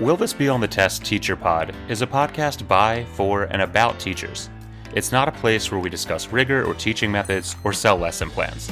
Will 0.00 0.16
This 0.16 0.32
Be 0.32 0.48
on 0.48 0.60
the 0.60 0.68
Test 0.68 1.04
Teacher 1.04 1.34
Pod 1.34 1.74
is 1.88 2.02
a 2.02 2.06
podcast 2.06 2.68
by, 2.68 3.04
for, 3.14 3.44
and 3.50 3.60
about 3.60 3.98
teachers. 3.98 4.48
It's 4.94 5.10
not 5.10 5.26
a 5.26 5.32
place 5.32 5.72
where 5.72 5.80
we 5.80 5.90
discuss 5.90 6.28
rigor 6.28 6.64
or 6.64 6.74
teaching 6.74 7.10
methods 7.10 7.56
or 7.64 7.72
sell 7.72 7.96
lesson 7.96 8.30
plans. 8.30 8.70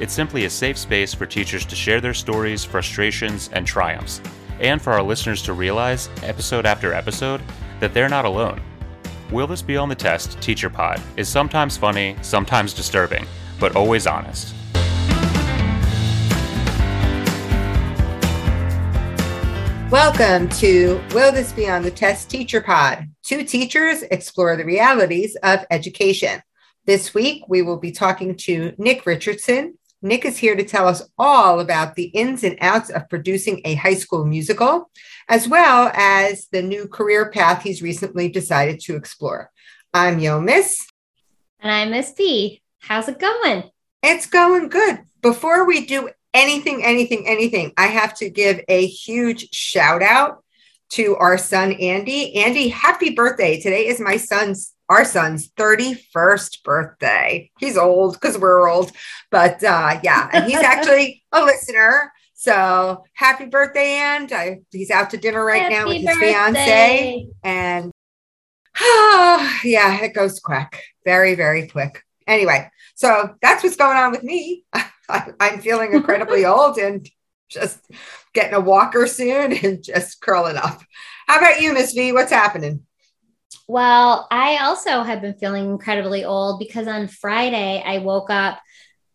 It's 0.00 0.12
simply 0.12 0.46
a 0.46 0.50
safe 0.50 0.76
space 0.76 1.14
for 1.14 1.26
teachers 1.26 1.64
to 1.66 1.76
share 1.76 2.00
their 2.00 2.12
stories, 2.12 2.64
frustrations, 2.64 3.50
and 3.52 3.64
triumphs, 3.64 4.20
and 4.58 4.82
for 4.82 4.92
our 4.92 5.02
listeners 5.04 5.42
to 5.42 5.52
realize, 5.52 6.08
episode 6.24 6.66
after 6.66 6.92
episode, 6.92 7.40
that 7.78 7.94
they're 7.94 8.08
not 8.08 8.24
alone. 8.24 8.60
Will 9.30 9.46
This 9.46 9.62
Be 9.62 9.76
on 9.76 9.88
the 9.88 9.94
Test 9.94 10.40
Teacher 10.40 10.70
Pod 10.70 11.00
is 11.16 11.28
sometimes 11.28 11.76
funny, 11.76 12.16
sometimes 12.20 12.74
disturbing, 12.74 13.28
but 13.60 13.76
always 13.76 14.08
honest. 14.08 14.52
Welcome 19.94 20.48
to 20.48 21.00
Will 21.12 21.30
This 21.30 21.52
Be 21.52 21.68
on 21.68 21.84
the 21.84 21.90
Test 21.92 22.28
Teacher 22.28 22.60
Pod? 22.60 23.08
Two 23.22 23.44
teachers 23.44 24.02
explore 24.02 24.56
the 24.56 24.64
realities 24.64 25.36
of 25.44 25.64
education. 25.70 26.42
This 26.84 27.14
week, 27.14 27.44
we 27.46 27.62
will 27.62 27.76
be 27.76 27.92
talking 27.92 28.34
to 28.38 28.72
Nick 28.76 29.06
Richardson. 29.06 29.78
Nick 30.02 30.24
is 30.24 30.36
here 30.36 30.56
to 30.56 30.64
tell 30.64 30.88
us 30.88 31.08
all 31.16 31.60
about 31.60 31.94
the 31.94 32.06
ins 32.06 32.42
and 32.42 32.58
outs 32.60 32.90
of 32.90 33.08
producing 33.08 33.60
a 33.64 33.74
high 33.74 33.94
school 33.94 34.24
musical, 34.24 34.90
as 35.28 35.46
well 35.46 35.92
as 35.94 36.48
the 36.50 36.60
new 36.60 36.88
career 36.88 37.30
path 37.30 37.62
he's 37.62 37.80
recently 37.80 38.28
decided 38.28 38.80
to 38.80 38.96
explore. 38.96 39.52
I'm 39.94 40.18
Yo 40.18 40.40
Miss. 40.40 40.88
And 41.60 41.70
I'm 41.70 41.92
Miss 41.92 42.10
B. 42.10 42.62
How's 42.80 43.08
it 43.08 43.20
going? 43.20 43.70
It's 44.02 44.26
going 44.26 44.70
good. 44.70 45.02
Before 45.22 45.64
we 45.64 45.86
do 45.86 46.10
anything, 46.34 46.84
anything, 46.84 47.26
anything, 47.26 47.72
I 47.78 47.86
have 47.86 48.14
to 48.18 48.28
give 48.28 48.60
a 48.68 48.86
huge 48.86 49.54
shout 49.54 50.02
out 50.02 50.44
to 50.90 51.16
our 51.16 51.38
son, 51.38 51.72
Andy. 51.72 52.34
Andy, 52.36 52.68
happy 52.68 53.10
birthday. 53.10 53.60
Today 53.60 53.86
is 53.86 54.00
my 54.00 54.16
son's, 54.16 54.74
our 54.88 55.04
son's 55.04 55.48
31st 55.52 56.62
birthday. 56.62 57.50
He's 57.58 57.78
old 57.78 58.14
because 58.14 58.36
we're 58.36 58.68
old, 58.68 58.92
but 59.30 59.62
uh, 59.64 60.00
yeah, 60.02 60.28
and 60.32 60.44
he's 60.44 60.56
actually 60.62 61.22
a 61.32 61.42
listener. 61.42 62.12
So 62.34 63.04
happy 63.14 63.46
birthday, 63.46 63.94
and 63.94 64.30
I, 64.32 64.60
he's 64.70 64.90
out 64.90 65.10
to 65.10 65.16
dinner 65.16 65.44
right 65.44 65.62
happy 65.62 65.74
now 65.74 65.86
with 65.86 65.96
his 65.96 66.04
birthday. 66.04 66.32
fiance. 66.32 67.28
And 67.42 67.92
oh, 68.78 69.60
yeah, 69.64 70.02
it 70.02 70.12
goes 70.12 70.40
quick, 70.40 70.82
very, 71.04 71.34
very 71.34 71.68
quick. 71.68 72.02
Anyway, 72.26 72.70
so 72.94 73.34
that's 73.40 73.62
what's 73.62 73.76
going 73.76 73.96
on 73.96 74.10
with 74.10 74.22
me. 74.22 74.64
I, 75.08 75.32
am 75.40 75.60
feeling 75.60 75.92
incredibly 75.92 76.44
old 76.46 76.78
and 76.78 77.08
just 77.48 77.80
getting 78.32 78.54
a 78.54 78.60
walker 78.60 79.06
soon 79.06 79.52
and 79.52 79.82
just 79.82 80.20
curling 80.20 80.56
up. 80.56 80.82
How 81.26 81.38
about 81.38 81.60
you, 81.60 81.72
Miss 81.72 81.92
V? 81.92 82.12
What's 82.12 82.32
happening? 82.32 82.86
Well, 83.66 84.26
I 84.30 84.58
also 84.58 85.02
have 85.02 85.22
been 85.22 85.34
feeling 85.34 85.70
incredibly 85.70 86.24
old 86.24 86.58
because 86.58 86.86
on 86.86 87.08
Friday 87.08 87.82
I 87.84 87.98
woke 87.98 88.30
up 88.30 88.60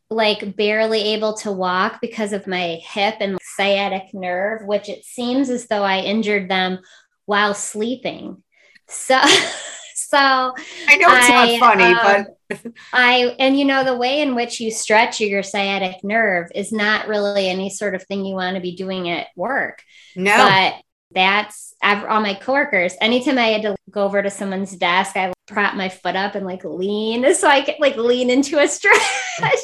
like 0.10 0.56
barely 0.56 1.14
able 1.14 1.34
to 1.34 1.52
walk 1.52 2.02
because 2.02 2.34
of 2.34 2.48
my 2.48 2.80
hip 2.82 3.16
and 3.20 3.38
sciatic 3.42 4.14
nerve, 4.14 4.66
which 4.66 4.90
it 4.90 5.06
seems 5.06 5.50
as 5.50 5.68
though 5.68 5.84
I 5.84 6.00
injured 6.00 6.50
them 6.50 6.80
while 7.26 7.54
sleeping. 7.54 8.42
So, 8.88 9.22
so 10.10 10.18
I 10.18 10.96
know 10.96 11.08
it's 11.12 11.30
I, 11.30 11.58
not 11.58 11.60
funny, 11.60 11.84
um, 11.84 12.28
but 12.50 12.74
I 12.92 13.36
and 13.38 13.60
you 13.60 13.64
know 13.64 13.84
the 13.84 13.96
way 13.96 14.22
in 14.22 14.34
which 14.34 14.60
you 14.60 14.72
stretch 14.72 15.20
your 15.20 15.44
sciatic 15.44 16.04
nerve 16.04 16.50
is 16.56 16.72
not 16.72 17.08
really 17.08 17.48
any 17.48 17.70
sort 17.70 17.94
of 17.94 18.02
thing 18.02 18.26
you 18.26 18.34
want 18.34 18.56
to 18.56 18.62
be 18.62 18.76
doing 18.76 19.08
at 19.08 19.28
work. 19.36 19.84
No. 20.16 20.36
But 20.36 20.82
that's 21.12 21.76
all 21.84 22.22
my 22.22 22.34
coworkers. 22.34 22.96
Anytime 23.00 23.38
I 23.38 23.50
had 23.50 23.62
to 23.62 23.76
go 23.92 24.04
over 24.04 24.24
to 24.24 24.32
someone's 24.32 24.76
desk, 24.76 25.16
I 25.16 25.28
would 25.28 25.36
prop 25.46 25.76
my 25.76 25.90
foot 25.90 26.16
up 26.16 26.34
and 26.34 26.44
like 26.44 26.64
lean 26.64 27.36
so 27.36 27.48
I 27.48 27.62
could 27.62 27.76
like 27.80 27.96
lean 27.96 28.32
into 28.32 28.58
a 28.58 28.68
stretch. 28.68 29.00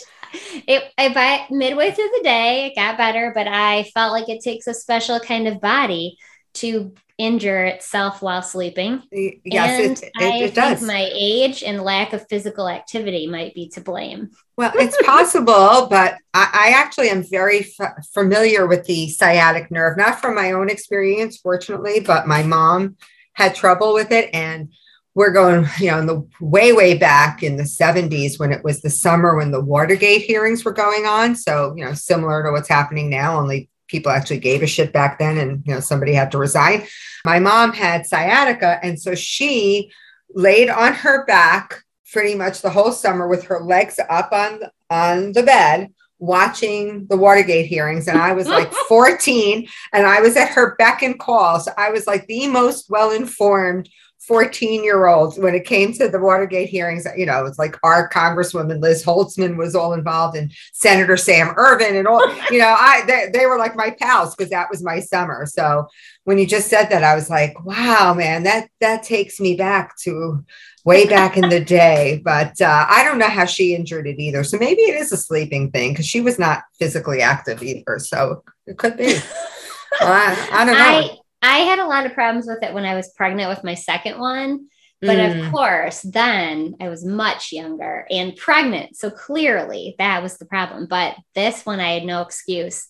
it 0.67 0.83
I 0.99 1.11
by 1.11 1.47
midway 1.49 1.89
through 1.89 2.11
the 2.17 2.23
day 2.23 2.67
it 2.67 2.79
got 2.79 2.99
better, 2.99 3.31
but 3.33 3.47
I 3.47 3.89
felt 3.95 4.11
like 4.11 4.29
it 4.29 4.43
takes 4.43 4.67
a 4.67 4.75
special 4.75 5.19
kind 5.19 5.47
of 5.47 5.59
body 5.59 6.19
to 6.55 6.93
injure 7.17 7.63
itself 7.63 8.21
while 8.21 8.41
sleeping. 8.41 9.01
Yes, 9.11 9.79
and 9.79 9.97
it, 9.97 10.03
it, 10.03 10.11
I 10.17 10.37
it 10.43 10.55
does. 10.55 10.81
my 10.81 11.09
age 11.13 11.63
and 11.63 11.81
lack 11.81 12.13
of 12.13 12.27
physical 12.27 12.67
activity 12.67 13.27
might 13.27 13.53
be 13.53 13.69
to 13.69 13.81
blame. 13.81 14.31
Well, 14.57 14.73
it's 14.75 14.97
possible, 15.05 15.87
but 15.89 16.15
I, 16.33 16.49
I, 16.53 16.73
actually 16.75 17.09
am 17.09 17.23
very 17.23 17.67
f- 17.79 18.05
familiar 18.13 18.67
with 18.67 18.85
the 18.85 19.09
sciatic 19.09 19.71
nerve, 19.71 19.97
not 19.97 20.19
from 20.19 20.35
my 20.35 20.51
own 20.51 20.69
experience, 20.69 21.37
fortunately, 21.37 22.01
but 22.01 22.27
my 22.27 22.43
mom 22.43 22.97
had 23.33 23.55
trouble 23.55 23.93
with 23.93 24.11
it. 24.11 24.29
And 24.33 24.73
we're 25.13 25.31
going, 25.31 25.65
you 25.79 25.91
know, 25.91 25.99
in 25.99 26.07
the 26.07 26.27
way, 26.41 26.73
way 26.73 26.97
back 26.97 27.41
in 27.41 27.55
the 27.55 27.63
70s 27.63 28.37
when 28.37 28.51
it 28.51 28.63
was 28.63 28.81
the 28.81 28.89
summer 28.89 29.37
when 29.37 29.51
the 29.51 29.63
Watergate 29.63 30.23
hearings 30.23 30.65
were 30.65 30.73
going 30.73 31.05
on. 31.05 31.35
So, 31.35 31.73
you 31.77 31.85
know, 31.85 31.93
similar 31.93 32.43
to 32.43 32.51
what's 32.51 32.67
happening 32.67 33.09
now, 33.09 33.39
only 33.39 33.69
people 33.87 34.11
actually 34.11 34.39
gave 34.39 34.63
a 34.63 34.67
shit 34.67 34.91
back 34.91 35.19
then 35.19 35.37
and 35.37 35.63
you 35.65 35.73
know 35.73 35.79
somebody 35.79 36.13
had 36.13 36.31
to 36.31 36.37
resign. 36.37 36.85
My 37.25 37.39
mom 37.39 37.73
had 37.73 38.05
sciatica 38.05 38.79
and 38.83 38.99
so 38.99 39.15
she 39.15 39.91
laid 40.33 40.69
on 40.69 40.93
her 40.93 41.25
back 41.25 41.83
pretty 42.11 42.35
much 42.35 42.61
the 42.61 42.69
whole 42.69 42.91
summer 42.91 43.27
with 43.27 43.45
her 43.45 43.59
legs 43.59 43.99
up 44.09 44.31
on 44.31 44.61
on 44.89 45.31
the 45.33 45.43
bed 45.43 45.89
watching 46.19 47.05
the 47.07 47.17
Watergate 47.17 47.65
hearings. 47.65 48.07
And 48.07 48.17
I 48.17 48.33
was 48.33 48.47
like 48.47 48.71
14 48.87 49.67
and 49.93 50.07
I 50.07 50.21
was 50.21 50.37
at 50.37 50.49
her 50.49 50.75
beck 50.77 51.03
and 51.03 51.19
call. 51.19 51.59
So 51.59 51.71
I 51.77 51.91
was 51.91 52.07
like 52.07 52.25
the 52.27 52.47
most 52.47 52.89
well 52.89 53.11
informed 53.11 53.89
14 54.27 54.83
year 54.83 55.05
olds 55.05 55.37
when 55.37 55.53
it 55.53 55.65
came 55.65 55.93
to 55.93 56.07
the 56.07 56.19
Watergate 56.19 56.69
hearings. 56.69 57.05
You 57.15 57.25
know, 57.25 57.45
it's 57.45 57.59
like 57.59 57.77
our 57.83 58.09
Congresswoman 58.09 58.81
Liz 58.81 59.03
Holtzman 59.03 59.55
was 59.55 59.75
all 59.75 59.93
involved 59.93 60.35
and 60.35 60.51
Senator 60.73 61.17
Sam 61.17 61.53
Ervin 61.57 61.95
and 61.95 62.07
all, 62.07 62.27
you 62.51 62.59
know, 62.59 62.75
I 62.77 63.03
they, 63.05 63.29
they 63.31 63.45
were 63.45 63.57
like 63.57 63.75
my 63.75 63.91
pals 63.99 64.35
because 64.35 64.49
that 64.49 64.69
was 64.69 64.83
my 64.83 64.99
summer. 64.99 65.45
So 65.45 65.87
when 66.23 66.37
you 66.37 66.47
just 66.47 66.69
said 66.69 66.85
that, 66.85 67.03
I 67.03 67.15
was 67.15 67.29
like, 67.29 67.63
wow, 67.63 68.13
man, 68.15 68.43
that 68.43 68.69
that 68.79 69.03
takes 69.03 69.39
me 69.39 69.55
back 69.55 69.95
to 69.99 70.43
way 70.83 71.05
back 71.05 71.37
in 71.37 71.49
the 71.49 71.63
day. 71.63 72.21
But 72.35 72.59
uh, 72.59 72.85
I 72.89 73.03
don't 73.03 73.19
know 73.19 73.27
how 73.27 73.45
she 73.45 73.75
injured 73.75 74.07
it 74.07 74.19
either. 74.19 74.43
So 74.43 74.57
maybe 74.57 74.81
it 74.81 74.95
is 74.95 75.11
a 75.11 75.17
sleeping 75.17 75.69
thing 75.69 75.91
because 75.91 76.07
she 76.07 76.21
was 76.21 76.39
not 76.39 76.63
physically 76.79 77.21
active 77.21 77.61
either. 77.61 77.99
So 77.99 78.43
it 78.65 78.77
could 78.77 78.97
be. 78.97 79.17
I, 80.01 80.49
I 80.51 80.65
don't 80.65 80.77
know. 80.77 80.83
I, 80.83 81.17
I 81.45 81.59
had 81.59 81.77
a 81.77 81.87
lot 81.87 82.07
of 82.07 82.13
problems 82.13 82.47
with 82.47 82.63
it 82.63 82.73
when 82.73 82.85
I 82.85 82.95
was 82.95 83.13
pregnant 83.13 83.49
with 83.49 83.63
my 83.63 83.75
second 83.75 84.19
one. 84.19 84.67
But 85.01 85.17
mm. 85.17 85.45
of 85.45 85.51
course, 85.51 86.01
then 86.01 86.77
I 86.81 86.89
was 86.89 87.05
much 87.05 87.51
younger 87.51 88.07
and 88.09 88.35
pregnant. 88.35 88.95
So 88.95 89.11
clearly 89.11 89.93
that 89.99 90.23
was 90.23 90.37
the 90.37 90.45
problem. 90.45 90.87
But 90.89 91.15
this 91.35 91.65
one, 91.65 91.79
I 91.79 91.91
had 91.91 92.03
no 92.03 92.21
excuse. 92.21 92.87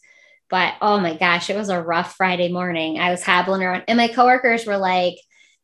But 0.50 0.76
oh 0.82 1.00
my 1.00 1.18
gosh, 1.18 1.50
it 1.50 1.58
was 1.58 1.70
a 1.70 1.82
rough 1.82 2.16
Friday 2.16 2.50
morning. 2.50 3.00
I 3.00 3.12
was 3.12 3.24
hobbling 3.24 3.64
around, 3.64 3.84
and 3.88 3.98
my 3.98 4.08
coworkers 4.08 4.66
were 4.66 4.78
like, 4.78 5.16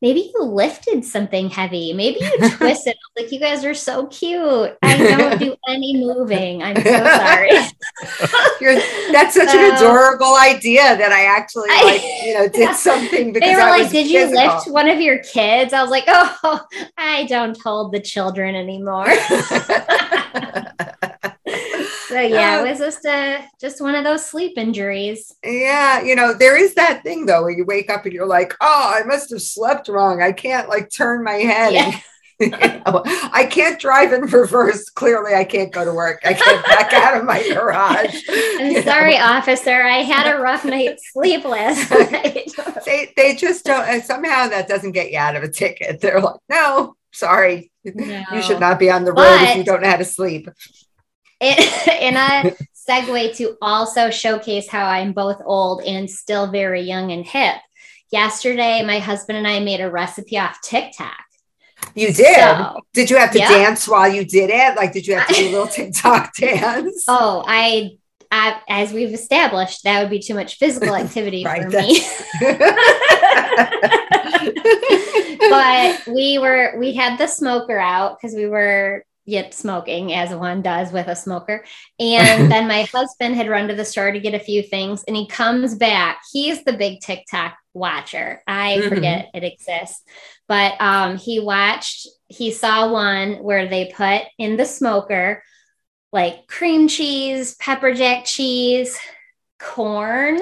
maybe 0.01 0.31
you 0.34 0.44
lifted 0.44 1.06
something 1.06 1.50
heavy. 1.50 1.94
Maybe 1.94 2.19
you 2.19 2.50
twisted. 2.57 2.95
like, 3.16 3.31
you 3.31 3.39
guys 3.39 3.63
are 3.63 3.73
so 3.73 4.07
cute. 4.07 4.78
I 4.81 4.97
don't 5.17 5.39
do 5.39 5.56
any 5.67 5.97
moving. 5.97 6.63
I'm 6.63 6.75
so 6.75 6.84
sorry. 6.84 7.50
that's 9.12 9.35
such 9.35 9.50
so, 9.50 9.59
an 9.59 9.75
adorable 9.75 10.35
idea 10.35 10.97
that 10.97 11.12
I 11.12 11.25
actually 11.25 11.69
like, 11.69 12.01
you 12.23 12.34
know, 12.34 12.47
did 12.47 12.75
something 12.75 13.34
because 13.34 13.50
they 13.50 13.56
were 13.56 13.62
I 13.62 13.69
like, 13.69 13.91
Did 13.91 14.07
physical. 14.07 14.41
you 14.41 14.47
lift 14.47 14.67
one 14.69 14.89
of 14.89 15.00
your 15.00 15.19
kids? 15.19 15.73
I 15.73 15.81
was 15.81 15.91
like, 15.91 16.06
Oh, 16.07 16.62
I 16.97 17.25
don't 17.25 17.57
hold 17.62 17.91
the 17.91 18.00
children 18.00 18.56
anymore. 18.56 19.07
So 22.12 22.19
yeah, 22.19 22.60
it 22.60 22.69
was 22.69 22.80
just 22.80 23.06
a 23.06 23.48
just 23.58 23.80
one 23.80 23.96
of 23.96 24.04
those 24.04 24.25
sleep 24.25 24.58
injuries. 24.58 25.34
Yeah, 25.46 26.02
you 26.02 26.13
know, 26.13 26.34
there 26.34 26.62
is 26.62 26.74
that 26.74 27.04
thing 27.04 27.25
though 27.25 27.44
where 27.44 27.52
you 27.52 27.63
wake 27.63 27.90
up 27.90 28.04
and 28.04 28.13
you're 28.13 28.28
like, 28.28 28.54
oh, 28.60 28.94
I 28.94 29.04
must 29.06 29.30
have 29.30 29.42
slept 29.42 29.88
wrong. 29.88 30.22
I 30.22 30.34
can't 30.34 30.68
like 30.68 30.90
turn 30.90 31.24
my 31.24 31.36
head. 31.36 31.72
Yeah. 31.72 32.00
you 32.42 32.50
know, 32.50 33.04
I 33.06 33.48
can't 33.50 33.80
drive 33.80 34.12
in 34.12 34.24
reverse. 34.24 34.90
Clearly, 34.90 35.36
I 35.36 35.46
can't 35.46 35.72
go 35.72 35.86
to 35.86 35.94
work. 35.94 36.19
I 36.25 36.34
can't 36.34 36.66
back 36.66 36.92
out 36.92 37.16
of 37.16 37.24
my 37.24 37.42
garage. 37.54 38.16
I'm 38.30 38.84
sorry, 38.84 39.14
know? 39.14 39.24
officer. 39.24 39.81
I 39.81 40.00
had 40.00 40.36
a 40.36 40.42
rough 40.42 40.66
night's 40.66 41.14
sleep 41.14 41.46
last 41.46 41.90
night. 42.12 42.52
they 42.86 43.14
they 43.16 43.36
just 43.36 43.64
don't. 43.64 43.88
And 43.88 44.04
somehow 44.04 44.50
that 44.50 44.68
doesn't 44.68 44.92
get 44.92 45.14
you 45.14 45.18
out 45.18 45.38
of 45.38 45.44
a 45.44 45.50
ticket. 45.50 46.02
They're 46.02 46.19
like, 46.19 46.42
no, 46.50 46.98
sorry, 47.14 47.72
no. 47.86 48.24
you 48.34 48.42
should 48.42 48.60
not 48.60 48.80
be 48.80 48.92
on 48.92 49.06
the 49.06 49.14
road 49.14 49.38
but, 49.38 49.50
if 49.52 49.57
you 49.57 49.64
don't 49.64 49.81
know 49.81 49.90
how 49.90 49.96
to 49.98 50.04
sleep. 50.04 50.50
In 51.42 52.16
a 52.18 52.56
segue 52.88 53.36
to 53.38 53.58
also 53.62 54.10
showcase 54.10 54.70
how 54.70 54.86
I'm 54.86 55.14
both 55.14 55.42
old 55.44 55.84
and 55.84 56.10
still 56.10 56.52
very 56.52 56.82
young 56.82 57.12
and 57.12 57.26
hip. 57.26 57.56
Yesterday, 58.12 58.84
my 58.84 59.00
husband 59.00 59.38
and 59.38 59.48
I 59.48 59.60
made 59.60 59.82
a 59.82 59.90
recipe 59.90 60.38
off 60.38 60.60
TikTok. 60.62 61.18
You 61.96 62.14
did? 62.14 62.36
So, 62.36 62.80
did 62.94 63.10
you 63.10 63.18
have 63.18 63.32
to 63.32 63.40
dance 63.40 63.88
while 63.88 64.12
you 64.12 64.24
did 64.24 64.50
it? 64.50 64.76
Like, 64.76 64.94
did 64.94 65.08
you 65.08 65.16
have 65.16 65.28
to 65.28 65.34
do 65.34 65.50
a 65.50 65.52
little 65.52 65.68
TikTok 65.68 66.36
dance? 66.36 67.06
Oh, 67.08 67.44
I 67.48 67.98
I, 68.34 68.62
as 68.70 68.94
we've 68.94 69.14
established, 69.14 69.84
that 69.84 70.02
would 70.02 70.10
be 70.10 70.20
too 70.20 70.36
much 70.36 70.56
physical 70.56 70.96
activity 71.04 71.44
Right, 71.44 71.64
for 71.64 71.70
me. 71.70 72.02
but 75.50 76.08
we 76.08 76.40
were 76.40 76.76
we 76.78 76.94
had 76.94 77.18
the 77.18 77.28
smoker 77.28 77.78
out 77.78 78.18
because 78.18 78.36
we 78.36 78.46
were 78.46 79.06
yet 79.25 79.53
smoking 79.53 80.13
as 80.13 80.33
one 80.33 80.62
does 80.62 80.91
with 80.91 81.07
a 81.07 81.15
smoker 81.15 81.63
and 82.00 82.51
then 82.51 82.68
my 82.68 82.83
husband 82.94 83.35
had 83.35 83.47
run 83.50 83.68
to 83.68 83.75
the 83.75 83.85
store 83.85 84.12
to 84.12 84.19
get 84.19 84.33
a 84.33 84.39
few 84.39 84.63
things 84.63 85.03
and 85.07 85.15
he 85.15 85.27
comes 85.27 85.75
back 85.75 86.21
he's 86.31 86.63
the 86.63 86.73
big 86.73 87.00
tiktok 87.01 87.53
watcher 87.73 88.41
i 88.47 88.77
Mhm. 88.81 88.89
forget 88.89 89.29
it 89.33 89.44
exists 89.44 90.03
but 90.47 90.73
um 90.81 91.18
he 91.18 91.39
watched 91.39 92.07
he 92.27 92.51
saw 92.51 92.91
one 92.91 93.35
where 93.44 93.68
they 93.68 93.91
put 93.95 94.23
in 94.38 94.57
the 94.57 94.65
smoker 94.65 95.44
like 96.12 96.47
cream 96.47 96.88
cheese 96.88 97.56
pepper 97.56 97.94
jack 97.94 98.25
cheese 98.25 98.97
corn 99.59 100.39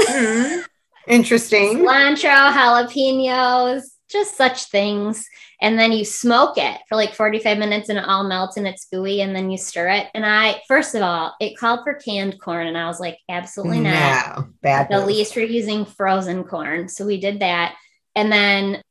Hmm. 0.00 0.60
Interesting. 1.08 1.78
cilantro, 1.78 2.52
jalapenos, 2.52 3.82
just 4.08 4.36
such 4.36 4.64
things. 4.64 5.28
And 5.60 5.78
then 5.78 5.92
you 5.92 6.04
smoke 6.04 6.56
it 6.56 6.80
for 6.88 6.96
like 6.96 7.14
45 7.14 7.58
minutes 7.58 7.88
and 7.88 7.98
it 7.98 8.04
all 8.04 8.24
melts 8.24 8.56
and 8.56 8.66
it's 8.66 8.86
gooey 8.86 9.20
and 9.20 9.34
then 9.34 9.50
you 9.50 9.58
stir 9.58 9.88
it. 9.88 10.06
And 10.14 10.24
I, 10.24 10.62
first 10.66 10.94
of 10.94 11.02
all, 11.02 11.34
it 11.40 11.56
called 11.56 11.80
for 11.84 11.94
canned 11.94 12.40
corn 12.40 12.66
and 12.66 12.78
I 12.78 12.86
was 12.86 13.00
like, 13.00 13.18
absolutely 13.28 13.80
not. 13.80 14.38
No, 14.38 14.48
bad. 14.62 14.88
The 14.88 14.98
move. 14.98 15.08
least 15.08 15.36
we're 15.36 15.46
using 15.46 15.84
frozen 15.84 16.44
corn. 16.44 16.88
So 16.88 17.06
we 17.06 17.20
did 17.20 17.40
that. 17.40 17.76
And 18.14 18.32
then 18.32 18.82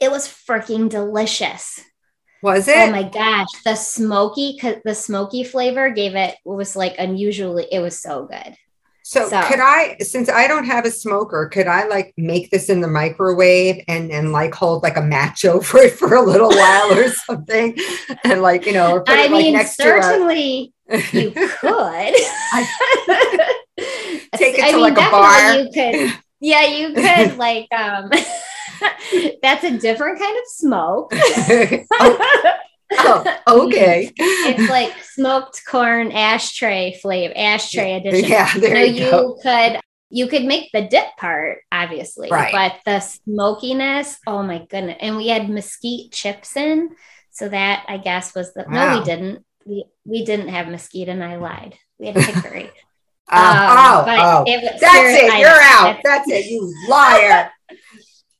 it 0.00 0.10
was 0.10 0.26
freaking 0.28 0.88
delicious. 0.88 1.80
Was 2.42 2.68
oh 2.68 2.72
it? 2.72 2.88
Oh 2.88 2.92
my 2.92 3.04
gosh. 3.04 3.48
The 3.64 3.74
smoky, 3.74 4.58
the 4.84 4.94
smoky 4.94 5.44
flavor 5.44 5.90
gave 5.90 6.14
it, 6.14 6.36
was 6.44 6.76
like 6.76 6.96
unusually, 6.98 7.66
it 7.70 7.80
was 7.80 7.98
so 7.98 8.26
good. 8.26 8.56
So, 9.06 9.28
So- 9.28 9.42
could 9.42 9.60
I, 9.60 9.98
since 10.00 10.30
I 10.30 10.48
don't 10.48 10.64
have 10.64 10.86
a 10.86 10.90
smoker, 10.90 11.46
could 11.52 11.66
I 11.66 11.86
like 11.88 12.14
make 12.16 12.50
this 12.50 12.70
in 12.70 12.80
the 12.80 12.88
microwave 12.88 13.84
and 13.86 14.10
and 14.10 14.32
like 14.32 14.54
hold 14.54 14.82
like 14.82 14.96
a 14.96 15.02
match 15.02 15.44
over 15.54 15.76
it 15.78 15.92
for 15.92 16.14
a 16.14 16.22
little 16.22 16.48
while 16.48 16.90
or 16.98 17.08
something, 17.26 17.76
and 18.24 18.40
like 18.40 18.64
you 18.64 18.72
know, 18.72 19.04
I 19.06 19.26
it 19.26 19.30
like 19.30 19.44
mean, 19.44 19.66
certainly 19.66 20.72
to 20.90 20.96
you 21.12 21.30
could. 21.60 22.14
Take 24.36 24.58
it 24.58 24.64
I 24.64 24.70
to, 24.70 24.76
mean, 24.76 24.80
like, 24.80 24.92
a 24.94 25.10
bar. 25.10 25.54
You 25.58 25.64
could, 25.70 26.18
yeah, 26.40 26.64
you 26.64 26.94
could 26.94 27.36
like 27.36 27.68
um 27.76 28.10
that's 29.42 29.64
a 29.64 29.76
different 29.78 30.18
kind 30.18 30.36
of 30.36 30.44
smoke. 30.46 31.12
a. 31.14 31.84
oh, 32.92 33.24
okay. 33.66 34.12
it's 34.16 34.70
like 34.70 34.92
smoked 35.02 35.62
corn 35.66 36.12
ashtray 36.12 36.98
flavor, 37.00 37.34
ashtray 37.36 37.94
edition. 37.94 38.28
Yeah, 38.28 38.52
there 38.58 38.74
no, 38.74 38.82
you, 38.82 39.04
you 39.04 39.10
go. 39.10 39.38
could 39.42 39.80
you 40.10 40.28
could 40.28 40.44
make 40.44 40.70
the 40.72 40.82
dip 40.82 41.06
part, 41.18 41.58
obviously, 41.72 42.28
Right. 42.30 42.52
but 42.52 42.80
the 42.84 43.00
smokiness, 43.00 44.18
oh 44.26 44.42
my 44.44 44.64
goodness. 44.70 44.98
And 45.00 45.16
we 45.16 45.28
had 45.28 45.48
mesquite 45.50 46.12
chips 46.12 46.56
in. 46.56 46.90
So 47.32 47.48
that 47.48 47.84
I 47.88 47.96
guess 47.96 48.32
was 48.34 48.54
the 48.54 48.64
no, 48.68 48.98
we 48.98 49.04
didn't. 49.04 49.44
We 49.66 49.84
we 50.04 50.24
didn't 50.24 50.48
have 50.50 50.68
mesquite 50.68 51.08
and 51.08 51.24
I 51.24 51.34
lied. 51.36 51.74
We 51.98 52.06
had 52.06 52.16
hickory. 52.18 52.70
Uh, 53.28 53.34
Um, 53.36 53.56
oh, 53.76 54.04
oh. 54.06 54.44
it 54.46 54.80
That's 54.80 55.18
it. 55.20 55.38
You're 55.40 55.48
out. 55.50 55.98
That's 56.04 56.28
it. 56.30 56.46
You 56.46 56.72
liar. 56.88 57.50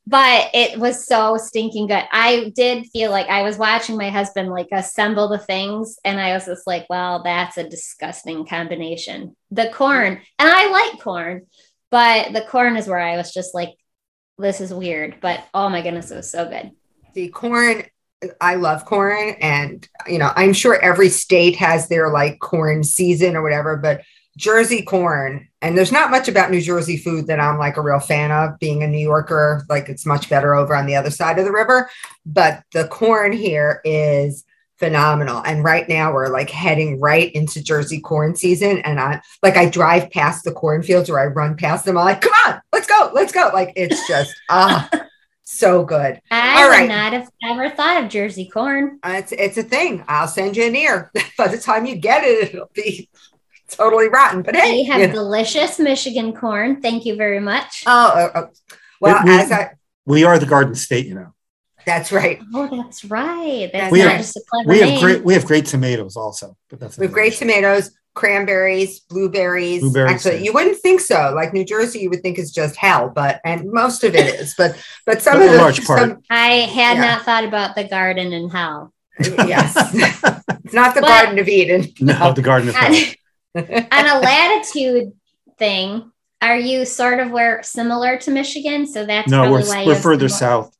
but 0.07 0.49
it 0.53 0.79
was 0.79 1.05
so 1.07 1.37
stinking 1.37 1.87
good. 1.87 2.03
I 2.11 2.51
did 2.55 2.85
feel 2.87 3.11
like 3.11 3.27
I 3.27 3.41
was 3.41 3.57
watching 3.57 3.97
my 3.97 4.09
husband 4.09 4.49
like 4.49 4.67
assemble 4.71 5.27
the 5.27 5.39
things, 5.39 5.97
and 6.05 6.19
I 6.19 6.33
was 6.33 6.45
just 6.45 6.67
like, 6.67 6.85
well, 6.89 7.23
that's 7.23 7.57
a 7.57 7.67
disgusting 7.69 8.45
combination. 8.45 9.35
The 9.51 9.69
corn, 9.73 10.21
and 10.39 10.49
I 10.49 10.69
like 10.69 11.01
corn, 11.01 11.47
but 11.91 12.33
the 12.33 12.41
corn 12.41 12.77
is 12.77 12.87
where 12.87 12.99
I 12.99 13.17
was 13.17 13.33
just 13.33 13.53
like, 13.55 13.71
this 14.37 14.61
is 14.61 14.73
weird. 14.73 15.17
But 15.21 15.43
oh 15.53 15.69
my 15.69 15.81
goodness, 15.81 16.11
it 16.11 16.15
was 16.17 16.31
so 16.31 16.47
good. 16.47 16.71
the 17.13 17.29
corn 17.29 17.83
i 18.41 18.55
love 18.55 18.85
corn 18.85 19.35
and 19.41 19.87
you 20.07 20.17
know 20.17 20.31
i'm 20.35 20.53
sure 20.53 20.81
every 20.81 21.09
state 21.09 21.55
has 21.57 21.89
their 21.89 22.09
like 22.09 22.39
corn 22.39 22.83
season 22.83 23.35
or 23.35 23.43
whatever 23.43 23.77
but 23.77 24.01
jersey 24.37 24.81
corn 24.81 25.47
and 25.61 25.77
there's 25.77 25.91
not 25.91 26.11
much 26.11 26.27
about 26.27 26.51
new 26.51 26.61
jersey 26.61 26.97
food 26.97 27.27
that 27.27 27.39
i'm 27.39 27.57
like 27.57 27.77
a 27.77 27.81
real 27.81 27.99
fan 27.99 28.31
of 28.31 28.57
being 28.59 28.83
a 28.83 28.87
new 28.87 28.97
yorker 28.99 29.63
like 29.69 29.87
it's 29.87 30.05
much 30.05 30.29
better 30.29 30.53
over 30.53 30.75
on 30.75 30.85
the 30.85 30.95
other 30.95 31.09
side 31.09 31.39
of 31.39 31.45
the 31.45 31.51
river 31.51 31.89
but 32.25 32.63
the 32.73 32.87
corn 32.89 33.31
here 33.31 33.81
is 33.85 34.43
phenomenal 34.77 35.41
and 35.45 35.63
right 35.63 35.87
now 35.87 36.11
we're 36.13 36.27
like 36.27 36.49
heading 36.49 36.99
right 36.99 37.31
into 37.31 37.63
jersey 37.63 38.01
corn 38.01 38.35
season 38.35 38.79
and 38.79 38.99
i 38.99 39.21
like 39.41 39.55
i 39.55 39.69
drive 39.69 40.11
past 40.11 40.43
the 40.43 40.51
cornfields 40.51 41.09
or 41.09 41.17
i 41.17 41.25
run 41.25 41.55
past 41.55 41.85
them 41.85 41.97
i'm 41.97 42.03
like 42.03 42.19
come 42.19 42.33
on 42.45 42.59
let's 42.73 42.87
go 42.87 43.09
let's 43.13 43.31
go 43.31 43.49
like 43.53 43.71
it's 43.77 44.05
just 44.05 44.35
ah 44.49 44.89
so 45.43 45.85
good 45.85 46.19
I 46.29 46.63
All 46.63 46.69
would 46.69 46.75
right. 46.75 46.89
not 46.89 47.13
have 47.13 47.29
ever 47.43 47.69
thought 47.69 48.03
of 48.03 48.09
Jersey 48.09 48.49
corn. 48.49 48.99
Uh, 49.03 49.13
it's 49.17 49.31
it's 49.31 49.57
a 49.57 49.63
thing. 49.63 50.03
I'll 50.07 50.27
send 50.27 50.57
you 50.57 50.65
an 50.65 50.75
ear. 50.75 51.11
By 51.37 51.47
the 51.47 51.59
time 51.59 51.85
you 51.85 51.95
get 51.95 52.23
it, 52.23 52.55
it'll 52.55 52.71
be 52.73 53.09
totally 53.69 54.09
rotten. 54.09 54.41
But 54.41 54.55
hey, 54.55 54.71
we 54.71 54.83
have 54.85 55.01
you 55.01 55.07
know. 55.07 55.13
delicious 55.13 55.79
Michigan 55.79 56.33
corn. 56.33 56.81
Thank 56.81 57.05
you 57.05 57.15
very 57.15 57.39
much. 57.39 57.83
oh, 57.85 58.11
oh, 58.15 58.31
oh. 58.41 58.49
well, 59.01 59.21
We- 59.23 59.31
we- 59.31 59.37
as 59.37 59.51
I 59.51 59.71
We 60.05 60.23
are 60.23 60.37
the 60.39 60.45
Garden 60.45 60.75
State, 60.75 61.07
you 61.07 61.15
know. 61.15 61.33
that's 61.85 62.11
right. 62.11 62.39
Oh, 62.53 62.83
that's 62.83 63.05
right. 63.05 63.69
That's 63.73 63.91
We 63.91 63.99
not 63.99 64.11
have- 64.11 64.21
just 64.21 64.37
a 64.37 64.41
clever 64.49 64.69
We 64.69 64.79
have 64.81 64.99
great 65.01 65.23
we 65.23 65.33
have 65.33 65.45
great 65.45 65.65
tomatoes 65.65 66.15
also, 66.17 66.55
but 66.69 66.79
that's 66.79 66.97
We 66.97 67.05
have 67.05 67.13
great 67.13 67.33
tomatoes, 67.33 67.91
cranberries, 68.13 69.01
blueberries. 69.01 69.81
Blueberries, 69.81 70.25
Actually, 70.25 70.45
you 70.45 70.53
wouldn't 70.53 70.77
think 70.79 71.01
so. 71.01 71.33
Like 71.35 71.53
New 71.53 71.65
Jersey, 71.65 71.99
you 71.99 72.09
would 72.09 72.21
think 72.21 72.39
is 72.39 72.51
just 72.51 72.75
hell, 72.75 73.11
but 73.13 73.41
and 73.45 73.71
most 73.71 74.03
of 74.03 74.15
it 74.15 74.35
is. 74.39 74.55
But 74.57 74.77
but 75.05 75.21
some 75.21 75.37
But 75.37 75.45
of 75.47 75.51
the 75.51 75.57
large 75.57 75.85
part. 75.85 75.99
some- 75.99 76.21
I 76.29 76.49
had 76.79 76.97
Yeah. 76.97 77.05
not 77.05 77.25
thought 77.25 77.43
about 77.43 77.75
the 77.75 77.83
garden 77.83 78.31
in 78.33 78.49
hell. 78.49 78.91
yes, 79.19 79.73
it's 79.93 80.73
not 80.73 80.93
the 80.95 81.01
But- 81.01 81.07
Garden 81.07 81.39
of 81.39 81.47
Eden. 81.47 81.87
No, 81.99 82.31
the 82.33 82.41
Garden 82.41 82.69
of 82.69 82.75
On, 82.75 82.93
Health. 82.93 83.15
on 83.91 84.05
a 84.05 84.19
latitude 84.19 85.13
thing, 85.57 86.11
are 86.41 86.57
you 86.57 86.85
sort 86.85 87.19
of 87.19 87.31
where 87.31 87.63
similar 87.63 88.17
to 88.19 88.31
Michigan? 88.31 88.85
So 88.85 89.05
that's 89.05 89.29
No, 89.29 89.51
we're 89.51 89.65
why 89.65 89.85
we're 89.85 89.95
further 89.95 90.29
similar- 90.29 90.63
south. 90.63 90.71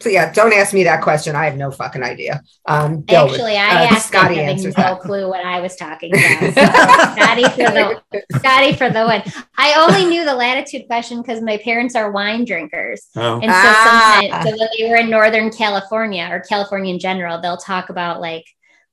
So 0.00 0.08
yeah, 0.08 0.32
don't 0.32 0.54
ask 0.54 0.72
me 0.72 0.84
that 0.84 1.02
question. 1.02 1.36
I 1.36 1.44
have 1.44 1.56
no 1.58 1.70
fucking 1.70 2.02
idea. 2.02 2.40
Um, 2.66 3.02
Bill 3.02 3.24
would- 3.26 3.32
Actually, 3.34 3.56
I 3.58 3.84
uh, 3.84 3.88
asked 3.94 4.08
Scotty 4.08 4.36
having 4.36 4.48
answers 4.48 4.76
no 4.78 4.82
that. 4.82 5.00
clue 5.00 5.28
what 5.28 5.44
I 5.44 5.60
was 5.60 5.76
talking 5.76 6.10
about. 6.14 6.54
So, 6.54 7.20
Scotty 7.20 7.42
for 7.44 7.70
the 7.70 8.02
Scotty 8.38 8.72
for 8.72 8.88
the 8.88 9.06
win. 9.06 9.22
I 9.58 9.74
only 9.86 10.06
knew 10.08 10.24
the 10.24 10.34
latitude 10.34 10.86
question 10.86 11.20
because 11.20 11.42
my 11.42 11.58
parents 11.58 11.94
are 11.94 12.10
wine 12.10 12.46
drinkers. 12.46 13.08
Oh, 13.14 13.34
And 13.34 13.44
so 13.44 13.50
Ah. 13.52 14.20
sometimes, 14.22 14.48
so 14.48 14.56
when 14.58 14.68
they 14.78 14.88
were 14.88 14.96
in 14.96 15.10
Northern 15.10 15.50
California 15.50 16.28
or 16.32 16.40
California 16.40 16.92
in 16.94 16.98
general, 16.98 17.38
they'll 17.42 17.58
talk 17.58 17.90
about 17.90 18.22
like, 18.22 18.44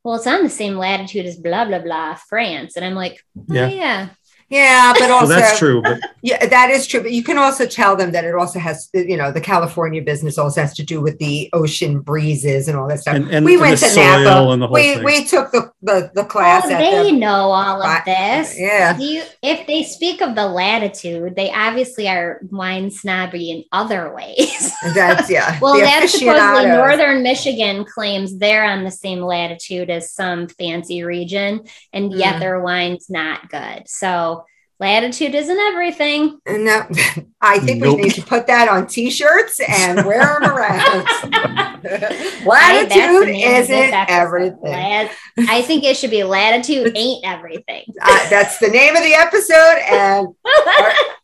well, 0.03 0.15
it's 0.15 0.27
on 0.27 0.43
the 0.43 0.50
same 0.50 0.75
latitude 0.77 1.25
as 1.25 1.38
blah 1.38 1.65
blah 1.65 1.79
blah, 1.79 2.15
France, 2.15 2.75
and 2.75 2.86
I'm 2.86 2.96
like, 2.96 3.24
oh, 3.38 3.43
Yeah. 3.50 3.67
yeah, 3.67 4.10
yeah, 4.50 4.93
but 4.93 5.01
well, 5.10 5.20
also 5.20 5.36
that's 5.36 5.58
true. 5.58 5.81
But 5.81 6.00
Yeah, 6.22 6.46
that 6.46 6.70
is 6.70 6.86
true. 6.88 7.01
But 7.01 7.12
you 7.13 7.24
can 7.24 7.38
also 7.38 7.65
tell 7.65 7.96
them 7.96 8.12
that 8.12 8.25
it 8.25 8.36
also 8.36 8.60
has, 8.60 8.89
you 8.93 9.15
know, 9.17 9.31
the 9.31 9.39
California 9.41 10.01
business 10.01 10.38
also 10.38 10.62
has 10.62 10.74
to 10.75 10.84
do 10.84 11.00
with 11.01 11.17
the 11.20 11.50
ocean 11.53 12.00
breezes 12.01 12.67
and 12.67 12.77
all 12.77 12.88
that 12.89 13.00
stuff. 13.00 13.15
and, 13.15 13.29
and, 13.31 13.46
we 13.46 13.53
and 13.53 13.62
went 13.62 13.79
the 13.79 13.86
to 13.86 13.91
soil 13.93 14.24
Napa. 14.24 14.51
and 14.51 14.62
the 14.62 14.67
whole 14.67 14.74
We 14.74 14.96
thing. 14.96 15.03
we 15.05 15.24
took 15.25 15.51
the 15.51 15.71
the, 15.82 16.12
the 16.14 16.24
class 16.24 16.66
oh, 16.68 16.72
at 16.72 16.78
they 16.78 17.12
the 17.12 17.18
know 17.18 17.52
all 17.52 17.82
of 17.82 18.06
this. 18.06 18.60
yeah. 18.60 18.96
Do 18.96 19.04
you, 19.04 19.24
if 19.42 19.66
they 19.66 19.84
speak 19.84 20.22
of 20.22 20.36
the 20.36 20.48
latitude, 20.48 21.36
they 21.36 21.52
obviously 21.52 22.08
are 22.08 22.40
wine 22.52 22.92
snobby 22.92 23.50
in 23.52 23.64
other 23.72 24.14
ways. 24.14 24.72
That's 24.94 25.30
yeah. 25.30 25.60
well, 25.62 25.74
the 25.76 25.82
that's 25.82 26.18
supposedly 26.18 26.66
northern 26.68 27.24
Michigan 27.24 27.86
claims 27.86 28.38
they're 28.38 28.66
on 28.66 28.84
the 28.84 28.92
same 28.92 29.22
latitude 29.22 29.90
as 29.90 30.14
some 30.14 30.48
fancy 30.48 31.04
region, 31.04 31.62
and 31.94 32.14
yet 32.14 32.36
Mm. 32.36 32.40
their 32.40 32.60
wine's 32.62 33.10
not 33.10 33.50
good. 33.50 33.84
So 33.88 34.46
latitude 34.82 35.34
isn't 35.36 35.58
everything. 35.58 36.40
No, 36.48 36.86
I 37.42 37.60
think 37.60 37.82
Nope. 37.82 37.98
we 37.98 38.02
need 38.04 38.14
to 38.16 38.24
put 38.24 38.48
that 38.48 38.68
on 38.68 38.88
T-shirts 38.88 39.60
and 39.62 40.06
wear 40.06 40.40
them 40.40 40.52
around. 40.52 40.82
I- 41.08 41.78
that's 41.84 42.44
the 42.44 42.50
Latitude 42.50 43.28
name 43.28 43.56
isn't 43.56 43.94
everything. 44.10 44.60
Lat- 44.64 45.12
I 45.48 45.62
think 45.62 45.84
it 45.84 45.96
should 45.98 46.10
be 46.12 46.24
latitude 46.24 46.92
ain't 46.98 47.24
everything. 47.26 47.84
Uh, 48.04 48.30
that's 48.30 48.58
the 48.58 48.68
name 48.68 48.96
of 48.96 49.04
the 49.04 49.14
episode, 49.14 49.78
and 49.88 50.28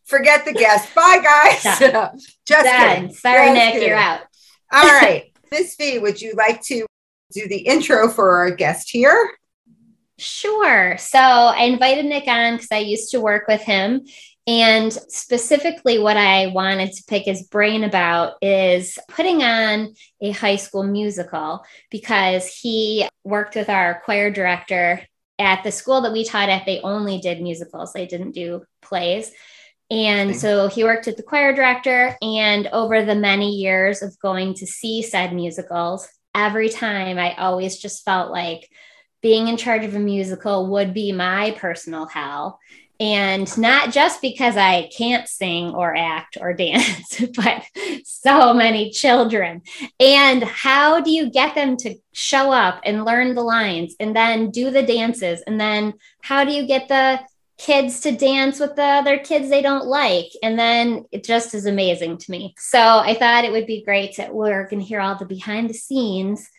forget 0.06 0.46
the 0.46 0.54
guest. 0.54 0.94
Bye, 0.94 1.20
guys. 1.24 1.64
Just 1.64 1.80
Done. 1.80 2.96
kidding. 2.96 3.14
Sorry, 3.14 3.48
Just 3.48 3.54
Nick, 3.56 3.74
kidding. 3.74 3.88
you're 3.90 3.98
out. 3.98 4.22
All 4.72 4.84
right. 4.84 5.32
Miss 5.52 5.76
V, 5.76 5.98
would 6.00 6.22
you 6.22 6.34
like 6.38 6.62
to 6.64 6.86
do 7.34 7.48
the 7.48 7.58
intro 7.58 8.10
for 8.10 8.38
our 8.38 8.52
guest 8.52 8.92
here? 8.92 9.32
Sure. 10.19 10.97
So 10.97 11.19
I 11.19 11.63
invited 11.63 12.05
Nick 12.05 12.27
on 12.27 12.55
because 12.55 12.71
I 12.71 12.79
used 12.79 13.12
to 13.12 13.21
work 13.21 13.47
with 13.47 13.62
him. 13.62 14.05
And 14.47 14.93
specifically, 14.93 16.00
what 16.00 16.15
I 16.15 16.47
wanted 16.47 16.93
to 16.93 17.03
pick 17.03 17.25
his 17.25 17.43
brain 17.43 17.83
about 17.83 18.36
is 18.41 18.97
putting 19.09 19.43
on 19.43 19.93
a 20.21 20.31
high 20.31 20.55
school 20.55 20.83
musical 20.83 21.65
because 21.91 22.47
he 22.47 23.07
worked 23.25 23.55
with 23.55 23.69
our 23.69 24.01
choir 24.05 24.31
director 24.31 25.01
at 25.38 25.63
the 25.63 25.71
school 25.71 26.01
that 26.01 26.13
we 26.13 26.24
taught 26.24 26.50
at, 26.50 26.65
they 26.65 26.79
only 26.79 27.19
did 27.19 27.41
musicals, 27.41 27.93
they 27.93 28.07
didn't 28.07 28.31
do 28.31 28.63
plays. 28.81 29.31
And 29.89 30.36
so 30.36 30.67
he 30.67 30.83
worked 30.83 31.05
with 31.05 31.15
the 31.15 31.24
choir 31.24 31.53
director. 31.53 32.17
And 32.21 32.67
over 32.67 33.05
the 33.05 33.15
many 33.15 33.51
years 33.51 34.01
of 34.01 34.17
going 34.19 34.55
to 34.55 34.65
see 34.65 35.01
said 35.01 35.33
musicals, 35.33 36.07
every 36.36 36.69
time 36.69 37.17
I 37.17 37.36
always 37.36 37.77
just 37.77 38.03
felt 38.03 38.31
like 38.31 38.69
being 39.27 39.50
in 39.50 39.57
charge 39.57 39.84
of 39.84 39.93
a 39.93 40.00
musical 40.00 40.67
would 40.67 40.93
be 40.93 41.12
my 41.12 41.51
personal 41.60 42.05
hell. 42.05 42.62
And 42.98 43.46
not 43.57 43.91
just 43.91 44.22
because 44.22 44.55
I 44.55 44.89
can't 44.98 45.27
sing 45.27 45.72
or 45.72 45.93
act 45.93 46.38
or 46.39 46.53
dance, 46.53 47.22
but 47.36 47.65
so 48.05 48.53
many 48.53 48.89
children. 48.89 49.63
And 50.00 50.46
how 50.46 51.01
do 51.01 51.12
you 51.12 51.29
get 51.29 51.55
them 51.55 51.75
to 51.75 51.96
show 52.13 52.53
up 52.53 52.79
and 52.86 53.03
learn 53.03 53.36
the 53.36 53.41
lines 53.43 53.98
and 54.00 54.15
then 54.15 54.50
do 54.50 54.72
the 54.72 54.81
dances? 54.81 55.41
And 55.46 55.60
then 55.60 55.96
how 56.22 56.46
do 56.46 56.53
you 56.53 56.65
get 56.65 56.88
the 56.88 57.19
kids 57.57 58.00
to 58.01 58.13
dance 58.13 58.62
with 58.62 58.77
the 58.77 58.81
other 58.81 59.17
kids 59.17 59.50
they 59.50 59.62
don't 59.62 59.88
like? 59.88 60.31
And 60.41 60.57
then 60.57 61.03
it 61.12 61.25
just 61.25 61.53
is 61.53 61.65
amazing 61.65 62.19
to 62.19 62.31
me. 62.31 62.55
So 62.57 62.79
I 62.79 63.13
thought 63.13 63.43
it 63.43 63.51
would 63.51 63.67
be 63.67 63.84
great 63.84 64.13
to 64.13 64.29
work 64.31 64.72
and 64.72 64.81
hear 64.81 65.01
all 65.01 65.15
the 65.15 65.25
behind 65.25 65.69
the 65.69 65.74
scenes 65.74 66.50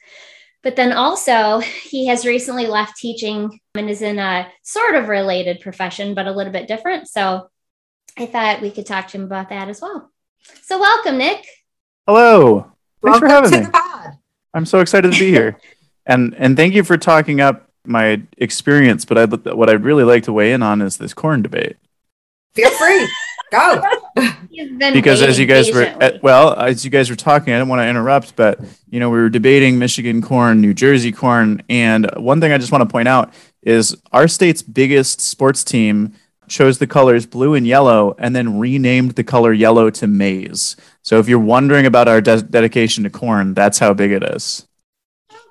but 0.69 0.77
then 0.77 0.93
also, 0.93 1.61
he 1.61 2.09
has 2.09 2.27
recently 2.27 2.67
left 2.67 2.99
teaching 2.99 3.59
and 3.75 3.89
is 3.89 4.03
in 4.03 4.19
a 4.19 4.53
sort 4.63 4.97
of 4.97 5.09
related 5.09 5.63
profession, 5.63 6.13
but 6.13 6.27
a 6.27 6.31
little 6.31 6.53
bit 6.53 6.69
different. 6.69 7.09
So 7.09 7.49
I 8.19 8.27
thought 8.27 8.61
we 8.61 8.71
could 8.71 8.85
talk 8.85 9.09
to 9.09 9.17
him 9.17 9.25
about 9.25 9.49
that 9.49 9.71
as 9.71 9.81
well. 9.81 10.13
So, 10.65 10.79
welcome, 10.79 11.17
Nick. 11.17 11.43
Hello. 12.07 12.61
Thanks 12.61 12.75
Welcome 13.01 13.21
for 13.21 13.29
having 13.29 13.51
to 13.53 13.59
me. 13.61 13.65
the 13.65 13.71
pod. 13.71 14.19
I'm 14.53 14.67
so 14.67 14.81
excited 14.81 15.11
to 15.11 15.19
be 15.19 15.31
here. 15.31 15.59
and 16.07 16.35
and 16.37 16.55
thank 16.55 16.75
you 16.75 16.85
for 16.85 16.99
talking 16.99 17.41
up 17.41 17.71
my 17.87 18.21
experience, 18.37 19.07
but 19.07 19.17
I 19.17 19.25
what 19.25 19.71
I'd 19.71 19.85
really 19.85 20.05
like 20.05 20.25
to 20.25 20.35
weigh 20.35 20.53
in 20.53 20.63
on 20.63 20.83
is 20.83 20.99
this 20.99 21.15
corn 21.15 21.41
debate. 21.41 21.79
Feel 22.55 22.71
free. 22.73 23.09
Go. 23.51 23.83
Because 24.93 25.23
as 25.23 25.39
you 25.39 25.47
guys 25.47 25.73
were 25.73 25.85
patiently. 25.85 26.07
uh, 26.17 26.19
well 26.21 26.53
as 26.59 26.85
you 26.85 26.91
guys 26.91 27.09
were 27.11 27.15
talking 27.17 27.55
i 27.55 27.57
didn't 27.59 27.69
want 27.69 27.79
to 27.81 27.87
interrupt 27.89 28.35
but 28.35 28.59
you 28.91 28.99
know 28.99 29.09
we 29.09 29.19
were 29.19 29.29
debating 29.29 29.79
michigan 29.79 30.21
corn 30.21 30.61
new 30.61 30.75
jersey 30.75 31.13
corn 31.13 31.63
and 31.69 32.11
one 32.17 32.41
thing 32.41 32.51
i 32.51 32.59
just 32.59 32.73
want 32.73 32.83
to 32.83 32.91
point 32.93 33.07
out 33.07 33.33
is 33.63 33.97
our 34.13 34.27
state's 34.27 34.61
biggest 34.63 35.21
sports 35.21 35.63
team 35.63 36.13
chose 36.49 36.79
the 36.79 36.89
colors 36.89 37.25
blue 37.25 37.55
and 37.55 37.69
yellow 37.69 38.17
and 38.19 38.35
then 38.35 38.59
renamed 38.59 39.13
the 39.13 39.23
color 39.23 39.53
yellow 39.53 39.91
to 39.91 40.09
maize 40.09 40.75
so 41.03 41.21
if 41.21 41.29
you're 41.29 41.39
wondering 41.39 41.87
about 41.87 42.09
our 42.09 42.21
de- 42.21 42.43
dedication 42.43 43.05
to 43.05 43.11
corn 43.11 43.55
that's 43.55 43.79
how 43.79 43.95
big 43.95 44.11
it 44.11 44.25
is 44.25 44.67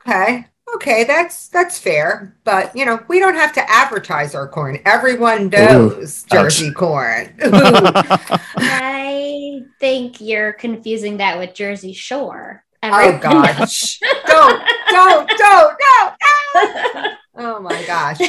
Okay. 0.05 0.45
Okay, 0.77 1.03
that's 1.05 1.47
that's 1.47 1.79
fair, 1.79 2.35
but 2.43 2.75
you 2.75 2.85
know 2.85 2.99
we 3.07 3.19
don't 3.19 3.33
have 3.33 3.51
to 3.53 3.67
advertise 3.69 4.35
our 4.35 4.47
corn. 4.47 4.79
Everyone 4.85 5.49
knows 5.49 6.23
ouch. 6.25 6.31
Jersey 6.31 6.71
corn. 6.71 7.33
I 7.41 9.61
think 9.79 10.21
you're 10.21 10.53
confusing 10.53 11.17
that 11.17 11.39
with 11.39 11.55
Jersey 11.55 11.93
Shore. 11.93 12.63
oh 12.83 13.17
gosh! 13.19 13.99
don't, 14.27 14.61
don't, 14.91 15.27
don't, 15.27 15.77
no, 15.79 16.13
no! 16.55 17.13
Oh 17.39 17.59
my 17.59 17.83
gosh! 17.87 18.19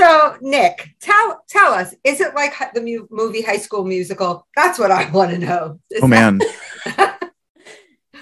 So 0.00 0.36
Nick, 0.40 0.96
tell 1.00 1.44
tell 1.48 1.72
us, 1.72 1.94
is 2.02 2.20
it 2.20 2.34
like 2.34 2.52
the 2.74 2.80
mu- 2.80 3.06
movie 3.10 3.42
High 3.42 3.58
School 3.58 3.84
Musical? 3.84 4.44
That's 4.56 4.76
what 4.78 4.90
I 4.90 5.08
want 5.10 5.30
to 5.30 5.38
know. 5.38 5.78
Is 5.90 6.02
oh 6.02 6.08
man 6.08 6.40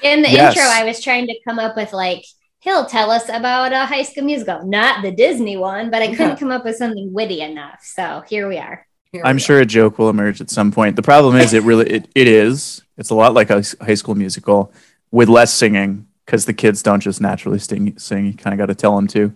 In 0.03 0.23
the 0.23 0.31
Yes. 0.31 0.57
intro, 0.57 0.69
I 0.71 0.85
was 0.85 1.01
trying 1.01 1.27
to 1.27 1.35
come 1.47 1.59
up 1.59 1.77
with 1.77 1.93
like, 1.93 2.25
he'll 2.61 2.87
tell 2.87 3.11
us 3.11 3.29
about 3.29 3.73
a 3.73 3.87
high 3.87 4.03
school 4.03 4.25
musical, 4.25 4.65
not 4.67 5.03
the 5.03 5.11
Disney 5.11 5.57
one, 5.57 5.91
but 5.91 6.03
I 6.03 6.09
couldn't 6.09 6.29
Yeah. 6.31 6.37
come 6.37 6.51
up 6.51 6.65
with 6.65 6.77
something 6.77 7.13
witty 7.13 7.41
enough. 7.41 7.81
So 7.83 8.23
here 8.29 8.49
we 8.49 8.59
are. 8.59 8.87
Here 9.13 9.23
i'm 9.25 9.37
go. 9.37 9.41
sure 9.41 9.59
a 9.61 9.67
joke 9.67 9.99
will 9.99 10.09
emerge 10.09 10.41
at 10.41 10.51
some 10.51 10.71
point 10.71 10.95
the 10.95 11.03
problem 11.03 11.35
is 11.35 11.53
it 11.53 11.65
really 11.65 11.91
it, 11.91 12.07
it 12.15 12.29
is 12.29 12.81
it's 12.97 13.11
a 13.11 13.15
lot 13.17 13.35
like 13.35 13.51
a 13.51 13.65
high 13.81 13.95
school 13.95 14.15
musical 14.15 14.73
with 15.11 15.29
less 15.29 15.53
singing 15.53 16.07
because 16.25 16.45
the 16.45 16.53
kids 16.55 16.81
don't 16.81 17.01
just 17.01 17.21
naturally 17.21 17.59
sing, 17.59 17.99
sing. 17.99 18.27
you 18.27 18.35
kind 18.35 18.55
of 18.55 18.59
got 18.59 18.67
to 18.67 18.75
tell 18.77 18.95
them 18.95 19.09
to 19.09 19.35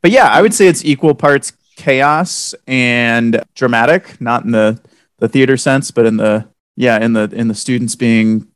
but 0.00 0.10
yeah 0.10 0.28
i 0.28 0.40
would 0.40 0.54
say 0.54 0.66
it's 0.66 0.82
equal 0.82 1.14
parts 1.14 1.52
chaos 1.76 2.54
and 2.66 3.42
dramatic 3.54 4.18
not 4.18 4.46
in 4.46 4.50
the 4.52 4.80
the 5.18 5.28
theater 5.28 5.58
sense 5.58 5.90
but 5.90 6.06
in 6.06 6.16
the 6.16 6.48
yeah 6.76 6.98
in 6.98 7.12
the 7.12 7.24
in 7.34 7.48
the 7.48 7.54
students 7.54 7.94
being 7.96 8.48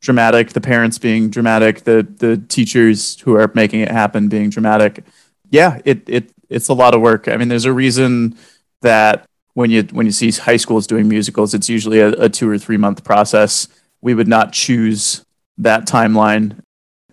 dramatic 0.00 0.50
the 0.52 0.60
parents 0.60 0.98
being 0.98 1.28
dramatic 1.30 1.84
the 1.84 2.06
the 2.18 2.36
teachers 2.48 3.18
who 3.20 3.34
are 3.34 3.50
making 3.54 3.80
it 3.80 3.90
happen 3.90 4.28
being 4.28 4.50
dramatic. 4.50 5.04
Yeah 5.50 5.80
it 5.84 6.02
it 6.06 6.30
it's 6.48 6.68
a 6.68 6.74
lot 6.74 6.94
of 6.94 7.00
work. 7.00 7.28
I 7.28 7.36
mean 7.36 7.48
there's 7.48 7.64
a 7.64 7.72
reason 7.72 8.36
that 8.82 9.26
when 9.54 9.70
you 9.70 9.82
when 9.90 10.06
you 10.06 10.12
see 10.12 10.30
high 10.30 10.56
schools 10.56 10.86
doing 10.86 11.08
musicals 11.08 11.54
it's 11.54 11.68
usually 11.68 12.00
a, 12.00 12.10
a 12.12 12.28
two 12.28 12.48
or 12.48 12.58
three 12.58 12.76
month 12.76 13.04
process. 13.04 13.68
We 14.00 14.14
would 14.14 14.28
not 14.28 14.52
choose 14.52 15.24
that 15.58 15.86
timeline. 15.86 16.60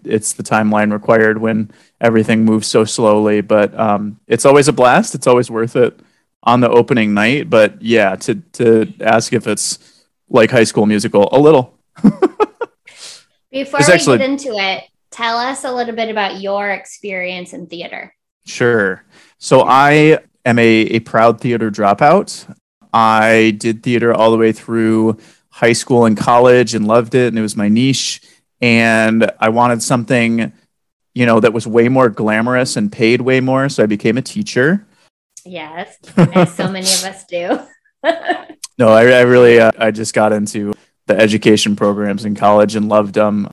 It's 0.04 0.34
the 0.34 0.44
timeline 0.44 0.94
required 0.94 1.40
when 1.40 1.72
everything 2.00 2.46
moves 2.46 2.68
so 2.68 2.86
slowly 2.86 3.42
but 3.42 3.78
um, 3.80 4.20
it's 4.28 4.46
always 4.46 4.68
a 4.68 4.74
blast. 4.74 5.16
It's 5.16 5.28
always 5.28 5.50
worth 5.50 5.76
it 5.76 6.00
on 6.44 6.60
the 6.60 6.70
opening 6.70 7.16
night 7.16 7.50
but 7.50 7.82
yeah 7.82 8.16
to 8.18 8.36
to 8.54 8.94
ask 9.02 9.34
if 9.34 9.48
it's 9.48 9.80
like 10.30 10.52
high 10.52 10.64
school 10.64 10.86
musical 10.86 11.28
a 11.32 11.40
little 11.40 11.74
Before 13.56 13.80
we 13.80 13.94
actually- 13.94 14.18
get 14.18 14.30
into 14.30 14.50
it, 14.50 14.84
tell 15.12 15.38
us 15.38 15.64
a 15.64 15.74
little 15.74 15.96
bit 15.96 16.10
about 16.10 16.42
your 16.42 16.70
experience 16.70 17.54
in 17.54 17.68
theater. 17.68 18.14
Sure. 18.46 19.02
So 19.38 19.62
I 19.62 20.20
am 20.46 20.60
a, 20.60 20.62
a 20.62 21.00
proud 21.00 21.40
theater 21.40 21.72
dropout. 21.72 22.54
I 22.94 23.56
did 23.58 23.82
theater 23.82 24.14
all 24.14 24.32
the 24.32 24.38
way 24.38 24.52
through 24.52 25.18
high 25.50 25.72
school 25.72 26.06
and 26.06 26.18
college 26.18 26.76
and 26.76 26.86
loved 26.86 27.16
it, 27.16 27.30
and 27.30 27.40
it 27.40 27.42
was 27.42 27.56
my 27.56 27.70
niche. 27.70 28.22
And 28.60 29.32
I 29.40 29.48
wanted 29.50 29.82
something, 29.82 30.52
you 31.14 31.26
know, 31.26 31.40
that 31.40 31.54
was 31.54 31.66
way 31.66 31.88
more 31.88 32.10
glamorous 32.10 32.76
and 32.76 32.92
paid 32.92 33.22
way 33.22 33.40
more. 33.40 33.70
So 33.70 33.84
I 33.84 33.86
became 33.86 34.18
a 34.18 34.22
teacher. 34.22 34.86
Yes, 35.46 35.98
as 36.18 36.54
so 36.56 36.70
many 36.70 36.88
of 36.88 37.04
us 37.06 37.24
do. 37.26 37.60
No, 38.78 38.90
I, 38.90 39.04
I 39.04 39.22
really, 39.22 39.58
uh, 39.58 39.72
I 39.78 39.92
just 39.92 40.14
got 40.14 40.34
into 40.34 40.74
the 41.08 41.18
education 41.18 41.76
programs 41.76 42.26
in 42.26 42.36
college 42.36 42.76
and 42.76 42.90
loved 42.90 43.14
them. 43.14 43.50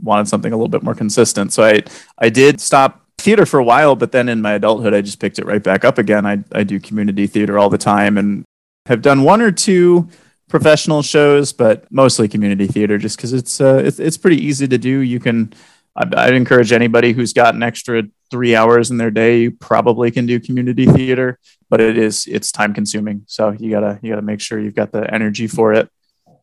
Wanted 0.00 0.28
something 0.28 0.52
a 0.52 0.56
little 0.56 0.68
bit 0.68 0.82
more 0.82 0.94
consistent. 0.94 1.52
So 1.52 1.64
I, 1.64 1.82
I 2.18 2.28
did 2.28 2.60
stop 2.60 3.02
theater 3.18 3.46
for 3.46 3.60
a 3.60 3.64
while, 3.64 3.94
but 3.94 4.12
then 4.12 4.28
in 4.28 4.42
my 4.42 4.52
adulthood, 4.52 4.94
I 4.94 5.00
just 5.00 5.20
picked 5.20 5.38
it 5.38 5.46
right 5.46 5.62
back 5.62 5.84
up 5.84 5.98
again. 5.98 6.26
I, 6.26 6.42
I 6.52 6.64
do 6.64 6.80
community 6.80 7.26
theater 7.26 7.58
all 7.58 7.70
the 7.70 7.78
time 7.78 8.18
and 8.18 8.44
have 8.86 9.02
done 9.02 9.22
one 9.22 9.40
or 9.40 9.52
two 9.52 10.08
professional 10.48 11.02
shows, 11.02 11.52
but 11.52 11.90
mostly 11.90 12.26
community 12.28 12.66
theater 12.66 12.98
just 12.98 13.16
because 13.16 13.32
it's, 13.32 13.60
uh, 13.60 13.80
it's, 13.84 14.00
it's 14.00 14.16
pretty 14.16 14.44
easy 14.44 14.66
to 14.66 14.76
do. 14.76 15.00
You 15.00 15.20
can, 15.20 15.52
I'd, 15.94 16.14
I'd 16.14 16.34
encourage 16.34 16.72
anybody 16.72 17.12
who's 17.12 17.32
got 17.32 17.54
an 17.54 17.62
extra 17.62 18.02
three 18.30 18.56
hours 18.56 18.90
in 18.90 18.96
their 18.96 19.10
day, 19.10 19.42
you 19.42 19.50
probably 19.52 20.10
can 20.10 20.26
do 20.26 20.40
community 20.40 20.86
theater 20.86 21.38
but 21.72 21.80
it 21.80 21.96
is 21.96 22.26
it's 22.26 22.52
time 22.52 22.74
consuming 22.74 23.24
so 23.26 23.50
you 23.52 23.70
gotta 23.70 23.98
you 24.02 24.10
gotta 24.10 24.20
make 24.20 24.42
sure 24.42 24.60
you've 24.60 24.74
got 24.74 24.92
the 24.92 25.12
energy 25.12 25.46
for 25.46 25.72
it 25.72 25.88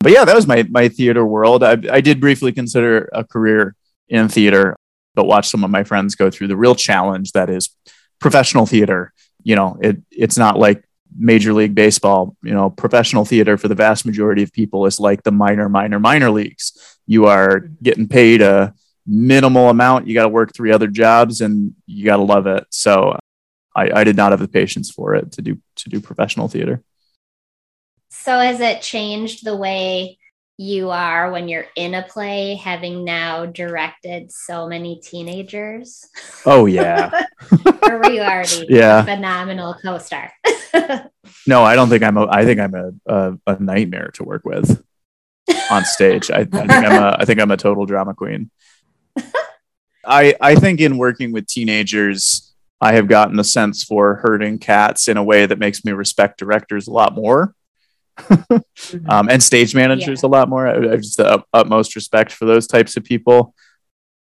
but 0.00 0.12
yeah 0.12 0.24
that 0.24 0.34
was 0.34 0.46
my 0.46 0.62
my 0.70 0.88
theater 0.88 1.24
world. 1.24 1.62
I, 1.62 1.76
I 1.90 2.00
did 2.00 2.20
briefly 2.20 2.52
consider 2.52 3.08
a 3.12 3.24
career 3.24 3.74
in 4.08 4.28
theater 4.28 4.76
but 5.14 5.26
watch 5.26 5.48
some 5.48 5.64
of 5.64 5.70
my 5.70 5.84
friends 5.84 6.14
go 6.14 6.30
through 6.30 6.48
the 6.48 6.56
real 6.56 6.74
challenge 6.74 7.32
that 7.32 7.50
is 7.50 7.70
professional 8.20 8.66
theater. 8.66 9.12
You 9.42 9.56
know 9.56 9.78
it 9.80 9.98
it's 10.10 10.38
not 10.38 10.58
like 10.58 10.84
major 11.16 11.52
league 11.52 11.74
baseball 11.74 12.36
you 12.42 12.52
know 12.52 12.70
professional 12.70 13.24
theater 13.24 13.56
for 13.58 13.66
the 13.68 13.74
vast 13.74 14.06
majority 14.06 14.44
of 14.44 14.52
people 14.52 14.86
is 14.86 15.00
like 15.00 15.22
the 15.22 15.32
minor 15.32 15.68
minor 15.68 15.98
minor 15.98 16.30
leagues. 16.30 16.98
You 17.06 17.26
are 17.26 17.60
getting 17.82 18.08
paid 18.08 18.42
a 18.42 18.74
minimal 19.06 19.68
amount. 19.68 20.06
You 20.06 20.14
got 20.14 20.22
to 20.22 20.28
work 20.28 20.54
three 20.54 20.72
other 20.72 20.86
jobs 20.86 21.40
and 21.40 21.74
you 21.86 22.04
got 22.04 22.16
to 22.16 22.22
love 22.22 22.46
it. 22.46 22.64
So 22.70 23.18
I, 23.74 23.90
I 24.00 24.04
did 24.04 24.16
not 24.16 24.32
have 24.32 24.40
the 24.40 24.48
patience 24.48 24.90
for 24.90 25.14
it 25.14 25.32
to 25.32 25.42
do 25.42 25.58
to 25.76 25.88
do 25.88 26.00
professional 26.00 26.48
theater. 26.48 26.82
So 28.10 28.38
has 28.38 28.60
it 28.60 28.82
changed 28.82 29.44
the 29.44 29.56
way 29.56 30.18
you 30.58 30.90
are 30.90 31.30
when 31.30 31.48
you're 31.48 31.66
in 31.76 31.94
a 31.94 32.02
play, 32.02 32.56
having 32.56 33.04
now 33.04 33.46
directed 33.46 34.30
so 34.30 34.68
many 34.68 35.00
teenagers? 35.00 36.04
Oh 36.44 36.66
yeah, 36.66 37.10
or 37.82 37.98
were 37.98 38.10
you 38.10 38.20
already 38.20 38.66
Yeah. 38.68 39.00
a 39.00 39.04
phenomenal 39.04 39.74
co-star? 39.74 40.32
no, 41.46 41.62
I 41.62 41.74
don't 41.76 41.88
think 41.88 42.02
I'm 42.02 42.16
a. 42.16 42.26
I 42.26 42.44
think 42.44 42.60
I'm 42.60 42.74
a 42.74 42.92
a, 43.06 43.38
a 43.46 43.62
nightmare 43.62 44.10
to 44.14 44.24
work 44.24 44.42
with 44.44 44.84
on 45.70 45.84
stage. 45.84 46.30
I, 46.30 46.40
I 46.40 46.44
think 46.44 46.70
I'm 46.72 47.02
a. 47.02 47.16
I 47.18 47.24
think 47.24 47.40
I'm 47.40 47.50
a 47.50 47.56
total 47.56 47.86
drama 47.86 48.14
queen. 48.14 48.50
I 50.04 50.34
I 50.40 50.56
think 50.56 50.80
in 50.80 50.98
working 50.98 51.32
with 51.32 51.46
teenagers, 51.46 52.52
I 52.80 52.92
have 52.94 53.08
gotten 53.08 53.38
a 53.38 53.44
sense 53.44 53.84
for 53.84 54.16
herding 54.16 54.58
cats 54.58 55.08
in 55.08 55.16
a 55.16 55.24
way 55.24 55.46
that 55.46 55.58
makes 55.58 55.84
me 55.84 55.92
respect 55.92 56.38
directors 56.38 56.88
a 56.88 56.92
lot 56.92 57.14
more. 57.14 57.54
Um, 59.08 59.28
and 59.28 59.42
stage 59.42 59.74
managers 59.74 60.22
a 60.22 60.28
lot 60.28 60.48
more. 60.48 60.66
I, 60.66 60.76
I 60.76 60.90
have 60.90 61.02
just 61.02 61.16
the 61.16 61.26
up, 61.26 61.48
utmost 61.52 61.94
respect 61.94 62.32
for 62.32 62.44
those 62.44 62.66
types 62.66 62.96
of 62.96 63.04
people. 63.04 63.54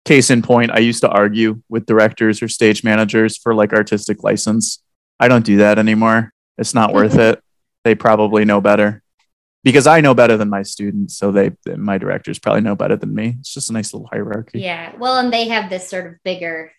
Case 0.06 0.30
in 0.30 0.42
point, 0.42 0.72
I 0.72 0.80
used 0.80 1.02
to 1.02 1.10
argue 1.10 1.62
with 1.70 1.86
directors 1.86 2.42
or 2.42 2.48
stage 2.48 2.84
managers 2.84 3.38
for 3.38 3.54
like 3.54 3.74
artistic 3.74 4.24
license 4.24 4.80
I 5.20 5.28
don't 5.28 5.46
do 5.46 5.58
that 5.58 5.78
anymore. 5.78 6.34
It's 6.58 6.74
not 6.74 6.94
worth 6.94 7.16
it. 7.20 7.44
They 7.84 7.96
probably 7.96 8.46
know 8.46 8.62
better 8.62 9.04
because 9.64 9.88
I 9.88 10.02
know 10.02 10.14
better 10.14 10.38
than 10.38 10.50
my 10.50 10.64
students. 10.64 11.18
So 11.18 11.32
they, 11.32 11.52
my 11.76 11.98
directors 11.98 12.40
probably 12.40 12.62
know 12.62 12.76
better 12.76 12.96
than 12.96 13.14
me. 13.14 13.36
It's 13.40 13.54
just 13.54 13.70
a 13.70 13.74
nice 13.74 13.94
little 13.94 14.08
hierarchy. 14.12 14.62
Yeah. 14.62 14.96
Well, 14.98 15.18
and 15.18 15.32
they 15.32 15.50
have 15.50 15.70
this 15.70 15.90
sort 15.90 16.08
of 16.08 16.14
bigger, 16.24 16.72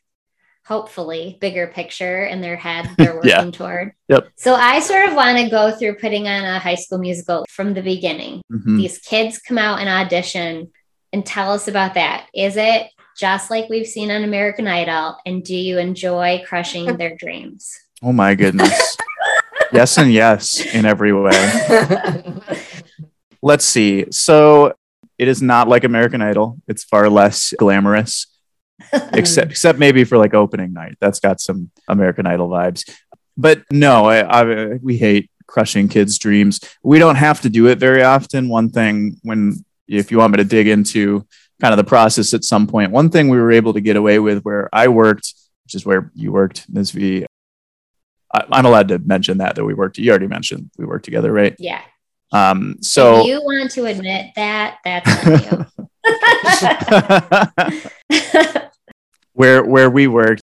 hopefully 0.71 1.37
bigger 1.41 1.67
picture 1.67 2.25
in 2.25 2.41
their 2.41 2.55
head 2.57 2.89
they're 2.97 3.15
working 3.17 3.31
Yeah. 3.31 3.51
toward. 3.51 3.93
Yep. 4.09 4.29
So 4.37 4.55
I 4.55 4.79
sort 4.79 5.09
of 5.09 5.15
want 5.17 5.37
to 5.39 5.51
go 5.51 5.73
through 5.77 5.97
putting 5.97 6.29
on 6.29 6.45
a 6.45 6.59
high 6.61 6.77
school 6.77 6.99
musical 6.99 7.45
from 7.51 7.75
the 7.75 7.83
beginning. 7.83 8.41
Mhm. 8.53 8.77
These 8.77 8.99
kids 8.99 9.39
come 9.39 9.59
out 9.59 9.81
and 9.81 9.89
audition 9.89 10.71
and 11.13 11.27
tell 11.27 11.53
us 11.53 11.67
about 11.67 11.95
that. 11.95 12.27
Is 12.33 12.57
it 12.57 12.87
just 13.19 13.51
like 13.51 13.69
we've 13.69 13.87
seen 13.87 14.13
on 14.13 14.23
American 14.23 14.69
Idol? 14.69 15.17
And 15.27 15.43
do 15.43 15.57
you 15.57 15.79
enjoy 15.79 16.43
crushing 16.47 16.97
their 16.99 17.17
dreams? 17.17 17.69
Oh 18.03 18.13
my 18.13 18.37
goodness. 18.37 18.97
yes 19.73 19.99
and 19.99 20.13
yes 20.13 20.65
in 20.73 20.87
every 20.87 21.13
way. 21.13 21.33
Let's 23.43 23.65
see. 23.65 24.07
So 24.13 24.75
it 25.19 25.29
is 25.29 25.43
not 25.43 25.69
like 25.69 25.83
American 25.85 26.23
Idol. 26.23 26.59
It's 26.69 26.85
far 26.85 27.09
less 27.11 27.53
glamorous, 27.59 28.27
except 29.13 29.51
except 29.51 29.79
maybe 29.79 30.05
for 30.05 30.19
like 30.19 30.35
opening 30.35 30.73
night. 30.73 30.97
That's 31.01 31.21
got 31.21 31.41
some 31.41 31.71
American 31.89 32.27
Idol 32.27 32.49
vibes. 32.49 32.89
But 33.37 33.63
no, 33.71 34.07
I, 34.07 34.43
I, 34.43 34.75
we 34.83 34.99
hate 34.99 35.31
crushing 35.47 35.89
kids' 35.89 36.19
dreams. 36.19 36.61
We 36.83 36.99
don't 36.99 37.17
have 37.17 37.41
to 37.43 37.51
do 37.51 37.67
it 37.69 37.79
very 37.79 38.03
often. 38.03 38.49
One 38.49 38.71
thing, 38.71 39.17
when 39.23 39.65
if 39.89 40.11
you 40.11 40.19
want 40.19 40.33
me 40.33 40.37
to 40.39 40.45
dig 40.45 40.69
into 40.69 41.27
kind 41.61 41.73
of 41.73 41.79
the 41.79 41.85
process 41.85 42.33
at 42.35 42.45
some 42.45 42.67
point, 42.67 42.93
one 42.93 43.11
thing 43.11 43.29
we 43.29 43.39
were 43.39 43.53
able 43.53 43.73
to 43.75 43.81
get 43.81 43.97
away 43.97 44.19
with 44.19 44.43
where 44.43 44.69
I 44.73 44.89
worked, 44.89 45.35
which 45.65 45.75
is 45.75 45.85
where 45.85 46.11
you 46.15 46.33
worked, 46.33 46.67
Ms. 46.69 46.93
V. 46.93 47.27
I, 48.33 48.45
I'm 48.53 48.67
allowed 48.67 48.89
to 48.89 48.99
mention 48.99 49.39
that 49.39 49.57
that 49.57 49.65
we 49.65 49.75
worked. 49.75 49.99
You 49.99 50.11
already 50.11 50.29
mentioned 50.29 50.71
we 50.79 50.87
worked 50.87 51.05
together, 51.05 51.33
right? 51.33 51.57
Yeah. 51.59 51.81
Um, 52.33 52.77
so 52.81 53.21
if 53.21 53.27
you 53.27 53.43
want 53.43 53.73
to 53.73 53.87
admit 53.87 54.33
that, 54.37 54.79
that's 54.85 55.27
on 55.27 55.67
you. 58.13 58.61
where 59.41 59.65
where 59.65 59.89
we 59.89 60.07
work, 60.07 60.39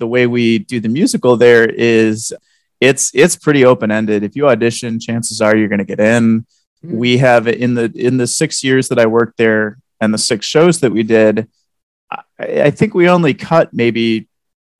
the 0.00 0.08
way 0.08 0.26
we 0.26 0.58
do 0.58 0.80
the 0.80 0.88
musical 0.88 1.36
there 1.36 1.64
is 1.64 2.32
it's 2.80 3.12
it's 3.14 3.36
pretty 3.36 3.64
open 3.64 3.92
ended. 3.92 4.24
If 4.24 4.34
you 4.34 4.48
audition, 4.48 4.98
chances 4.98 5.40
are 5.40 5.56
you're 5.56 5.68
going 5.68 5.86
to 5.86 5.92
get 5.96 6.00
in. 6.00 6.44
Hmm. 6.82 6.96
We 6.96 7.18
have 7.18 7.46
in 7.46 7.74
the 7.74 7.92
in 7.94 8.16
the 8.16 8.26
six 8.26 8.64
years 8.64 8.88
that 8.88 8.98
I 8.98 9.06
worked 9.06 9.36
there 9.36 9.78
and 10.00 10.12
the 10.12 10.18
six 10.18 10.46
shows 10.46 10.80
that 10.80 10.90
we 10.90 11.04
did, 11.04 11.48
I, 12.10 12.62
I 12.68 12.70
think 12.72 12.92
we 12.92 13.08
only 13.08 13.34
cut 13.34 13.72
maybe 13.72 14.26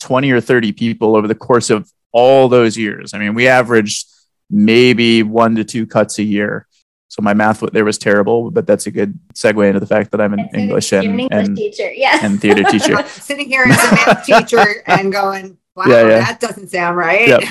twenty 0.00 0.32
or 0.32 0.40
thirty 0.40 0.72
people 0.72 1.14
over 1.14 1.28
the 1.28 1.36
course 1.48 1.70
of 1.70 1.88
all 2.10 2.48
those 2.48 2.76
years. 2.76 3.14
I 3.14 3.18
mean, 3.18 3.34
we 3.34 3.46
averaged 3.46 4.08
maybe 4.50 5.22
one 5.22 5.54
to 5.54 5.64
two 5.64 5.86
cuts 5.86 6.18
a 6.18 6.24
year. 6.24 6.66
So 7.14 7.22
my 7.22 7.32
math 7.32 7.60
there 7.70 7.84
was 7.84 7.96
terrible, 7.96 8.50
but 8.50 8.66
that's 8.66 8.88
a 8.88 8.90
good 8.90 9.16
segue 9.34 9.64
into 9.64 9.78
the 9.78 9.86
fact 9.86 10.10
that 10.10 10.20
I'm 10.20 10.32
an 10.32 10.40
That's 10.40 10.54
English 10.56 10.90
you're 10.90 11.02
and, 11.02 11.10
an 11.12 11.20
English 11.20 11.46
and, 11.46 11.56
teacher. 11.56 11.92
Yeah. 11.92 12.18
and 12.24 12.40
theater 12.40 12.64
teacher. 12.64 13.00
Sitting 13.06 13.46
here 13.46 13.62
as 13.68 13.78
a 13.78 13.90
math 13.92 14.26
teacher 14.26 14.82
and 14.84 15.12
going, 15.12 15.56
wow, 15.76 15.84
Yeah, 15.86 16.08
yeah. 16.08 16.18
that 16.18 16.40
doesn't 16.40 16.70
sound 16.70 16.96
right. 16.96 17.28
Yep. 17.28 17.42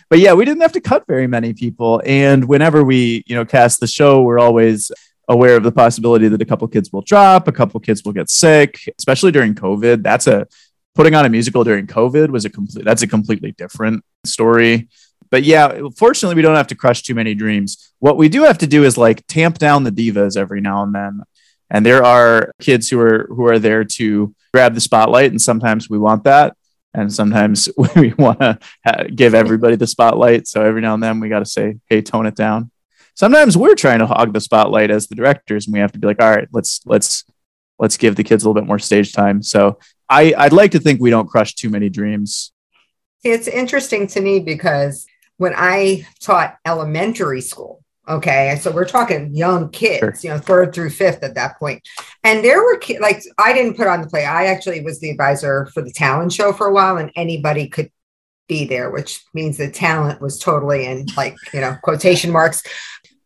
but 0.10 0.20
yeah, 0.20 0.34
we 0.34 0.44
didn't 0.44 0.60
have 0.60 0.74
to 0.74 0.82
cut 0.82 1.08
very 1.08 1.28
many 1.28 1.54
people. 1.54 2.02
And 2.06 2.44
whenever 2.44 2.84
we, 2.84 3.24
you 3.26 3.38
know, 3.38 3.46
cast 3.46 3.80
the 3.80 3.88
show, 3.88 4.22
we're 4.22 4.40
always 4.40 4.92
aware 5.30 5.56
of 5.56 5.64
the 5.64 5.72
possibility 5.72 6.28
that 6.28 6.42
a 6.42 6.46
couple 6.46 6.68
kids 6.68 6.92
will 6.92 7.04
drop, 7.04 7.48
a 7.48 7.54
couple 7.54 7.80
kids 7.80 8.04
will 8.04 8.12
get 8.12 8.30
sick, 8.30 8.82
especially 9.00 9.32
during 9.32 9.56
COVID. 9.56 10.04
That's 10.04 10.28
a 10.28 10.46
putting 10.94 11.16
on 11.16 11.26
a 11.26 11.30
musical 11.30 11.64
during 11.64 11.88
COVID 11.88 12.32
was 12.32 12.44
a 12.44 12.50
complete 12.50 12.84
that's 12.84 13.04
a 13.04 13.08
completely 13.08 13.54
different 13.54 14.04
story. 14.26 14.90
But 15.30 15.44
yeah, 15.44 15.80
fortunately, 15.96 16.36
we 16.36 16.42
don't 16.42 16.56
have 16.56 16.68
to 16.68 16.76
crush 16.76 17.04
too 17.04 17.16
many 17.16 17.36
dreams. 17.36 17.92
What 18.00 18.18
we 18.18 18.30
do 18.30 18.44
have 18.44 18.60
to 18.60 18.68
do 18.68 18.84
is 18.84 18.98
like 18.98 19.26
tamp 19.28 19.58
down 19.58 19.84
the 19.84 19.92
divas 19.92 20.38
every 20.38 20.62
now 20.62 20.84
and 20.84 20.94
then. 20.94 21.22
And 21.70 21.86
there 21.86 22.04
are 22.04 22.52
kids 22.62 22.90
who 22.90 23.00
are 23.00 23.28
who 23.30 23.46
are 23.48 23.60
there 23.60 23.84
to 23.84 24.34
grab 24.54 24.74
the 24.74 24.82
spotlight, 24.82 25.32
and 25.32 25.42
sometimes 25.42 25.90
we 25.90 25.98
want 25.98 26.24
that 26.24 26.56
and 26.98 27.14
sometimes 27.14 27.70
we 27.96 28.14
want 28.14 28.40
to 28.40 28.60
give 29.16 29.34
everybody 29.34 29.76
the 29.76 29.88
spotlight. 29.88 30.48
So 30.48 30.64
every 30.64 30.82
now 30.82 30.96
and 30.96 31.04
then 31.04 31.20
we 31.20 31.30
got 31.30 31.40
to 31.40 31.46
say, 31.46 31.78
"Hey, 31.88 32.02
tone 32.02 32.26
it 32.26 32.36
down." 32.36 32.72
Sometimes 33.14 33.56
we're 33.56 33.76
trying 33.76 34.00
to 34.00 34.08
hog 34.08 34.34
the 34.34 34.42
spotlight 34.42 34.92
as 34.92 35.08
the 35.08 35.16
directors, 35.16 35.66
and 35.66 35.74
we 35.74 35.80
have 35.80 35.92
to 35.94 36.00
be 36.00 36.08
like, 36.08 36.22
"All 36.22 36.30
right, 36.30 36.48
let's 36.52 36.82
let's 36.86 37.24
let's 37.80 37.98
give 37.98 38.16
the 38.16 38.24
kids 38.24 38.44
a 38.44 38.50
little 38.50 38.60
bit 38.60 38.68
more 38.68 38.80
stage 38.80 39.14
time." 39.14 39.42
So 39.42 39.80
I 40.10 40.34
I'd 40.38 40.54
like 40.54 40.72
to 40.72 40.80
think 40.80 41.00
we 41.00 41.12
don't 41.12 41.30
crush 41.30 41.56
too 41.56 41.70
many 41.70 41.90
dreams. 41.90 42.52
It's 43.24 43.48
interesting 43.48 44.08
to 44.08 44.22
me 44.22 44.40
because 44.40 45.06
when 45.38 45.54
I 45.56 46.06
taught 46.20 46.58
elementary 46.66 47.42
school, 47.42 47.84
okay, 48.08 48.58
so 48.62 48.72
we're 48.72 48.86
talking 48.86 49.34
young 49.36 49.70
kids, 49.70 50.00
Sure. 50.00 50.14
you 50.24 50.30
know, 50.30 50.38
third 50.40 50.74
through 50.74 50.90
fifth 50.92 51.24
at 51.24 51.36
that 51.36 51.58
point, 51.60 51.88
and 52.24 52.44
there 52.44 52.62
were 52.64 52.78
ki- 52.78 53.00
like 53.00 53.22
I 53.38 53.54
didn't 53.54 53.78
put 53.78 53.88
on 53.88 54.02
the 54.02 54.08
play. 54.08 54.26
I 54.26 54.46
actually 54.46 54.82
was 54.82 55.00
the 55.00 55.10
advisor 55.10 55.68
for 55.74 55.82
the 55.82 55.92
talent 55.92 56.34
show 56.34 56.54
for 56.54 56.68
a 56.68 56.74
while, 56.74 56.98
and 56.98 57.12
anybody 57.16 57.68
could 57.68 57.92
be 58.48 58.66
there, 58.66 58.90
which 58.92 59.24
means 59.34 59.58
the 59.58 59.70
talent 59.70 60.22
was 60.22 60.40
totally 60.40 60.86
in 60.86 61.06
like 61.18 61.36
you 61.54 61.62
know 61.62 61.76
quotation 61.84 62.32
marks. 62.32 62.64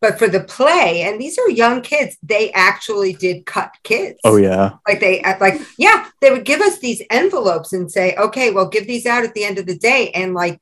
But 0.00 0.18
for 0.18 0.26
the 0.26 0.40
play, 0.42 1.02
and 1.02 1.20
these 1.20 1.38
are 1.38 1.48
young 1.48 1.80
kids, 1.80 2.16
they 2.24 2.50
actually 2.54 3.12
did 3.12 3.46
cut 3.46 3.70
kids 3.84 4.18
Oh 4.24 4.34
yeah, 4.36 4.72
like 4.88 4.98
they 4.98 5.22
uh, 5.22 5.38
like 5.40 5.60
yeah 5.78 6.08
they 6.20 6.32
would 6.32 6.44
give 6.44 6.60
us 6.60 6.80
these 6.80 7.00
envelopes 7.08 7.72
and 7.72 7.88
say 7.88 8.16
okay 8.16 8.50
well 8.50 8.66
give 8.68 8.88
these 8.88 9.06
out 9.06 9.22
at 9.22 9.32
the 9.34 9.44
end 9.44 9.58
of 9.60 9.66
the 9.66 9.78
day 9.78 10.10
and 10.10 10.34
like 10.34 10.60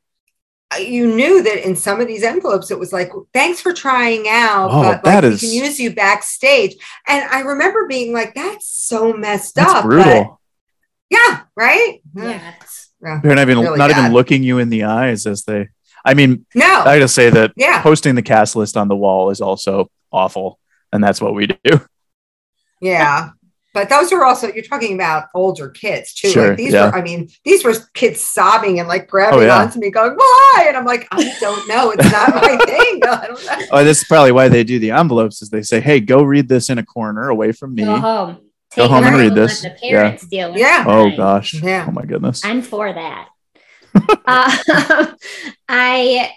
you 0.78 1.06
knew 1.16 1.42
that 1.42 1.66
in 1.66 1.74
some 1.74 2.00
of 2.00 2.06
these 2.06 2.22
envelopes 2.22 2.70
it 2.70 2.78
was 2.78 2.92
like 2.92 3.10
thanks 3.34 3.60
for 3.60 3.72
trying 3.72 4.26
out 4.28 4.68
Oh, 4.70 4.82
but 4.82 5.02
that 5.04 5.24
like, 5.24 5.32
is- 5.32 5.42
we 5.42 5.48
can 5.48 5.64
use 5.64 5.80
you 5.80 5.92
backstage 5.94 6.76
and 7.08 7.24
i 7.30 7.40
remember 7.40 7.86
being 7.88 8.12
like 8.12 8.34
that's 8.34 8.66
so 8.68 9.12
messed 9.12 9.56
that's 9.56 9.68
up 9.72 9.82
but- 9.82 9.88
brutal. 9.88 10.40
yeah 11.10 11.40
right 11.56 12.00
Yeah. 12.14 12.54
Yeah. 13.02 13.18
They're 13.22 13.34
not 13.34 13.48
even 13.48 13.58
Really 13.64 13.78
not 13.78 13.90
bad. 13.90 13.98
even 13.98 14.12
looking 14.12 14.42
you 14.42 14.58
in 14.58 14.68
the 14.68 14.84
eyes 14.84 15.26
as 15.26 15.44
they. 15.44 15.68
I 16.04 16.12
mean, 16.14 16.44
no 16.54 16.66
I 16.66 16.98
gotta 16.98 17.08
say 17.08 17.30
that 17.30 17.52
yeah 17.56 17.80
posting 17.82 18.14
the 18.14 18.22
cast 18.22 18.54
list 18.56 18.76
on 18.76 18.88
the 18.88 18.96
wall 18.96 19.30
is 19.30 19.40
also 19.40 19.90
awful, 20.12 20.58
and 20.92 21.02
that's 21.02 21.20
what 21.20 21.34
we 21.34 21.46
do. 21.46 21.80
yeah 22.82 23.30
but 23.72 23.88
those 23.88 24.12
are 24.12 24.24
also 24.24 24.52
you're 24.52 24.64
talking 24.64 24.94
about 24.94 25.26
older 25.34 25.68
kids 25.70 26.12
too 26.14 26.30
Sure, 26.30 26.48
like 26.48 26.56
these 26.56 26.72
yeah. 26.72 26.86
were 26.90 26.96
i 26.96 27.02
mean 27.02 27.28
these 27.44 27.64
were 27.64 27.74
kids 27.94 28.20
sobbing 28.20 28.78
and 28.80 28.88
like 28.88 29.08
grabbing 29.08 29.38
Oh, 29.40 29.42
yeah. 29.42 29.58
onto 29.62 29.78
me 29.78 29.90
going 29.90 30.14
why 30.16 30.64
and 30.68 30.76
i'm 30.76 30.84
like 30.84 31.06
i 31.12 31.32
don't 31.40 31.68
know 31.68 31.90
it's 31.90 32.10
not 32.10 32.34
my 32.34 32.56
thing 32.66 33.00
i 33.04 33.26
don't 33.26 33.44
know 33.46 33.66
Oh, 33.72 33.84
this 33.84 33.98
is 34.02 34.04
probably 34.08 34.32
why 34.32 34.48
they 34.48 34.64
do 34.64 34.78
the 34.78 34.90
envelopes. 34.90 35.42
Is 35.42 35.50
they 35.50 35.62
say, 35.62 35.80
"Hey, 35.80 36.00
go 36.00 36.22
read 36.22 36.48
this 36.48 36.70
in 36.70 36.78
a 36.78 36.84
corner 36.84 37.28
away 37.28 37.52
from 37.52 37.74
me." 37.74 37.84
Go 37.84 37.96
home. 37.98 38.38
Go 38.76 38.88
home 38.88 39.04
and 39.04 39.16
read 39.16 39.34
this. 39.34 39.62
Let 39.62 39.78
the 39.80 39.88
parents 39.88 40.26
deal 40.26 40.50
with 40.50 40.58
Yeah. 40.60 40.82
it. 40.82 40.86
Oh 40.88 41.16
gosh. 41.16 41.54
Yeah. 41.54 41.86
Oh 41.88 41.92
my 41.92 42.04
goodness. 42.04 42.44
I'm 42.44 42.62
for 42.62 42.92
that. 42.92 43.28
uh, 44.26 45.06
I 45.68 46.30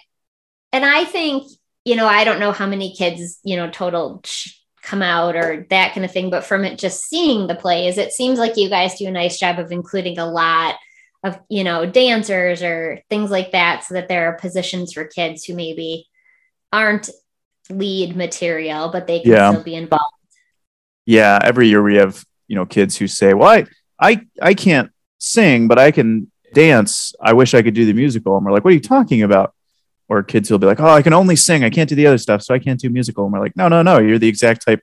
and 0.72 0.84
I 0.84 1.04
think 1.04 1.50
you 1.84 1.96
know 1.96 2.06
I 2.06 2.24
don't 2.24 2.38
know 2.40 2.52
how 2.52 2.66
many 2.66 2.94
kids 2.94 3.38
you 3.44 3.56
know 3.56 3.70
total 3.70 4.20
sh- 4.24 4.52
come 4.84 5.02
out 5.02 5.34
or 5.34 5.66
that 5.70 5.94
kind 5.94 6.04
of 6.04 6.12
thing, 6.12 6.28
but 6.30 6.44
from 6.44 6.64
it 6.64 6.78
just 6.78 7.04
seeing 7.08 7.46
the 7.46 7.54
plays, 7.54 7.96
it 7.98 8.12
seems 8.12 8.38
like 8.38 8.56
you 8.56 8.68
guys 8.68 8.98
do 8.98 9.06
a 9.06 9.10
nice 9.10 9.38
job 9.38 9.58
of 9.58 9.72
including 9.72 10.18
a 10.18 10.26
lot 10.30 10.76
of 11.24 11.40
you 11.48 11.64
know 11.64 11.86
dancers 11.86 12.62
or 12.62 13.00
things 13.08 13.30
like 13.30 13.52
that, 13.52 13.82
so 13.84 13.94
that 13.94 14.08
there 14.08 14.28
are 14.28 14.36
positions 14.36 14.92
for 14.92 15.04
kids 15.04 15.44
who 15.44 15.54
maybe 15.54 16.06
aren't 16.72 17.08
lead 17.70 18.14
material, 18.14 18.90
but 18.90 19.06
they 19.06 19.20
can 19.20 19.32
Yeah. 19.32 19.50
still 19.52 19.62
be 19.64 19.74
involved. 19.74 20.14
yeah. 21.06 21.38
Every 21.42 21.68
year 21.68 21.82
we 21.82 21.96
have 21.96 22.22
you 22.46 22.56
know 22.56 22.66
kids 22.66 22.96
who 22.98 23.06
say, 23.08 23.32
"Well, 23.32 23.48
I 23.48 23.64
I 23.98 24.20
I 24.42 24.52
can't 24.54 24.90
sing, 25.18 25.66
but 25.66 25.78
I 25.78 25.92
can 25.92 26.30
dance. 26.52 27.14
I 27.22 27.32
wish 27.32 27.54
I 27.54 27.62
could 27.62 27.74
do 27.74 27.86
the 27.86 27.94
musical." 27.94 28.36
And 28.36 28.44
we're 28.44 28.52
like, 28.52 28.64
"What 28.64 28.72
are 28.72 28.74
you 28.74 28.80
talking 28.80 29.22
about?" 29.22 29.53
Or 30.08 30.22
kids 30.22 30.48
who'll 30.48 30.58
be 30.58 30.66
like, 30.66 30.80
"Oh, 30.80 30.88
I 30.88 31.02
can 31.02 31.12
only 31.12 31.36
sing. 31.36 31.64
I 31.64 31.70
can't 31.70 31.88
do 31.88 31.94
the 31.94 32.06
other 32.06 32.18
stuff, 32.18 32.42
so 32.42 32.54
I 32.54 32.58
can't 32.58 32.80
do 32.80 32.90
musical." 32.90 33.24
And 33.24 33.32
we're 33.32 33.40
like, 33.40 33.56
"No, 33.56 33.68
no, 33.68 33.82
no. 33.82 33.98
You're 33.98 34.18
the 34.18 34.28
exact 34.28 34.64
type 34.66 34.80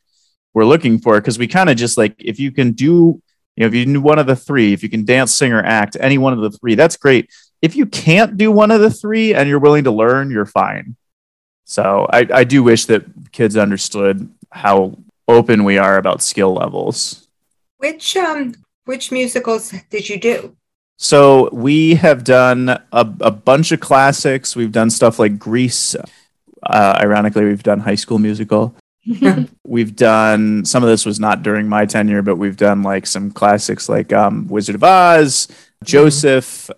we're 0.53 0.65
looking 0.65 0.99
for 0.99 1.19
because 1.19 1.37
we 1.37 1.47
kind 1.47 1.69
of 1.69 1.77
just 1.77 1.97
like 1.97 2.15
if 2.19 2.39
you 2.39 2.51
can 2.51 2.71
do." 2.71 3.21
You 3.57 3.63
know, 3.63 3.67
if 3.67 3.73
you 3.75 3.85
do 3.85 4.01
one 4.01 4.17
of 4.17 4.27
the 4.27 4.35
three, 4.35 4.71
if 4.73 4.81
you 4.81 4.89
can 4.89 5.03
dance, 5.03 5.37
sing, 5.37 5.51
or 5.51 5.61
act, 5.61 5.97
any 5.99 6.17
one 6.17 6.31
of 6.33 6.39
the 6.39 6.51
three, 6.57 6.75
that's 6.75 6.95
great. 6.95 7.29
If 7.61 7.75
you 7.75 7.85
can't 7.85 8.37
do 8.37 8.49
one 8.49 8.71
of 8.71 8.79
the 8.79 8.89
three 8.89 9.33
and 9.33 9.47
you're 9.49 9.59
willing 9.59 9.83
to 9.83 9.91
learn, 9.91 10.31
you're 10.31 10.45
fine. 10.45 10.95
So 11.65 12.07
I, 12.11 12.25
I 12.33 12.43
do 12.45 12.63
wish 12.63 12.85
that 12.85 13.03
kids 13.31 13.57
understood 13.57 14.29
how 14.51 14.97
open 15.27 15.63
we 15.65 15.77
are 15.77 15.97
about 15.97 16.21
skill 16.21 16.53
levels. 16.53 17.27
which 17.77 18.15
um 18.17 18.53
which 18.85 19.11
musicals 19.11 19.73
did 19.89 20.09
you 20.09 20.19
do 20.19 20.55
So 21.03 21.49
we 21.51 21.95
have 21.95 22.23
done 22.23 22.69
a, 22.69 22.83
a 22.91 23.31
bunch 23.31 23.71
of 23.71 23.79
classics. 23.79 24.55
We've 24.55 24.71
done 24.71 24.91
stuff 24.91 25.17
like 25.17 25.39
Grease. 25.39 25.95
Uh, 26.61 26.99
ironically, 27.01 27.43
we've 27.43 27.63
done 27.63 27.79
High 27.79 27.95
School 27.95 28.19
Musical. 28.19 28.75
we've 29.65 29.95
done 29.95 30.63
some 30.63 30.83
of 30.83 30.89
this 30.89 31.03
was 31.03 31.19
not 31.19 31.41
during 31.41 31.67
my 31.67 31.87
tenure, 31.87 32.21
but 32.21 32.35
we've 32.35 32.55
done 32.55 32.83
like 32.83 33.07
some 33.07 33.31
classics 33.31 33.89
like 33.89 34.13
um, 34.13 34.47
Wizard 34.47 34.75
of 34.75 34.83
Oz, 34.83 35.47
Joseph. 35.83 36.69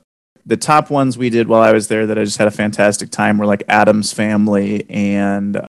the 0.45 0.55
top 0.55 0.89
ones 0.89 1.17
we 1.17 1.29
did 1.29 1.49
while 1.49 1.61
I 1.61 1.73
was 1.73 1.89
there 1.89 2.07
that 2.07 2.17
I 2.17 2.23
just 2.23 2.37
had 2.37 2.47
a 2.47 2.51
fantastic 2.51 3.11
time 3.11 3.37
were 3.37 3.45
like 3.45 3.63
Addams 3.67 4.13
Family 4.13 4.89
and 4.89 5.67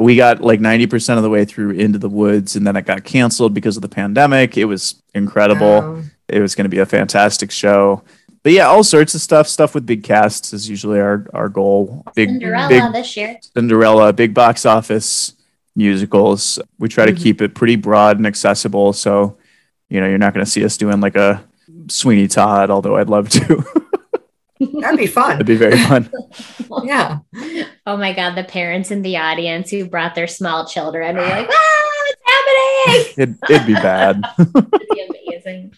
we 0.00 0.16
got 0.16 0.40
like 0.40 0.60
90% 0.60 1.18
of 1.18 1.22
the 1.22 1.28
way 1.28 1.44
through 1.44 1.72
into 1.72 1.98
the 1.98 2.08
woods 2.08 2.56
and 2.56 2.66
then 2.66 2.76
it 2.76 2.86
got 2.86 3.04
canceled 3.04 3.52
because 3.52 3.76
of 3.76 3.82
the 3.82 3.90
pandemic. 3.90 4.56
It 4.56 4.64
was 4.64 5.02
incredible. 5.12 5.66
Oh. 5.66 6.02
It 6.32 6.40
was 6.40 6.54
going 6.54 6.64
to 6.64 6.68
be 6.70 6.78
a 6.78 6.86
fantastic 6.86 7.50
show. 7.50 8.02
But 8.42 8.52
yeah, 8.52 8.66
all 8.66 8.82
sorts 8.84 9.14
of 9.14 9.20
stuff. 9.20 9.46
Stuff 9.48 9.74
with 9.74 9.84
big 9.84 10.02
casts 10.02 10.52
is 10.52 10.68
usually 10.68 10.98
our, 11.00 11.26
our 11.34 11.48
goal. 11.48 12.04
Big 12.14 12.28
Cinderella 12.30 12.68
big 12.68 12.92
this 12.92 13.16
year. 13.16 13.38
Cinderella, 13.54 14.12
big 14.12 14.32
box 14.32 14.64
office 14.64 15.34
musicals. 15.76 16.58
We 16.78 16.88
try 16.88 17.06
to 17.06 17.12
Mhm. 17.12 17.22
keep 17.22 17.42
it 17.42 17.54
pretty 17.54 17.76
broad 17.76 18.16
and 18.16 18.26
accessible. 18.26 18.92
So, 18.92 19.36
you 19.88 20.00
know, 20.00 20.06
you're 20.08 20.18
not 20.18 20.32
going 20.34 20.44
to 20.44 20.50
see 20.50 20.64
us 20.64 20.76
doing 20.76 21.00
like 21.00 21.16
a 21.16 21.44
Sweeney 21.88 22.28
Todd, 22.28 22.70
although 22.70 22.96
I'd 22.96 23.08
love 23.10 23.28
to. 23.30 23.64
That'd 24.80 24.98
be 25.00 25.06
fun. 25.06 25.30
That'd 25.32 25.46
be 25.46 25.56
very 25.56 25.78
fun. 25.78 26.10
Yeah. 26.84 27.18
Oh 27.86 27.96
my 27.96 28.12
God, 28.12 28.34
the 28.34 28.44
parents 28.44 28.90
in 28.90 29.00
the 29.02 29.16
audience 29.16 29.70
who 29.70 29.86
brought 29.86 30.14
their 30.14 30.26
small 30.26 30.66
children 30.66 31.16
were 31.16 31.22
like, 31.22 31.48
ah, 31.50 31.88
what's 32.06 32.22
happening? 32.26 33.12
It'd, 33.16 33.38
it'd 33.50 33.66
be 33.66 33.74
bad. 33.74 34.22
It'd 34.38 34.54
be 34.70 35.08
amazing. 35.32 35.72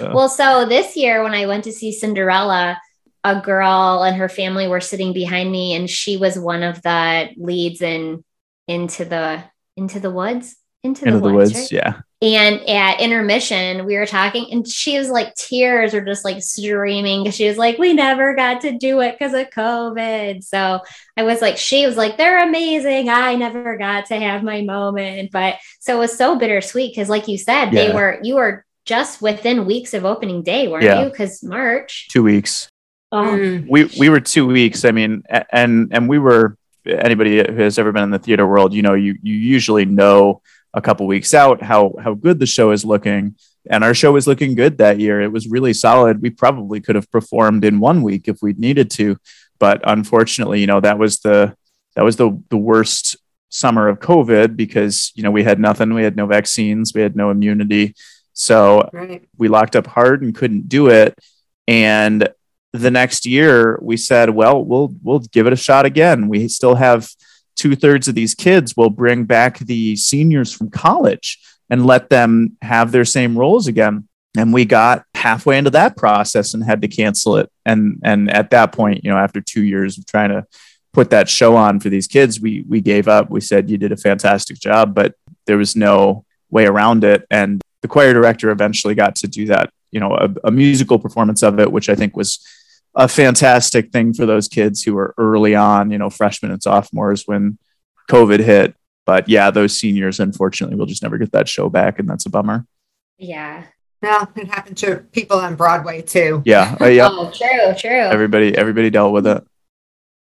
Yeah. 0.00 0.12
Well, 0.12 0.28
so 0.28 0.64
this 0.66 0.96
year 0.96 1.22
when 1.22 1.34
I 1.34 1.46
went 1.46 1.64
to 1.64 1.72
see 1.72 1.92
Cinderella, 1.92 2.80
a 3.24 3.40
girl 3.40 4.04
and 4.04 4.16
her 4.16 4.28
family 4.28 4.68
were 4.68 4.80
sitting 4.80 5.12
behind 5.12 5.50
me, 5.50 5.74
and 5.74 5.90
she 5.90 6.16
was 6.16 6.38
one 6.38 6.62
of 6.62 6.80
the 6.82 7.30
leads 7.36 7.82
in 7.82 8.24
into 8.66 9.04
the 9.04 9.42
into 9.76 10.00
the 10.00 10.10
woods. 10.10 10.56
Into 10.84 11.02
the 11.02 11.08
Into 11.08 11.20
the 11.20 11.34
woods, 11.34 11.52
woods. 11.54 11.72
right? 11.72 11.72
Yeah. 11.72 12.00
And 12.22 12.68
at 12.68 13.00
intermission, 13.00 13.84
we 13.84 13.96
were 13.96 14.06
talking, 14.06 14.46
and 14.52 14.66
she 14.66 14.96
was 14.96 15.08
like, 15.08 15.34
tears 15.34 15.92
are 15.94 16.04
just 16.04 16.24
like 16.24 16.40
streaming 16.40 17.22
because 17.22 17.34
she 17.34 17.48
was 17.48 17.58
like, 17.58 17.78
we 17.78 17.92
never 17.92 18.34
got 18.34 18.60
to 18.60 18.78
do 18.78 19.00
it 19.00 19.16
because 19.18 19.34
of 19.34 19.50
COVID. 19.50 20.42
So 20.44 20.80
I 21.16 21.22
was 21.24 21.40
like, 21.40 21.56
she 21.56 21.84
was 21.86 21.96
like, 21.96 22.16
they're 22.16 22.42
amazing. 22.42 23.08
I 23.08 23.34
never 23.34 23.76
got 23.76 24.06
to 24.06 24.16
have 24.16 24.42
my 24.44 24.62
moment. 24.62 25.30
But 25.32 25.56
so 25.80 25.96
it 25.96 25.98
was 25.98 26.16
so 26.16 26.38
bittersweet 26.38 26.92
because, 26.92 27.08
like 27.08 27.26
you 27.26 27.38
said, 27.38 27.70
they 27.70 27.92
were, 27.92 28.20
you 28.22 28.36
were 28.36 28.64
just 28.88 29.20
within 29.20 29.66
weeks 29.66 29.92
of 29.92 30.04
opening 30.06 30.42
day, 30.42 30.66
weren't 30.66 30.84
Yeah. 30.84 31.02
you? 31.04 31.10
Because 31.10 31.42
March. 31.44 32.08
Two 32.10 32.22
weeks. 32.22 32.68
Oh, 33.12 33.24
Mm. 33.24 33.66
we 33.68 33.80
we 34.00 34.08
were 34.08 34.20
two 34.20 34.46
weeks. 34.46 34.84
I 34.84 34.92
mean, 34.98 35.22
and 35.52 35.88
and 35.94 36.08
we 36.08 36.18
were 36.18 36.56
anybody 36.86 37.36
who 37.46 37.60
has 37.62 37.78
ever 37.78 37.92
been 37.92 38.04
in 38.04 38.10
the 38.10 38.18
theater 38.26 38.46
world, 38.46 38.72
you 38.72 38.82
know, 38.82 38.94
you 38.94 39.12
you 39.22 39.34
usually 39.56 39.84
know 39.84 40.40
a 40.72 40.80
couple 40.80 41.06
weeks 41.06 41.32
out 41.34 41.62
how 41.62 41.92
how 42.04 42.14
good 42.14 42.38
the 42.40 42.46
show 42.56 42.70
is 42.72 42.84
looking. 42.84 43.34
And 43.70 43.84
our 43.84 43.92
show 43.94 44.12
was 44.12 44.26
looking 44.26 44.54
good 44.54 44.78
that 44.78 44.98
year. 44.98 45.20
It 45.20 45.32
was 45.32 45.46
really 45.56 45.74
solid. 45.74 46.22
We 46.22 46.30
probably 46.30 46.80
could 46.80 46.96
have 46.96 47.10
performed 47.10 47.64
in 47.64 47.80
one 47.80 48.02
week 48.02 48.24
if 48.26 48.36
we'd 48.40 48.58
needed 48.58 48.88
to, 48.92 49.16
but 49.58 49.76
unfortunately, 49.84 50.60
you 50.62 50.66
know, 50.66 50.80
that 50.80 50.98
was 50.98 51.18
the 51.20 51.54
that 51.94 52.04
was 52.04 52.16
the 52.16 52.28
the 52.48 52.56
worst 52.70 53.16
summer 53.50 53.88
of 53.88 53.98
COVID 54.00 54.56
because 54.56 55.12
you 55.16 55.22
know 55.22 55.30
we 55.38 55.44
had 55.44 55.58
nothing. 55.60 55.92
We 55.94 56.04
had 56.08 56.16
no 56.16 56.26
vaccines. 56.26 56.92
We 56.94 57.02
had 57.02 57.16
no 57.16 57.30
immunity. 57.30 57.94
So 58.38 58.88
Right. 58.92 59.24
we 59.36 59.48
locked 59.48 59.74
up 59.74 59.86
hard 59.88 60.22
and 60.22 60.34
couldn't 60.34 60.68
do 60.68 60.88
it. 60.88 61.18
And 61.66 62.28
the 62.72 62.90
next 62.90 63.26
year 63.26 63.78
we 63.82 63.96
said 63.96 64.30
well 64.30 64.62
we'll 64.64 64.94
we'll 65.02 65.18
give 65.18 65.46
it 65.46 65.52
a 65.52 65.56
shot 65.56 65.84
again. 65.86 66.28
We 66.28 66.46
still 66.48 66.76
have 66.76 67.08
two-thirds 67.56 68.06
of 68.06 68.14
these 68.14 68.34
kids. 68.34 68.76
We'll 68.76 68.90
bring 68.90 69.24
back 69.24 69.58
the 69.58 69.96
seniors 69.96 70.52
from 70.52 70.70
college 70.70 71.40
and 71.68 71.84
let 71.84 72.10
them 72.10 72.56
have 72.62 72.92
their 72.92 73.04
same 73.04 73.36
roles 73.36 73.66
again. 73.66 74.06
And 74.36 74.52
we 74.52 74.64
got 74.64 75.04
halfway 75.14 75.58
into 75.58 75.70
that 75.70 75.96
process 75.96 76.54
and 76.54 76.62
had 76.62 76.82
to 76.82 76.88
cancel 76.88 77.38
it. 77.38 77.50
And 77.66 77.98
and 78.04 78.30
at 78.30 78.50
that 78.50 78.70
point 78.72 79.04
you 79.04 79.10
know 79.10 79.18
after 79.18 79.40
two 79.40 79.62
years 79.64 79.98
of 79.98 80.06
trying 80.06 80.30
to 80.30 80.46
put 80.92 81.10
that 81.10 81.28
show 81.28 81.56
on 81.56 81.80
for 81.80 81.88
these 81.88 82.06
kids 82.06 82.40
we 82.40 82.64
we 82.68 82.80
gave 82.80 83.08
up. 83.08 83.30
We 83.30 83.40
said 83.40 83.68
you 83.68 83.78
did 83.78 83.90
a 83.90 83.96
fantastic 83.96 84.60
job 84.60 84.94
but 84.94 85.14
there 85.46 85.58
was 85.58 85.74
no 85.74 86.24
way 86.50 86.66
around 86.66 87.02
it. 87.02 87.26
And 87.30 87.60
the 87.82 87.88
choir 87.88 88.12
director 88.12 88.50
eventually 88.50 88.94
got 88.94 89.14
to 89.16 89.26
do 89.28 89.46
that 89.46 89.70
you 89.90 90.00
know 90.00 90.14
a, 90.14 90.28
a 90.44 90.50
musical 90.50 90.98
performance 90.98 91.42
of 91.42 91.58
it 91.58 91.70
which 91.72 91.88
i 91.88 91.94
think 91.94 92.16
was 92.16 92.38
a 92.94 93.06
fantastic 93.08 93.90
thing 93.92 94.12
for 94.12 94.26
those 94.26 94.48
kids 94.48 94.82
who 94.82 94.94
were 94.94 95.14
early 95.18 95.54
on 95.54 95.90
you 95.90 95.98
know 95.98 96.10
freshmen 96.10 96.50
and 96.50 96.62
sophomores 96.62 97.22
when 97.26 97.58
covid 98.10 98.40
hit 98.40 98.74
but 99.06 99.28
yeah 99.28 99.50
those 99.50 99.78
seniors 99.78 100.20
unfortunately 100.20 100.76
will 100.76 100.86
just 100.86 101.02
never 101.02 101.18
get 101.18 101.32
that 101.32 101.48
show 101.48 101.68
back 101.68 101.98
and 101.98 102.08
that's 102.08 102.26
a 102.26 102.30
bummer 102.30 102.66
yeah. 103.18 103.64
No, 104.00 104.28
it 104.36 104.46
happened 104.46 104.76
to 104.78 104.98
people 105.10 105.38
on 105.40 105.56
Broadway 105.56 106.02
too. 106.02 106.40
yeah 106.46 106.76
uh, 106.80 106.86
yeah 106.86 107.08
Oh, 107.10 107.32
true, 107.34 107.74
true. 107.76 107.90
everybody 107.90 108.56
everybody 108.56 108.90
dealt 108.90 109.12
with 109.12 109.26
it 109.26 109.44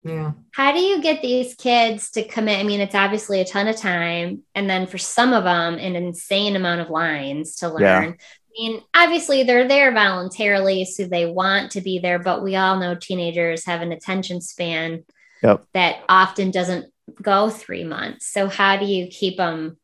Yeah. 0.07 0.33
How 0.53 0.73
do 0.73 0.79
you 0.79 1.03
get 1.03 1.23
these 1.23 1.55
kids 1.55 2.11
to 2.13 2.23
commit? 2.25 2.61
I 2.61 2.63
mean, 2.63 2.81
it's 2.81 2.95
obviously 2.95 3.41
a 3.41 3.45
ton 3.45 3.69
of 3.69 3.77
time. 3.77 4.43
And 4.55 4.69
then 4.71 4.87
for 4.87 4.99
some 4.99 5.33
of 5.33 5.45
them, 5.45 5.75
an 5.75 5.97
insane 5.97 6.55
amount 6.57 6.81
of 6.81 6.91
lines 6.91 7.57
to 7.57 7.69
learn. 7.69 7.81
Yeah. 7.81 7.99
I 8.09 8.15
mean, 8.59 8.81
obviously 8.95 9.43
they're 9.43 9.69
there 9.69 9.93
voluntarily, 9.93 10.85
so 10.85 11.05
they 11.05 11.27
want 11.27 11.73
to 11.73 11.81
be 11.81 11.99
there, 11.99 12.19
but 12.19 12.43
we 12.43 12.57
all 12.57 12.79
know 12.79 12.95
teenagers 12.95 13.67
have 13.67 13.83
an 13.83 13.93
attention 13.93 14.41
span 14.41 15.05
Yep. 15.43 15.65
that 15.75 15.97
often 16.09 16.51
doesn't 16.51 16.87
go 17.21 17.51
three 17.51 17.85
months. 17.85 18.27
So 18.33 18.49
how 18.49 18.79
do 18.79 18.87
you 18.87 19.09
keep 19.09 19.37
them 19.37 19.77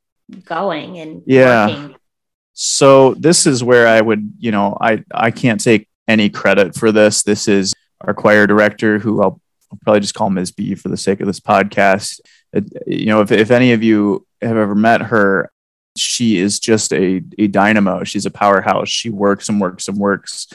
going 0.44 0.98
and 0.98 1.22
Yeah. 1.26 1.66
working? 1.66 1.96
So 2.54 3.14
this 3.14 3.46
is 3.46 3.62
where 3.62 3.86
I 3.86 4.00
would, 4.00 4.32
you 4.38 4.50
know, 4.50 4.76
I 4.80 5.04
I 5.12 5.30
can't 5.30 5.62
take 5.62 5.88
any 6.08 6.30
credit 6.30 6.74
for 6.74 6.92
this. 6.92 7.22
This 7.22 7.48
is 7.48 7.74
our 8.00 8.14
choir 8.14 8.46
director, 8.46 8.98
who 8.98 9.22
I'll, 9.22 9.40
I'll 9.72 9.78
probably 9.82 10.00
just 10.00 10.14
call 10.14 10.30
Ms. 10.30 10.52
B 10.52 10.74
for 10.74 10.88
the 10.88 10.96
sake 10.96 11.20
of 11.20 11.26
this 11.26 11.40
podcast. 11.40 12.20
You 12.86 13.06
know, 13.06 13.22
if 13.22 13.32
if 13.32 13.50
any 13.50 13.72
of 13.72 13.82
you 13.82 14.26
have 14.42 14.56
ever 14.56 14.74
met 14.74 15.02
her, 15.02 15.50
she 15.96 16.38
is 16.38 16.60
just 16.60 16.92
a 16.92 17.22
a 17.38 17.46
dynamo. 17.46 18.04
She's 18.04 18.26
a 18.26 18.30
powerhouse. 18.30 18.88
She 18.88 19.08
works 19.10 19.48
and 19.48 19.60
works 19.60 19.88
and 19.88 19.96
works, 19.96 20.48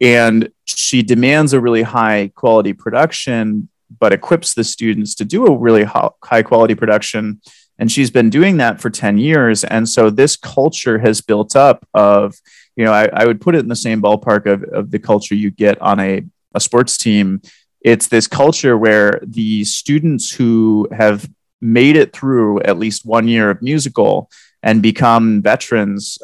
and 0.00 0.50
she 0.66 1.02
demands 1.02 1.54
a 1.54 1.60
really 1.60 1.82
high 1.82 2.30
quality 2.34 2.74
production, 2.74 3.68
but 3.98 4.12
equips 4.12 4.54
the 4.54 4.64
students 4.64 5.14
to 5.16 5.24
do 5.24 5.46
a 5.46 5.56
really 5.56 5.84
high 5.84 6.42
quality 6.42 6.74
production 6.74 7.40
and 7.78 7.90
she's 7.90 8.10
been 8.10 8.28
doing 8.28 8.56
that 8.56 8.80
for 8.80 8.90
10 8.90 9.18
years 9.18 9.64
and 9.64 9.88
so 9.88 10.10
this 10.10 10.36
culture 10.36 10.98
has 10.98 11.20
built 11.20 11.56
up 11.56 11.86
of 11.94 12.34
you 12.76 12.84
know 12.84 12.92
i, 12.92 13.08
I 13.12 13.24
would 13.24 13.40
put 13.40 13.54
it 13.54 13.60
in 13.60 13.68
the 13.68 13.76
same 13.76 14.02
ballpark 14.02 14.46
of, 14.46 14.62
of 14.64 14.90
the 14.90 14.98
culture 14.98 15.34
you 15.34 15.50
get 15.50 15.80
on 15.80 16.00
a, 16.00 16.24
a 16.54 16.60
sports 16.60 16.98
team 16.98 17.40
it's 17.88 18.08
this 18.08 18.26
culture 18.26 18.76
where 18.76 19.20
the 19.26 19.64
students 19.64 20.30
who 20.30 20.88
have 20.92 21.28
made 21.60 21.96
it 21.96 22.12
through 22.12 22.60
at 22.62 22.78
least 22.78 23.04
one 23.04 23.26
year 23.26 23.50
of 23.50 23.62
musical 23.62 24.30
and 24.62 24.82
become 24.82 25.42
veterans 25.42 26.18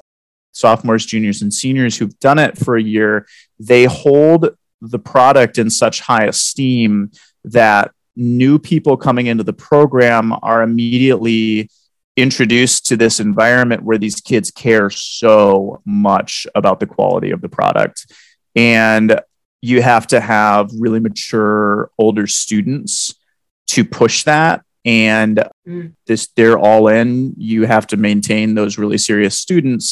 sophomores 0.52 1.06
juniors 1.06 1.42
and 1.42 1.52
seniors 1.52 1.96
who've 1.96 2.18
done 2.20 2.38
it 2.38 2.56
for 2.56 2.76
a 2.76 2.82
year 2.82 3.26
they 3.58 3.84
hold 3.84 4.56
the 4.80 4.98
product 4.98 5.58
in 5.58 5.70
such 5.70 6.00
high 6.00 6.26
esteem 6.26 7.10
that 7.44 7.90
new 8.16 8.58
people 8.58 8.96
coming 8.96 9.26
into 9.26 9.42
the 9.42 9.52
program 9.52 10.32
are 10.42 10.62
immediately 10.62 11.68
introduced 12.16 12.86
to 12.86 12.96
this 12.96 13.18
environment 13.18 13.82
where 13.82 13.98
these 13.98 14.20
kids 14.20 14.50
care 14.50 14.88
so 14.90 15.82
much 15.84 16.46
about 16.54 16.78
the 16.78 16.86
quality 16.86 17.32
of 17.32 17.40
the 17.40 17.48
product. 17.48 18.12
And 18.54 19.20
you 19.70 19.80
have 19.82 20.06
to 20.08 20.20
have 20.20 20.70
really 20.84 21.00
mature 21.00 21.90
older 21.98 22.26
students 22.26 23.14
to 23.68 23.84
push 23.84 24.24
that. 24.24 24.62
And 24.84 25.36
Mm. 25.66 25.92
this 26.06 26.28
they're 26.36 26.58
all 26.58 26.88
in. 26.88 27.32
You 27.38 27.64
have 27.74 27.86
to 27.88 27.96
maintain 27.96 28.54
those 28.54 28.76
really 28.76 28.98
serious 28.98 29.38
students. 29.38 29.86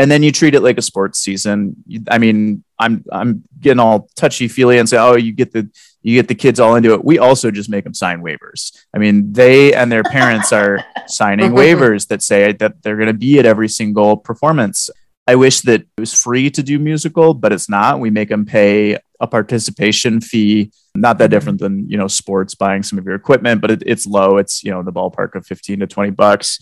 And 0.00 0.10
then 0.10 0.22
you 0.24 0.32
treat 0.32 0.56
it 0.56 0.62
like 0.62 0.78
a 0.78 0.82
sports 0.82 1.20
season. 1.20 1.76
I 2.10 2.18
mean, 2.18 2.64
I'm 2.84 3.04
I'm 3.12 3.44
getting 3.60 3.78
all 3.78 4.08
touchy 4.16 4.48
feely 4.48 4.78
and 4.78 4.88
say, 4.88 4.98
oh, 4.98 5.14
you 5.16 5.32
get 5.32 5.52
the 5.52 5.68
you 6.02 6.16
get 6.18 6.26
the 6.26 6.34
kids 6.44 6.58
all 6.58 6.74
into 6.74 6.92
it. 6.94 7.04
We 7.04 7.20
also 7.20 7.52
just 7.52 7.70
make 7.70 7.84
them 7.84 7.94
sign 7.94 8.20
waivers. 8.26 8.60
I 8.92 8.98
mean, 8.98 9.32
they 9.32 9.72
and 9.78 9.92
their 9.92 10.02
parents 10.02 10.52
are 10.52 10.84
signing 11.06 11.52
waivers 11.52 12.08
that 12.08 12.22
say 12.22 12.50
that 12.60 12.82
they're 12.82 12.96
going 13.02 13.14
to 13.14 13.22
be 13.26 13.38
at 13.38 13.46
every 13.46 13.68
single 13.68 14.16
performance. 14.16 14.90
I 15.28 15.36
wish 15.36 15.60
that 15.68 15.82
it 15.96 16.00
was 16.00 16.12
free 16.26 16.50
to 16.50 16.62
do 16.64 16.80
musical, 16.80 17.32
but 17.34 17.52
it's 17.52 17.68
not. 17.68 18.00
We 18.00 18.10
make 18.10 18.28
them 18.30 18.44
pay 18.44 18.98
a 19.22 19.26
participation 19.26 20.20
fee, 20.20 20.72
not 20.94 21.16
that 21.16 21.24
mm-hmm. 21.24 21.30
different 21.30 21.60
than 21.60 21.88
you 21.88 21.96
know 21.96 22.08
sports 22.08 22.54
buying 22.54 22.82
some 22.82 22.98
of 22.98 23.06
your 23.06 23.14
equipment, 23.14 23.62
but 23.62 23.70
it, 23.70 23.82
it's 23.86 24.04
low. 24.04 24.36
It's 24.36 24.62
you 24.62 24.70
know 24.70 24.80
in 24.80 24.84
the 24.84 24.92
ballpark 24.92 25.34
of 25.36 25.46
fifteen 25.46 25.80
to 25.80 25.86
twenty 25.86 26.10
bucks, 26.10 26.58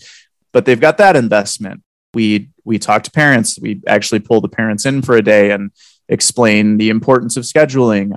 but 0.53 0.65
they've 0.65 0.79
got 0.79 0.97
that 0.99 1.15
investment. 1.17 1.81
We 2.13 2.51
we 2.63 2.77
talk 2.77 3.03
to 3.03 3.11
parents. 3.11 3.59
We 3.59 3.81
actually 3.87 4.19
pull 4.19 4.39
the 4.39 4.47
parents 4.47 4.85
in 4.85 5.01
for 5.01 5.17
a 5.17 5.23
day 5.23 5.51
and 5.51 5.71
explain 6.07 6.77
the 6.77 6.89
importance 6.89 7.35
of 7.35 7.43
scheduling. 7.43 8.13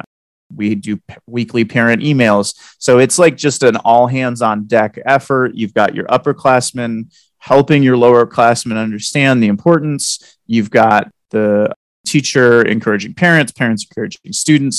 We 0.54 0.74
do 0.74 0.98
p- 0.98 1.16
weekly 1.26 1.64
parent 1.64 2.02
emails. 2.02 2.54
So 2.78 2.98
it's 2.98 3.18
like 3.18 3.37
just 3.37 3.62
an 3.62 3.76
all 3.76 4.07
hands 4.07 4.42
on 4.42 4.66
deck 4.66 4.98
effort. 5.07 5.54
You've 5.54 5.74
got 5.74 5.94
your 5.94 6.04
upperclassmen 6.07 7.12
helping 7.38 7.83
your 7.83 7.96
lower 7.96 8.26
classmen 8.26 8.76
understand 8.76 9.42
the 9.42 9.48
importance. 9.48 10.37
You've 10.46 10.70
got 10.70 11.11
the 11.30 11.74
teacher 12.14 12.62
encouraging 12.74 13.14
parents, 13.14 13.50
parents 13.53 13.85
encouraging 13.85 14.33
students. 14.33 14.79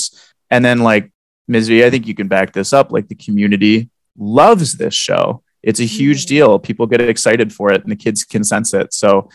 And 0.49 0.63
then 0.63 0.79
like 0.91 1.11
Ms. 1.47 1.67
V, 1.67 1.83
I 1.83 1.89
think 1.89 2.07
you 2.07 2.15
can 2.15 2.29
back 2.29 2.53
this 2.53 2.71
up. 2.79 2.91
Like 2.95 3.07
the 3.09 3.21
community 3.25 3.89
loves 4.17 4.77
this 4.77 4.93
show. 5.07 5.43
It's 5.61 5.81
a 5.81 5.91
huge 5.99 6.21
Mhm. 6.23 6.33
deal. 6.33 6.59
People 6.59 6.87
get 6.87 7.01
excited 7.01 7.49
for 7.51 7.67
it 7.73 7.81
and 7.83 7.91
the 7.91 8.03
kids 8.05 8.23
can 8.23 8.43
sense 8.43 8.73
it. 8.73 8.93
So 8.93 9.29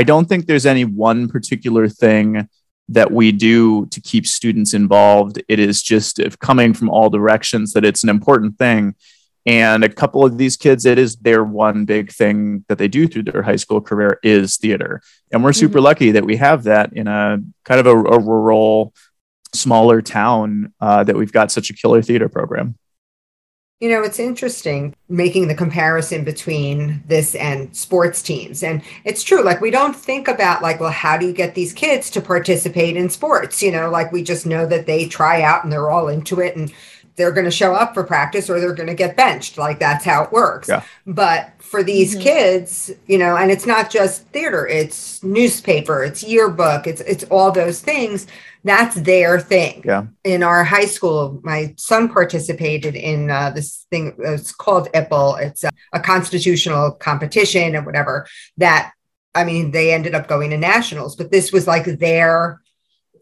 I 0.00 0.02
don't 0.02 0.28
think 0.28 0.46
there's 0.46 0.66
any 0.74 0.84
one 0.84 1.28
particular 1.28 1.88
thing 1.88 2.48
that 2.88 3.10
we 3.18 3.26
do 3.32 3.86
to 3.94 4.00
keep 4.10 4.26
students 4.26 4.74
involved. 4.74 5.34
It 5.48 5.58
is 5.58 5.82
just 5.82 6.18
if 6.18 6.38
coming 6.38 6.74
from 6.74 6.88
all 6.90 7.08
directions 7.08 7.72
that 7.74 7.84
it's 7.84 8.02
an 8.02 8.10
important 8.10 8.58
thing. 8.58 8.94
And 9.46 9.84
a 9.84 9.90
couple 9.90 10.24
of 10.24 10.38
these 10.38 10.56
kids, 10.56 10.86
it 10.86 10.98
is 10.98 11.16
their 11.16 11.44
one 11.44 11.84
big 11.84 12.10
thing 12.10 12.64
that 12.68 12.78
they 12.78 12.88
do 12.88 13.06
through 13.06 13.24
their 13.24 13.42
high 13.42 13.56
school 13.56 13.80
career 13.80 14.18
is 14.22 14.56
theater. 14.56 15.02
And 15.32 15.44
we're 15.44 15.52
super 15.52 15.80
lucky 15.80 16.12
that 16.12 16.24
we 16.24 16.36
have 16.36 16.64
that 16.64 16.94
in 16.94 17.08
a 17.08 17.38
kind 17.64 17.80
of 17.80 17.86
a, 17.86 17.94
a 17.94 18.18
rural, 18.18 18.94
smaller 19.52 20.00
town 20.00 20.72
uh, 20.80 21.04
that 21.04 21.16
we've 21.16 21.32
got 21.32 21.52
such 21.52 21.68
a 21.68 21.74
killer 21.74 22.00
theater 22.00 22.28
program. 22.28 22.76
You 23.80 23.90
know, 23.90 24.02
it's 24.02 24.18
interesting 24.18 24.94
making 25.10 25.48
the 25.48 25.54
comparison 25.54 26.24
between 26.24 27.02
this 27.06 27.34
and 27.34 27.76
sports 27.76 28.22
teams. 28.22 28.62
And 28.62 28.80
it's 29.04 29.22
true, 29.22 29.44
like, 29.44 29.60
we 29.60 29.70
don't 29.70 29.94
think 29.94 30.26
about, 30.26 30.62
like, 30.62 30.80
well, 30.80 30.90
how 30.90 31.18
do 31.18 31.26
you 31.26 31.34
get 31.34 31.54
these 31.54 31.74
kids 31.74 32.08
to 32.10 32.22
participate 32.22 32.96
in 32.96 33.10
sports? 33.10 33.62
You 33.62 33.72
know, 33.72 33.90
like, 33.90 34.10
we 34.10 34.22
just 34.22 34.46
know 34.46 34.64
that 34.64 34.86
they 34.86 35.06
try 35.06 35.42
out 35.42 35.64
and 35.64 35.72
they're 35.72 35.90
all 35.90 36.08
into 36.08 36.40
it 36.40 36.56
and 36.56 36.72
they're 37.16 37.32
going 37.32 37.44
to 37.44 37.50
show 37.50 37.74
up 37.74 37.94
for 37.94 38.02
practice 38.04 38.50
or 38.50 38.60
they're 38.60 38.74
going 38.74 38.88
to 38.88 38.94
get 38.94 39.16
benched. 39.16 39.56
Like, 39.56 39.78
that's 39.78 40.04
how 40.04 40.24
it 40.24 40.32
works. 40.32 40.68
Yeah. 40.68 40.82
But 41.06 41.50
for 41.58 41.82
these 41.82 42.16
Mhm. 42.16 42.20
kids, 42.20 42.90
you 43.06 43.18
know, 43.18 43.36
and 43.36 43.50
it's 43.50 43.66
not 43.66 43.90
just 43.90 44.26
theater, 44.28 44.66
it's 44.66 45.22
newspaper, 45.22 46.02
it's 46.02 46.22
yearbook, 46.24 46.86
it's, 46.86 47.00
it's 47.02 47.24
all 47.24 47.52
those 47.52 47.80
things. 47.80 48.26
That's 48.64 48.96
their 48.96 49.38
thing 49.40 49.82
Yeah. 49.84 50.04
in 50.24 50.42
our 50.42 50.64
high 50.64 50.86
school, 50.86 51.40
my 51.42 51.74
son 51.76 52.08
participated 52.08 52.94
in 52.96 53.30
uh, 53.30 53.50
this 53.50 53.86
thing. 53.90 54.14
It's 54.18 54.52
called 54.52 54.88
IPPL. 54.94 55.40
It's 55.40 55.64
a, 55.64 55.70
a 55.92 56.00
constitutional 56.00 56.92
competition 56.92 57.74
and 57.74 57.86
whatever. 57.86 58.26
That 58.56 58.92
I 59.36 59.42
mean, 59.42 59.72
they 59.72 59.92
ended 59.92 60.14
up 60.14 60.28
going 60.28 60.50
to 60.50 60.56
nationals, 60.56 61.16
but 61.16 61.32
this 61.32 61.52
was 61.52 61.66
like 61.66 61.84
their 61.98 62.60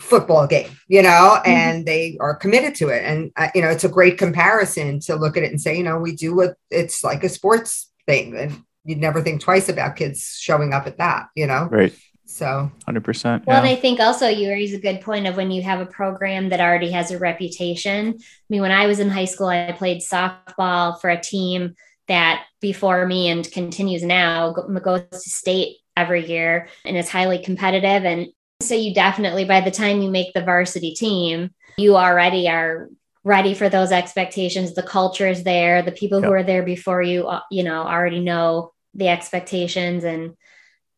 football 0.02 0.46
game, 0.46 0.70
you 0.88 1.02
know, 1.02 1.38
and 1.46 1.86
they 1.86 2.16
are 2.20 2.34
committed 2.34 2.74
to 2.76 2.88
it. 2.88 3.02
And 3.04 3.32
uh, 3.36 3.48
you 3.54 3.62
know, 3.62 3.68
it's 3.68 3.84
a 3.84 3.88
great 3.88 4.18
comparison 4.18 5.00
to 5.00 5.16
look 5.16 5.36
at 5.36 5.42
it 5.42 5.50
and 5.50 5.60
say, 5.60 5.76
you 5.76 5.82
know, 5.82 5.98
we 5.98 6.14
do 6.14 6.34
what 6.34 6.56
it's 6.70 7.02
like 7.02 7.24
a 7.24 7.28
sports 7.28 7.90
thing, 8.06 8.36
and 8.36 8.62
you'd 8.84 8.98
never 8.98 9.22
think 9.22 9.40
twice 9.40 9.68
about 9.68 9.96
kids 9.96 10.36
showing 10.38 10.72
up 10.72 10.86
at 10.86 10.98
that, 10.98 11.28
you 11.34 11.46
know. 11.46 11.68
Right. 11.70 11.96
So 12.24 12.70
100%. 12.88 13.46
Well, 13.46 13.58
and. 13.58 13.66
I 13.66 13.76
think 13.76 14.00
also 14.00 14.26
you 14.26 14.48
raise 14.48 14.72
a 14.72 14.78
good 14.78 15.02
point 15.02 15.26
of 15.26 15.36
when 15.36 15.50
you 15.50 15.62
have 15.62 15.80
a 15.80 15.86
program 15.86 16.48
that 16.48 16.60
already 16.60 16.90
has 16.92 17.10
a 17.10 17.18
reputation. 17.18 18.14
I 18.16 18.22
mean, 18.48 18.62
when 18.62 18.70
I 18.70 18.86
was 18.86 19.00
in 19.00 19.10
high 19.10 19.26
school, 19.26 19.48
I 19.48 19.72
played 19.72 20.00
softball 20.00 21.00
for 21.00 21.10
a 21.10 21.20
team 21.20 21.74
that 22.08 22.44
before 22.60 23.06
me 23.06 23.28
and 23.28 23.50
continues 23.50 24.02
now 24.02 24.52
goes 24.52 25.02
to 25.10 25.18
state 25.18 25.76
every 25.96 26.26
year 26.26 26.68
and 26.84 26.96
is 26.96 27.10
highly 27.10 27.38
competitive. 27.38 28.04
And 28.04 28.28
so 28.62 28.74
you 28.74 28.94
definitely, 28.94 29.44
by 29.44 29.60
the 29.60 29.70
time 29.70 30.02
you 30.02 30.10
make 30.10 30.32
the 30.32 30.44
varsity 30.44 30.94
team, 30.94 31.50
you 31.76 31.96
already 31.96 32.48
are 32.48 32.88
ready 33.24 33.54
for 33.54 33.68
those 33.68 33.92
expectations. 33.92 34.74
The 34.74 34.82
culture 34.82 35.28
is 35.28 35.44
there. 35.44 35.82
The 35.82 35.92
people 35.92 36.20
who 36.20 36.32
are 36.32 36.42
there 36.42 36.62
before 36.62 37.02
you, 37.02 37.28
uh, 37.28 37.40
you 37.50 37.62
know, 37.62 37.82
already 37.82 38.20
know 38.20 38.72
the 38.94 39.08
expectations 39.08 40.04
and 40.04 40.36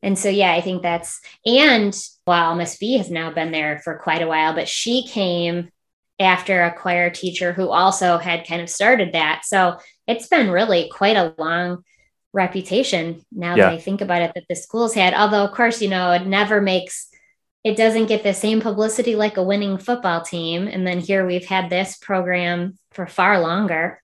and 0.03 0.18
so 0.18 0.29
yeah, 0.29 0.53
I 0.53 0.61
think 0.61 0.83
that's 0.83 1.20
and 1.46 1.96
while 2.27 2.55
Miss 2.55 2.77
B 2.77 2.98
has 2.98 3.11
now 3.11 3.31
been 3.33 3.53
there 3.53 3.79
for 3.79 3.98
quite 3.98 4.20
a 4.20 4.27
while, 4.27 4.55
but 4.55 4.68
she 4.68 5.07
came 5.07 5.70
after 6.20 6.62
a 6.62 6.74
choir 6.77 7.09
teacher 7.11 7.53
who 7.55 7.70
also 7.70 8.18
had 8.18 8.46
kind 8.46 8.61
of 8.61 8.68
started 8.68 9.14
that. 9.14 9.42
So 9.44 9.79
it's 10.07 10.29
been 10.29 10.50
really 10.50 10.90
quite 10.92 11.16
a 11.16 11.35
long 11.38 11.85
reputation 12.35 13.24
now 13.33 13.57
Yeah. 13.57 13.70
that 13.70 13.74
I 13.74 13.79
think 13.79 14.00
about 14.00 14.22
it 14.22 14.33
that 14.35 14.44
the 14.48 14.57
school's 14.57 14.94
had. 14.94 15.14
Although, 15.14 15.44
of 15.44 15.53
course, 15.53 15.81
you 15.81 15.88
know, 15.88 16.12
it 16.12 16.27
never 16.27 16.61
makes 16.61 17.09
it 17.64 17.77
doesn't 17.77 18.07
get 18.07 18.22
the 18.22 18.35
same 18.35 18.61
publicity 18.61 19.16
like 19.16 19.38
a 19.38 19.42
winning 19.42 19.79
football 19.79 20.20
team. 20.20 20.68
And 20.68 20.87
then 20.87 21.00
here 21.00 21.27
we've 21.27 21.46
had 21.46 21.70
this 21.70 21.96
program 21.96 22.79
for 22.92 23.07
far 23.07 23.40
longer. 23.40 24.00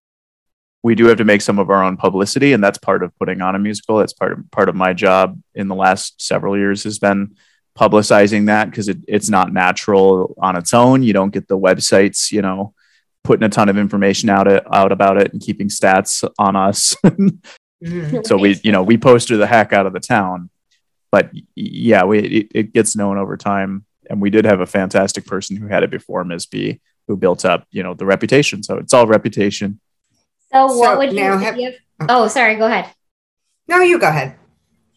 we 0.82 0.94
do 0.94 1.06
have 1.06 1.18
to 1.18 1.24
make 1.24 1.42
some 1.42 1.58
of 1.58 1.68
our 1.68 1.84
own 1.84 1.96
publicity 1.96 2.54
and 2.54 2.64
that's 2.64 2.78
part 2.78 3.02
of 3.02 3.16
putting 3.18 3.42
on 3.42 3.54
a 3.54 3.58
musical 3.58 3.98
that's 3.98 4.14
part 4.14 4.32
of 4.32 4.50
part 4.50 4.68
of 4.70 4.74
my 4.74 4.94
job 4.94 5.38
in 5.54 5.68
the 5.68 5.74
last 5.74 6.20
several 6.20 6.56
years 6.56 6.84
has 6.84 6.98
been 6.98 7.36
publicizing 7.78 8.46
that 8.46 8.70
because 8.70 8.88
it, 8.88 8.98
it's 9.06 9.28
not 9.28 9.52
natural 9.52 10.34
on 10.38 10.56
its 10.56 10.72
own 10.72 11.02
you 11.02 11.12
don't 11.12 11.34
get 11.34 11.46
the 11.48 11.58
websites 11.58 12.32
you 12.32 12.40
know 12.42 12.72
putting 13.24 13.44
a 13.44 13.48
ton 13.48 13.68
of 13.68 13.76
information 13.76 14.30
out 14.30 14.48
it, 14.48 14.64
out 14.72 14.90
about 14.90 15.20
it 15.20 15.32
and 15.32 15.42
keeping 15.42 15.68
stats 15.68 16.26
on 16.38 16.56
us 16.56 16.96
mhm. 17.04 18.26
so 18.26 18.36
we 18.38 18.58
you 18.64 18.72
know 18.72 18.82
we 18.82 18.96
poster 18.96 19.36
the 19.36 19.46
heck 19.46 19.72
out 19.74 19.86
of 19.86 19.92
the 19.92 20.00
town 20.00 20.48
but 21.10 21.30
yeah 21.54 22.04
we 22.04 22.18
it, 22.20 22.48
it 22.54 22.72
gets 22.72 22.96
known 22.96 23.18
over 23.18 23.36
time 23.36 23.84
and 24.08 24.20
we 24.20 24.30
did 24.30 24.44
have 24.44 24.60
a 24.60 24.66
fantastic 24.66 25.24
person 25.26 25.56
who 25.56 25.66
had 25.66 25.82
it 25.82 25.90
before 25.90 26.24
ms 26.24 26.46
b 26.46 26.80
who 27.08 27.16
built 27.16 27.44
up 27.44 27.66
you 27.70 27.82
know 27.82 27.94
the 27.94 28.06
reputation 28.06 28.62
so 28.62 28.76
it's 28.78 28.94
all 28.94 29.06
reputation 29.06 29.80
So, 30.52 30.68
So 30.68 30.76
what 30.78 30.98
would 30.98 31.12
you, 31.12 31.20
now 31.20 31.34
if 31.36 31.40
have- 31.42 31.58
you 31.58 31.72
oh. 32.00 32.06
oh, 32.08 32.28
sorry, 32.28 32.56
go 32.56 32.66
ahead. 32.66 32.86
no, 33.68 33.80
you 33.82 33.98
go 33.98 34.08
ahead. 34.08 34.36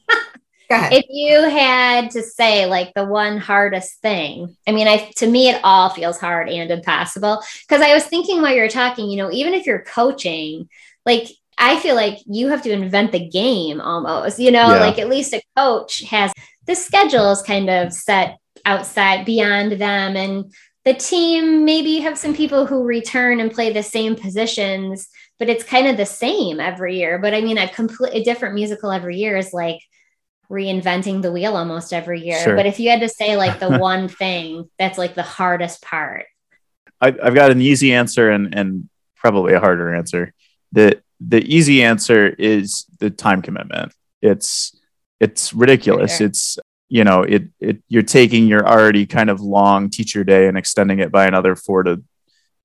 go 0.69 0.76
ahead. 0.76 0.93
if 0.93 1.06
you 1.10 1.41
had 1.49 2.12
to 2.12 2.21
say 2.23 2.65
like 2.65 2.93
the 2.95 3.06
one 3.06 3.38
hardest 3.38 4.02
thing 4.02 4.56
i 4.67 4.71
mean 4.71 4.88
i 4.88 5.12
to 5.17 5.28
me 5.28 5.49
it 5.49 5.60
all 5.63 5.89
feels 5.89 6.19
hard 6.19 6.49
and 6.49 6.71
impossible 6.71 7.41
because 7.67 7.82
i 7.82 7.93
was 7.93 8.04
thinking 8.06 8.41
while 8.41 8.54
you 8.54 8.62
were 8.62 8.69
talking 8.69 9.10
you 9.10 9.17
know 9.17 9.32
even 9.32 9.54
if 9.54 9.65
you're 9.65 9.84
coaching 9.84 10.67
like 11.06 11.28
i 11.69 11.80
feel 11.80 11.95
like 11.95 12.17
you 12.26 12.49
have 12.49 12.62
to 12.62 12.71
invent 12.71 13.12
the 13.12 13.28
game 13.30 13.80
almost 13.82 14.39
you 14.39 14.52
know 14.52 14.67
Yeah. 14.73 14.80
like 14.80 14.99
at 14.99 15.10
least 15.10 15.34
a 15.34 15.41
coach 15.56 16.04
has 16.10 16.32
the 16.65 16.76
schedule 16.76 17.32
is 17.32 17.41
kind 17.41 17.69
of 17.69 17.93
set 17.93 18.38
outside 18.65 19.26
beyond 19.26 19.73
them 19.73 20.15
and 20.15 20.54
the 20.86 20.93
team 20.93 21.65
maybe 21.65 21.91
you 21.91 22.02
have 22.04 22.17
some 22.17 22.36
people 22.36 22.65
who 22.65 22.84
return 22.84 23.39
and 23.39 23.52
play 23.52 23.71
the 23.71 23.84
same 23.84 24.15
positions 24.15 25.08
but 25.39 25.49
it's 25.49 25.63
kind 25.63 25.88
of 25.88 25.97
the 25.97 26.06
same 26.06 26.60
every 26.60 26.97
year 26.99 27.19
but 27.19 27.34
i 27.34 27.41
mean 27.41 27.58
a 27.58 27.67
complete 27.69 28.13
a 28.13 28.23
different 28.23 28.56
musical 28.56 28.91
every 28.91 29.17
year 29.17 29.36
is 29.38 29.54
like 29.54 29.80
reinventing 30.49 31.21
the 31.21 31.32
wheel 31.32 31.58
almost 31.58 31.93
every 31.93 32.21
year. 32.21 32.39
Sure. 32.39 32.56
But 32.56 32.67
if 32.67 32.80
you 32.80 32.89
had 32.89 32.99
to 32.99 33.10
say 33.10 33.38
like 33.38 33.60
the 33.60 33.78
one 33.93 34.08
thing 34.08 34.69
that's 34.78 34.97
like 34.97 35.15
the 35.15 35.23
hardest 35.23 35.82
part, 35.82 36.26
I've 37.02 37.36
got 37.36 37.52
an 37.52 37.60
easy 37.60 37.93
answer 37.93 38.30
and 38.30 38.56
and 38.56 38.89
probably 39.15 39.54
a 39.54 39.60
harder 39.60 39.93
answer. 39.93 40.34
The 40.71 41.02
the 41.19 41.41
easy 41.43 41.84
answer 41.84 42.28
is 42.28 42.86
the 42.99 43.10
time 43.10 43.41
commitment. 43.41 43.93
It's 44.21 44.80
it's 45.19 45.54
ridiculous. 45.54 46.17
Sure. 46.17 46.28
It's 46.28 46.58
you 46.89 47.04
know 47.04 47.23
it 47.23 47.45
it 47.60 47.84
you're 47.88 48.04
taking 48.04 48.47
your 48.47 48.67
already 48.67 49.06
kind 49.06 49.30
of 49.30 49.41
long 49.41 49.89
teacher 49.89 50.23
day 50.23 50.47
and 50.47 50.58
extending 50.58 50.99
it 50.99 51.12
by 51.12 51.26
another 51.26 51.56
four 51.56 51.84
to 51.84 52.04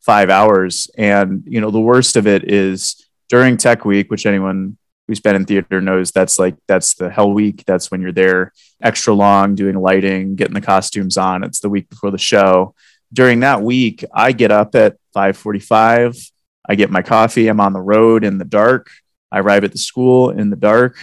five 0.01 0.31
hours. 0.31 0.91
And 0.97 1.45
you 1.47 1.61
know 1.61 1.71
the 1.71 1.81
worst 1.81 2.17
of 2.17 2.27
it 2.27 2.51
is 2.51 3.05
during 3.29 3.57
Tech 3.57 3.85
Week, 3.85 4.11
which 4.11 4.27
anyone 4.27 4.77
who's 5.07 5.21
been 5.21 5.37
in 5.37 5.47
theater 5.47 5.81
knows 5.81 6.11
that's 6.11 6.39
like 6.39 6.57
that's 6.67 6.95
the 6.95 7.11
hell 7.11 7.33
week. 7.33 7.65
That's 7.67 7.91
when 7.91 8.01
you're 8.01 8.13
there 8.13 8.53
extra 8.83 9.15
long 9.15 9.55
doing 9.55 9.77
lighting, 9.77 10.37
getting 10.37 10.55
the 10.55 10.61
costumes 10.61 11.17
on. 11.17 11.45
It's 11.45 11.61
the 11.61 11.69
week 11.69 11.89
before 11.89 12.11
the 12.11 12.19
show 12.19 12.75
during 13.13 13.41
that 13.41 13.63
week, 13.63 14.05
I 14.13 14.33
get 14.33 14.51
up 14.51 14.75
at 14.75 14.97
5:45. 15.15 16.31
I 16.69 16.75
get 16.75 16.91
my 16.91 17.03
coffee. 17.03 17.49
I'm 17.49 17.61
on 17.61 17.73
the 17.73 17.81
road 17.81 18.25
in 18.25 18.39
the 18.39 18.45
dark. 18.45 18.91
I 19.33 19.41
arrive 19.41 19.65
at 19.65 19.73
the 19.73 19.79
school 19.79 20.31
in 20.31 20.51
the 20.51 20.57
dark. 20.57 20.97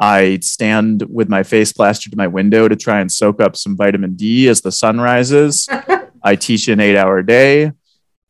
I 0.00 0.38
stand 0.40 1.04
with 1.08 1.28
my 1.28 1.44
face 1.44 1.72
plastered 1.72 2.12
to 2.12 2.18
my 2.18 2.26
window 2.26 2.66
to 2.68 2.76
try 2.76 3.00
and 3.00 3.10
soak 3.10 3.40
up 3.40 3.56
some 3.56 3.76
vitamin 3.76 4.14
D 4.16 4.48
as 4.48 4.60
the 4.60 4.72
sun 4.72 5.00
rises. 5.00 5.68
I 6.22 6.36
teach 6.36 6.68
an 6.68 6.80
eight 6.80 6.96
hour 6.96 7.22
day. 7.22 7.72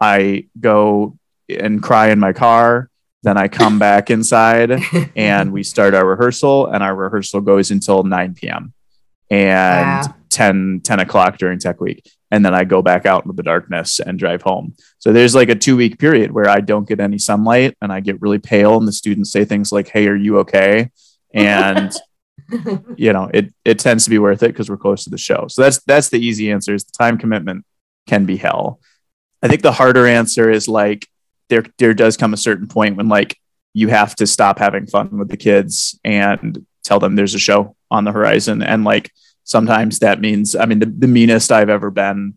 I 0.00 0.46
go 0.60 1.18
and 1.48 1.82
cry 1.82 2.10
in 2.10 2.18
my 2.18 2.32
car. 2.32 2.90
Then 3.22 3.38
I 3.38 3.48
come 3.48 3.78
back 3.78 4.10
inside 4.10 4.82
and 5.16 5.52
we 5.52 5.62
start 5.62 5.94
our 5.94 6.06
rehearsal, 6.06 6.66
and 6.66 6.82
our 6.82 6.94
rehearsal 6.94 7.40
goes 7.40 7.70
until 7.70 8.02
9 8.02 8.34
p.m. 8.34 8.74
and 9.30 10.06
Wow. 10.06 10.14
10, 10.34 10.80
10 10.82 11.00
o'clock 11.00 11.38
during 11.38 11.58
tech 11.58 11.80
week. 11.80 12.10
And 12.30 12.44
then 12.44 12.54
I 12.54 12.64
go 12.64 12.82
back 12.82 13.06
out 13.06 13.24
into 13.24 13.34
the 13.34 13.44
darkness 13.44 14.00
and 14.00 14.18
drive 14.18 14.42
home. 14.42 14.74
So 14.98 15.12
there's 15.12 15.34
like 15.34 15.48
a 15.48 15.54
two 15.54 15.76
week 15.76 15.98
period 15.98 16.32
where 16.32 16.48
I 16.48 16.60
don't 16.60 16.88
get 16.88 17.00
any 17.00 17.18
sunlight 17.18 17.76
and 17.80 17.92
I 17.92 18.00
get 18.00 18.20
really 18.20 18.40
pale, 18.40 18.76
and 18.76 18.88
the 18.88 18.92
students 18.92 19.30
say 19.30 19.44
things 19.44 19.70
like, 19.70 19.88
Hey, 19.88 20.08
are 20.08 20.16
you 20.16 20.38
okay? 20.40 20.90
And 21.32 21.92
you 22.96 23.12
know, 23.12 23.30
it 23.32 23.54
it 23.64 23.78
tends 23.78 24.04
to 24.04 24.10
be 24.10 24.18
worth 24.18 24.42
it 24.42 24.48
because 24.48 24.68
we're 24.68 24.76
close 24.76 25.04
to 25.04 25.10
the 25.10 25.18
show. 25.18 25.46
So 25.48 25.62
that's 25.62 25.78
that's 25.84 26.08
the 26.08 26.18
easy 26.18 26.50
answer 26.50 26.74
is 26.74 26.84
the 26.84 26.92
time 26.92 27.18
commitment 27.18 27.64
can 28.08 28.24
be 28.26 28.36
hell. 28.36 28.80
I 29.40 29.48
think 29.48 29.62
the 29.62 29.72
harder 29.72 30.06
answer 30.06 30.50
is 30.50 30.66
like 30.66 31.06
there 31.48 31.64
there 31.78 31.94
does 31.94 32.16
come 32.16 32.34
a 32.34 32.38
certain 32.38 32.66
point 32.66 32.96
when 32.96 33.08
like 33.08 33.38
you 33.74 33.88
have 33.88 34.16
to 34.16 34.26
stop 34.26 34.58
having 34.58 34.86
fun 34.86 35.18
with 35.18 35.28
the 35.28 35.36
kids 35.36 35.98
and 36.04 36.66
tell 36.84 36.98
them 36.98 37.14
there's 37.14 37.34
a 37.34 37.38
show 37.38 37.76
on 37.90 38.04
the 38.04 38.12
horizon. 38.12 38.62
And 38.62 38.84
like 38.84 39.10
sometimes 39.44 40.00
that 40.00 40.20
means 40.20 40.54
I 40.56 40.66
mean 40.66 40.78
the, 40.80 40.86
the 40.86 41.06
meanest 41.08 41.52
I've 41.52 41.68
ever 41.70 41.90
been, 41.90 42.36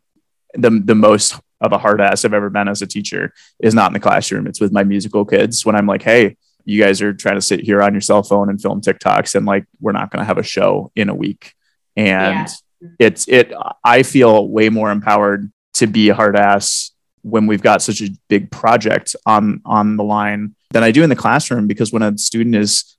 the 0.53 0.69
the 0.83 0.95
most 0.95 1.39
of 1.59 1.71
a 1.73 1.77
hard 1.77 1.99
ass 2.01 2.23
I've 2.23 2.33
ever 2.35 2.49
been 2.51 2.67
as 2.67 2.81
a 2.83 2.87
teacher 2.87 3.33
is 3.59 3.73
not 3.73 3.87
in 3.89 3.93
the 3.93 3.99
classroom. 3.99 4.45
It's 4.45 4.61
with 4.61 4.71
my 4.71 4.83
musical 4.83 5.25
kids 5.25 5.65
when 5.65 5.75
I'm 5.75 5.87
like, 5.87 6.03
hey, 6.03 6.37
you 6.65 6.83
guys 6.83 7.01
are 7.01 7.13
trying 7.13 7.35
to 7.35 7.41
sit 7.41 7.61
here 7.61 7.81
on 7.81 7.93
your 7.93 8.01
cell 8.01 8.21
phone 8.21 8.49
and 8.49 8.61
film 8.61 8.81
TikToks 8.81 9.33
and 9.35 9.45
like 9.45 9.65
we're 9.79 9.93
not 9.93 10.11
going 10.11 10.19
to 10.21 10.25
have 10.25 10.37
a 10.37 10.43
show 10.43 10.91
in 10.95 11.09
a 11.09 11.15
week. 11.15 11.53
And 11.95 12.47
Yeah. 12.79 12.95
it's 12.99 13.27
it 13.27 13.53
I 13.83 14.03
feel 14.03 14.47
way 14.49 14.69
more 14.69 14.91
empowered 14.91 15.51
to 15.75 15.87
be 15.87 16.09
a 16.09 16.13
hard 16.15 16.35
ass 16.35 16.91
when 17.23 17.47
we've 17.47 17.61
got 17.63 17.81
such 17.81 18.01
a 18.01 18.09
big 18.29 18.51
project 18.51 19.15
on 19.25 19.61
on 19.65 19.97
the 19.97 20.03
line 20.03 20.55
than 20.71 20.83
I 20.83 20.91
do 20.91 21.01
in 21.03 21.09
the 21.09 21.15
classroom 21.15 21.65
because 21.67 21.91
when 21.91 22.03
a 22.03 22.17
student 22.17 22.55
is 22.55 22.95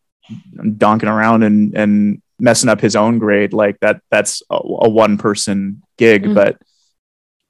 donking 0.57 1.09
around 1.12 1.42
and 1.44 1.75
and 1.77 2.23
messing 2.40 2.68
up 2.68 2.81
his 2.81 2.94
own 2.96 3.18
grade 3.18 3.53
like 3.53 3.79
that 3.81 4.01
that's 4.11 4.42
a, 4.51 4.55
a 4.57 4.88
one 4.88 5.18
person 5.18 5.83
gig 5.96 6.24
Mhm. 6.24 6.35
but 6.35 6.59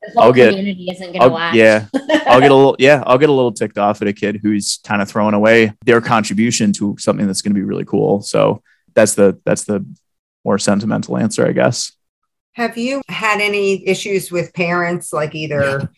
The 0.02 0.10
whole 0.14 0.22
I'll 0.24 0.32
get- 0.32 0.54
isn't 0.54 0.98
going 0.98 1.12
to 1.14 1.18
I'll- 1.20 1.30
watch. 1.30 1.54
yeah 1.54 1.86
I'll 2.26 2.40
get 2.40 2.50
a 2.50 2.54
little 2.54 2.76
yeah 2.78 3.02
I'll 3.06 3.18
get 3.18 3.28
a 3.28 3.32
little 3.32 3.52
ticked 3.52 3.78
off 3.78 4.00
at 4.02 4.08
a 4.08 4.12
kid 4.12 4.40
who's 4.42 4.78
kind 4.84 5.02
of 5.02 5.08
throwing 5.08 5.34
away 5.34 5.72
their 5.84 6.00
contribution 6.00 6.72
to 6.74 6.96
something 6.98 7.26
that's 7.26 7.42
going 7.42 7.52
to 7.54 7.58
be 7.60 7.64
really 7.64 7.84
cool 7.84 8.22
so 8.22 8.62
that's 8.94 9.14
the 9.14 9.38
that's 9.44 9.64
the 9.64 9.84
more 10.44 10.58
sentimental 10.58 11.16
answer 11.18 11.46
I 11.46 11.52
guess 11.52 11.92
Have 12.52 12.78
you 12.78 13.02
had 13.08 13.40
any 13.40 13.86
issues 13.86 14.32
with 14.32 14.54
parents, 14.54 15.12
like 15.12 15.34
either 15.34 15.90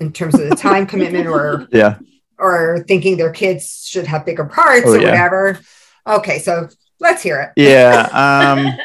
in 0.00 0.12
terms 0.12 0.34
of 0.34 0.48
the 0.50 0.56
time 0.56 0.86
commitment 0.86 1.26
or 1.28 1.66
yeah 1.72 1.98
or 2.38 2.84
thinking 2.88 3.16
their 3.16 3.32
kids 3.32 3.86
should 3.88 4.06
have 4.08 4.26
bigger 4.26 4.44
parts 4.44 4.84
Oh, 4.86 4.94
or 4.94 4.98
yeah. 5.00 5.10
whatever? 5.10 5.60
Okay, 6.06 6.38
so 6.40 6.68
let's 7.00 7.22
hear 7.22 7.40
it. 7.40 7.60
yeah 7.60 8.76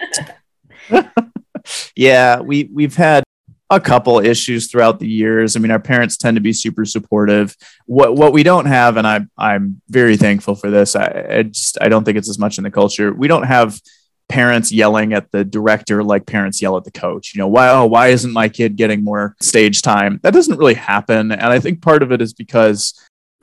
um 0.91 1.05
yeah 1.95 2.39
we 2.39 2.69
we've 2.73 2.95
had 2.95 3.23
a 3.69 3.79
couple 3.79 4.19
issues 4.19 4.71
throughout 4.71 4.99
the 4.99 5.07
years. 5.07 5.55
I 5.55 5.59
mean 5.59 5.71
our 5.71 5.79
parents 5.79 6.17
tend 6.17 6.35
to 6.35 6.41
be 6.41 6.53
super 6.53 6.85
supportive. 6.85 7.55
What 7.85 8.15
what 8.15 8.33
we 8.33 8.43
don't 8.43 8.65
have 8.65 8.97
and 8.97 9.05
I'm 9.05 9.29
i'm 9.37 9.81
very 9.89 10.17
thankful 10.17 10.55
for 10.55 10.71
this 10.71 10.95
i, 10.95 11.25
I 11.29 11.43
just 11.43 11.77
i 11.79 11.87
don't 11.87 12.03
think 12.03 12.17
it's 12.17 12.29
as 12.29 12.39
much 12.39 12.57
in 12.57 12.63
the 12.63 12.71
culture. 12.71 13.13
We 13.13 13.27
don't 13.27 13.43
have 13.43 13.79
parents 14.27 14.71
yelling 14.71 15.13
at 15.13 15.31
the 15.31 15.43
director 15.43 16.03
like 16.03 16.25
parents 16.25 16.61
yell 16.61 16.77
at 16.77 16.83
the 16.83 16.91
coach 16.91 17.33
you 17.33 17.39
know 17.39 17.47
why 17.47 17.67
oh 17.69 17.87
why 17.87 18.09
isn't 18.09 18.31
my 18.31 18.47
kid 18.47 18.75
getting 18.75 19.03
more 19.03 19.35
stage 19.41 19.81
time? 19.81 20.19
That 20.23 20.33
doesn't 20.33 20.57
really 20.57 20.75
happen 20.75 21.31
and 21.31 21.41
i 21.41 21.59
think 21.59 21.81
part 21.81 22.03
of 22.03 22.11
it 22.11 22.21
is 22.21 22.33
because 22.33 22.93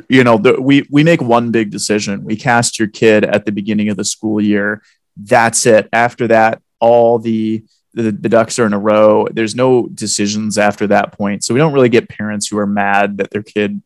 you 0.09 0.25
know 0.25 0.39
the, 0.39 0.61
we 0.61 0.87
we 0.91 1.05
make 1.05 1.23
one 1.23 1.51
big 1.51 1.71
decision. 1.71 2.25
We 2.25 2.37
cast 2.37 2.79
your 2.79 2.89
kid 2.89 3.25
at 3.25 3.45
the 3.45 3.53
beginning 3.53 3.89
of 3.89 3.97
the 3.97 4.05
school 4.05 4.41
year. 4.41 4.83
That's 5.17 5.67
it. 5.67 5.89
After 5.93 6.29
that 6.29 6.61
all 6.79 7.19
the 7.19 7.65
the, 7.95 8.13
the 8.13 8.29
ducks 8.29 8.59
are 8.59 8.67
in 8.67 8.75
a 8.75 8.79
row. 8.79 9.27
There's 9.33 9.55
no 9.55 9.87
decisions 9.89 10.59
after 10.59 10.87
that 10.89 11.13
point. 11.13 11.45
So 11.45 11.55
we 11.55 11.61
don't 11.61 11.73
really 11.73 11.89
get 11.89 12.11
parents 12.11 12.47
who 12.47 12.59
are 12.59 12.67
mad 12.67 13.17
that 13.17 13.31
their 13.31 13.43
kid 13.43 13.81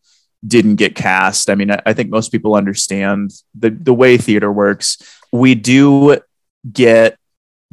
didn't 0.44 0.76
get 0.76 0.96
cast. 0.96 1.48
I 1.48 1.54
mean 1.54 1.70
i, 1.70 1.80
I 1.86 1.92
think 1.92 2.10
most 2.10 2.32
people 2.32 2.54
understand 2.56 3.32
the 3.54 3.70
the 3.70 3.94
way 3.94 4.16
theater 4.16 4.52
works. 4.52 4.98
We 5.32 5.54
do 5.54 6.18
get 6.70 7.16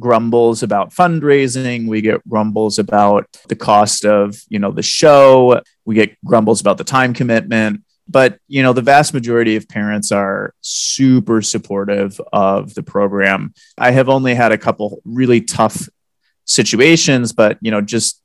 grumbles 0.00 0.62
about 0.62 0.94
fundraising. 0.94 1.88
We 1.88 2.02
get 2.02 2.26
grumbles 2.28 2.78
about 2.78 3.26
the 3.48 3.56
cost 3.56 4.04
of 4.04 4.40
you 4.48 4.60
know 4.60 4.70
the 4.70 4.82
show. 4.82 5.60
We 5.84 5.96
get 5.96 6.16
grumbles 6.24 6.60
about 6.60 6.78
the 6.78 6.84
time 6.84 7.14
commitment 7.14 7.82
but 8.08 8.38
you 8.48 8.62
know 8.62 8.72
the 8.72 8.82
vast 8.82 9.14
majority 9.14 9.56
of 9.56 9.68
parents 9.68 10.10
are 10.12 10.54
super 10.60 11.42
supportive 11.42 12.20
of 12.32 12.74
the 12.74 12.82
program. 12.82 13.52
I 13.76 13.90
have 13.90 14.08
only 14.08 14.34
had 14.34 14.52
a 14.52 14.58
couple 14.58 15.00
really 15.04 15.40
tough 15.40 15.88
situations 16.44 17.32
but 17.34 17.58
you 17.60 17.70
know 17.70 17.82
just 17.82 18.22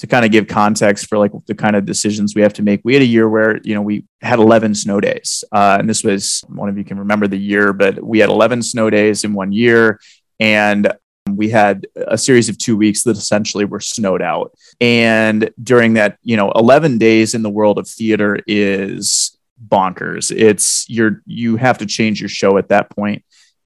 to 0.00 0.06
kind 0.06 0.24
of 0.24 0.32
give 0.32 0.48
context 0.48 1.06
for 1.08 1.18
like 1.18 1.30
the 1.46 1.54
kind 1.54 1.76
of 1.76 1.84
decisions 1.84 2.34
we 2.34 2.40
have 2.40 2.54
to 2.54 2.62
make 2.62 2.80
we 2.84 2.94
had 2.94 3.02
a 3.02 3.06
year 3.06 3.28
where 3.28 3.60
you 3.62 3.74
know 3.74 3.82
we 3.82 4.04
had 4.22 4.38
11 4.38 4.74
snow 4.74 4.98
days. 4.98 5.44
Uh, 5.52 5.76
and 5.78 5.88
this 5.88 6.02
was 6.02 6.42
one 6.48 6.70
of 6.70 6.78
you 6.78 6.84
can 6.84 6.98
remember 6.98 7.28
the 7.28 7.38
year 7.38 7.72
but 7.72 8.02
we 8.02 8.18
had 8.18 8.30
11 8.30 8.62
snow 8.62 8.88
days 8.88 9.24
in 9.24 9.34
one 9.34 9.52
year. 9.52 10.00
And 10.40 10.90
we 11.28 11.48
had 11.48 11.86
a 11.96 12.18
series 12.18 12.48
of 12.48 12.58
two 12.58 12.76
weeks 12.76 13.02
that 13.04 13.16
essentially 13.16 13.64
were 13.64 13.80
snowed 13.80 14.22
out 14.22 14.54
and 14.80 15.50
during 15.62 15.94
that 15.94 16.18
you 16.22 16.36
know 16.36 16.50
11 16.52 16.98
days 16.98 17.34
in 17.34 17.42
the 17.42 17.50
world 17.50 17.78
of 17.78 17.88
theater 17.88 18.38
is 18.46 19.36
bonkers 19.68 20.34
it's 20.34 20.88
you're 20.88 21.22
you 21.26 21.56
have 21.56 21.78
to 21.78 21.86
change 21.86 22.20
your 22.20 22.28
show 22.28 22.56
at 22.56 22.68
that 22.68 22.90
point 22.90 23.22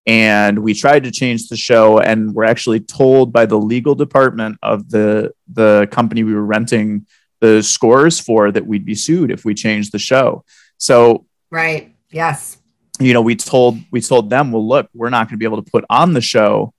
and 0.07 0.59
we 0.59 0.75
tried 0.75 1.05
to 1.05 1.11
change 1.11 1.49
the 1.49 1.57
show 1.57 1.99
and 1.99 2.35
we're 2.35 2.45
actually 2.45 2.81
told 2.81 3.33
by 3.33 3.47
the 3.47 3.57
legal 3.59 3.95
department 3.95 4.59
of 4.63 4.91
the 4.91 5.33
the 5.53 5.89
company 5.93 6.25
we 6.25 6.35
were 6.35 6.45
renting 6.45 7.07
the 7.41 7.63
scores 7.63 8.19
for 8.19 8.51
that 8.51 8.67
we'd 8.67 8.85
be 8.85 8.95
sued 8.95 9.31
if 9.31 9.45
we 9.45 9.55
changed 9.55 9.93
the 9.93 9.99
show 9.99 10.45
so 10.79 11.25
Right. 11.51 11.95
Yes. 12.11 12.59
you 12.99 13.13
know 13.13 13.23
we 13.23 13.37
told 13.37 13.79
we 13.93 14.01
told 14.01 14.29
them 14.29 14.51
well 14.51 14.67
look 14.67 14.89
we're 14.93 15.11
not 15.11 15.29
going 15.29 15.35
to 15.35 15.37
be 15.39 15.45
able 15.45 15.63
to 15.63 15.71
put 15.71 15.85
on 15.89 16.13
the 16.15 16.21
show 16.21 16.75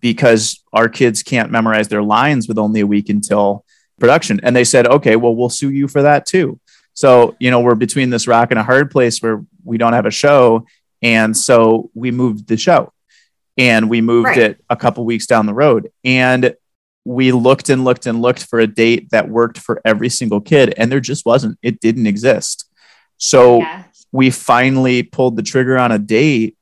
because 0.00 0.62
our 0.72 0.88
kids 0.88 1.22
can't 1.22 1.50
memorize 1.50 1.88
their 1.88 2.02
lines 2.02 2.48
with 2.48 2.58
only 2.58 2.80
a 2.80 2.86
week 2.86 3.08
until 3.08 3.64
production. 3.98 4.40
And 4.42 4.54
they 4.54 4.64
said 4.64 4.86
okay 4.86 5.16
well 5.16 5.34
we'll 5.34 5.48
sue 5.48 5.70
you 5.70 5.88
for 5.88 6.02
that 6.02 6.26
too. 6.26 6.60
So 6.94 7.36
you 7.40 7.50
know 7.50 7.60
we're 7.60 7.74
between 7.74 8.10
this 8.10 8.26
rock 8.26 8.50
and 8.50 8.58
a 8.58 8.64
hard 8.64 8.90
place 8.90 9.20
where 9.22 9.44
we 9.64 9.78
don't 9.78 9.92
have 9.92 10.06
a 10.06 10.10
show. 10.10 10.66
And 11.02 11.36
so 11.36 11.90
we 11.94 12.10
moved 12.10 12.48
the 12.48 12.56
show 12.56 12.92
and 13.56 13.88
we 13.88 14.00
moved 14.00 14.26
Right. 14.26 14.38
it 14.38 14.64
a 14.68 14.76
couple 14.76 15.04
weeks 15.04 15.26
down 15.26 15.46
the 15.46 15.54
road. 15.54 15.90
And 16.04 16.54
we 17.04 17.32
looked 17.32 17.70
and 17.70 17.84
looked 17.84 18.04
and 18.06 18.20
looked 18.20 18.44
for 18.44 18.58
a 18.60 18.66
date 18.66 19.10
that 19.10 19.30
worked 19.30 19.56
for 19.56 19.80
every 19.84 20.10
single 20.10 20.42
kid 20.42 20.74
and 20.76 20.92
there 20.92 21.00
just 21.00 21.24
wasn't. 21.24 21.58
It 21.62 21.80
didn't 21.80 22.06
exist. 22.06 22.68
So 23.16 23.60
yeah. 23.60 23.84
we 24.12 24.30
finally 24.30 25.02
pulled 25.02 25.36
the 25.36 25.42
trigger 25.42 25.78
on 25.78 25.90
a 25.90 25.98
date 25.98 26.57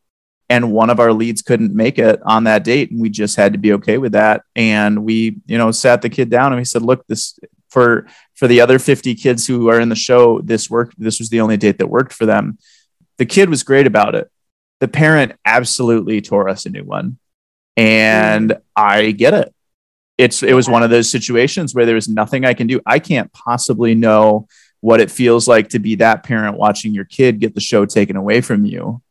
and 0.48 0.72
one 0.72 0.90
of 0.90 1.00
our 1.00 1.12
leads 1.12 1.42
couldn't 1.42 1.74
make 1.74 1.98
it 1.98 2.20
on 2.24 2.44
that 2.44 2.64
date 2.64 2.90
and 2.90 3.00
we 3.00 3.10
just 3.10 3.36
had 3.36 3.52
to 3.52 3.58
be 3.58 3.72
okay 3.74 3.98
with 3.98 4.12
that. 4.12 4.42
And 4.54 5.04
we 5.04 5.36
you 5.46 5.58
know 5.58 5.70
sat 5.70 6.02
the 6.02 6.08
kid 6.08 6.30
down 6.30 6.52
and 6.52 6.56
we 6.56 6.64
said 6.64 6.82
look 6.82 7.06
this 7.06 7.38
for 7.68 8.06
for 8.34 8.46
the 8.46 8.60
other 8.60 8.78
50 8.78 9.14
kids 9.16 9.46
who 9.46 9.68
are 9.68 9.80
in 9.80 9.88
the 9.88 9.96
show 9.96 10.40
this 10.40 10.70
worked 10.70 10.98
this 10.98 11.18
was 11.18 11.30
the 11.30 11.40
only 11.40 11.56
date 11.56 11.78
that 11.78 11.88
worked 11.88 12.12
for 12.12 12.26
them. 12.26 12.58
The 13.18 13.26
kid 13.26 13.48
was 13.48 13.62
great 13.62 13.86
about 13.86 14.14
it. 14.14 14.30
The 14.80 14.88
parent 14.88 15.32
absolutely 15.44 16.20
tore 16.20 16.48
us 16.48 16.66
a 16.66 16.70
new 16.70 16.84
one. 16.84 17.18
And 17.76 18.56
i 18.74 19.10
get 19.10 19.34
it. 19.34 19.52
It's 20.16 20.42
it 20.42 20.54
was 20.54 20.68
one 20.68 20.82
of 20.82 20.90
those 20.90 21.10
situations 21.10 21.74
where 21.74 21.86
there 21.86 21.94
was 21.94 22.08
nothing 22.08 22.44
i 22.44 22.54
can 22.54 22.68
do. 22.68 22.80
I 22.86 23.00
can't 23.00 23.32
possibly 23.32 23.94
know 23.94 24.46
what 24.80 25.00
it 25.00 25.10
feels 25.10 25.48
like 25.48 25.70
to 25.70 25.80
be 25.80 25.96
that 25.96 26.22
parent 26.22 26.56
watching 26.56 26.94
your 26.94 27.04
kid 27.04 27.40
get 27.40 27.54
the 27.54 27.60
show 27.60 27.84
taken 27.84 28.14
away 28.14 28.40
from 28.40 28.64
you 28.64 29.02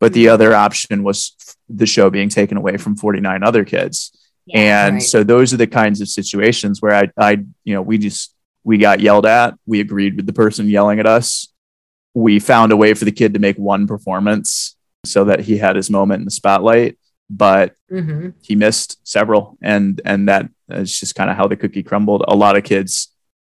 but 0.00 0.12
the 0.12 0.28
other 0.28 0.54
option 0.54 1.02
was 1.04 1.36
the 1.68 1.86
show 1.86 2.10
being 2.10 2.28
taken 2.28 2.56
away 2.56 2.76
from 2.76 2.96
49 2.96 3.42
other 3.44 3.64
kids 3.64 4.10
Yeah. 4.46 4.58
and 4.86 4.94
Right. 4.94 5.02
so 5.02 5.22
those 5.22 5.52
are 5.54 5.56
the 5.58 5.66
kinds 5.66 6.00
of 6.00 6.08
situations 6.08 6.80
where 6.82 6.94
I, 6.94 7.10
I, 7.16 7.30
you 7.64 7.74
know, 7.74 7.82
we 7.82 7.98
just 7.98 8.34
we 8.64 8.76
got 8.78 9.00
yelled 9.00 9.24
at. 9.26 9.54
We 9.66 9.80
agreed 9.80 10.16
with 10.16 10.26
the 10.26 10.32
person 10.34 10.68
yelling 10.68 10.98
at 11.00 11.06
us. 11.06 11.48
We 12.14 12.40
found 12.40 12.72
a 12.72 12.76
way 12.76 12.92
for 12.94 13.04
the 13.04 13.12
kid 13.12 13.34
to 13.34 13.40
make 13.40 13.56
one 13.56 13.86
performance 13.86 14.76
so 15.06 15.24
that 15.24 15.40
he 15.40 15.56
had 15.58 15.76
his 15.76 15.88
moment 15.90 16.20
in 16.20 16.24
the 16.26 16.30
spotlight, 16.30 16.98
but 17.30 17.74
hmm 17.88 18.30
he 18.42 18.54
missed 18.56 18.98
several, 19.06 19.56
and 19.62 20.00
and 20.04 20.28
that 20.28 20.48
is 20.68 20.98
just 20.98 21.14
kind 21.14 21.30
of 21.30 21.36
how 21.36 21.46
the 21.46 21.56
cookie 21.56 21.82
crumbled. 21.84 22.24
A 22.28 22.34
lot 22.36 22.56
of 22.56 22.64
kids 22.64 23.08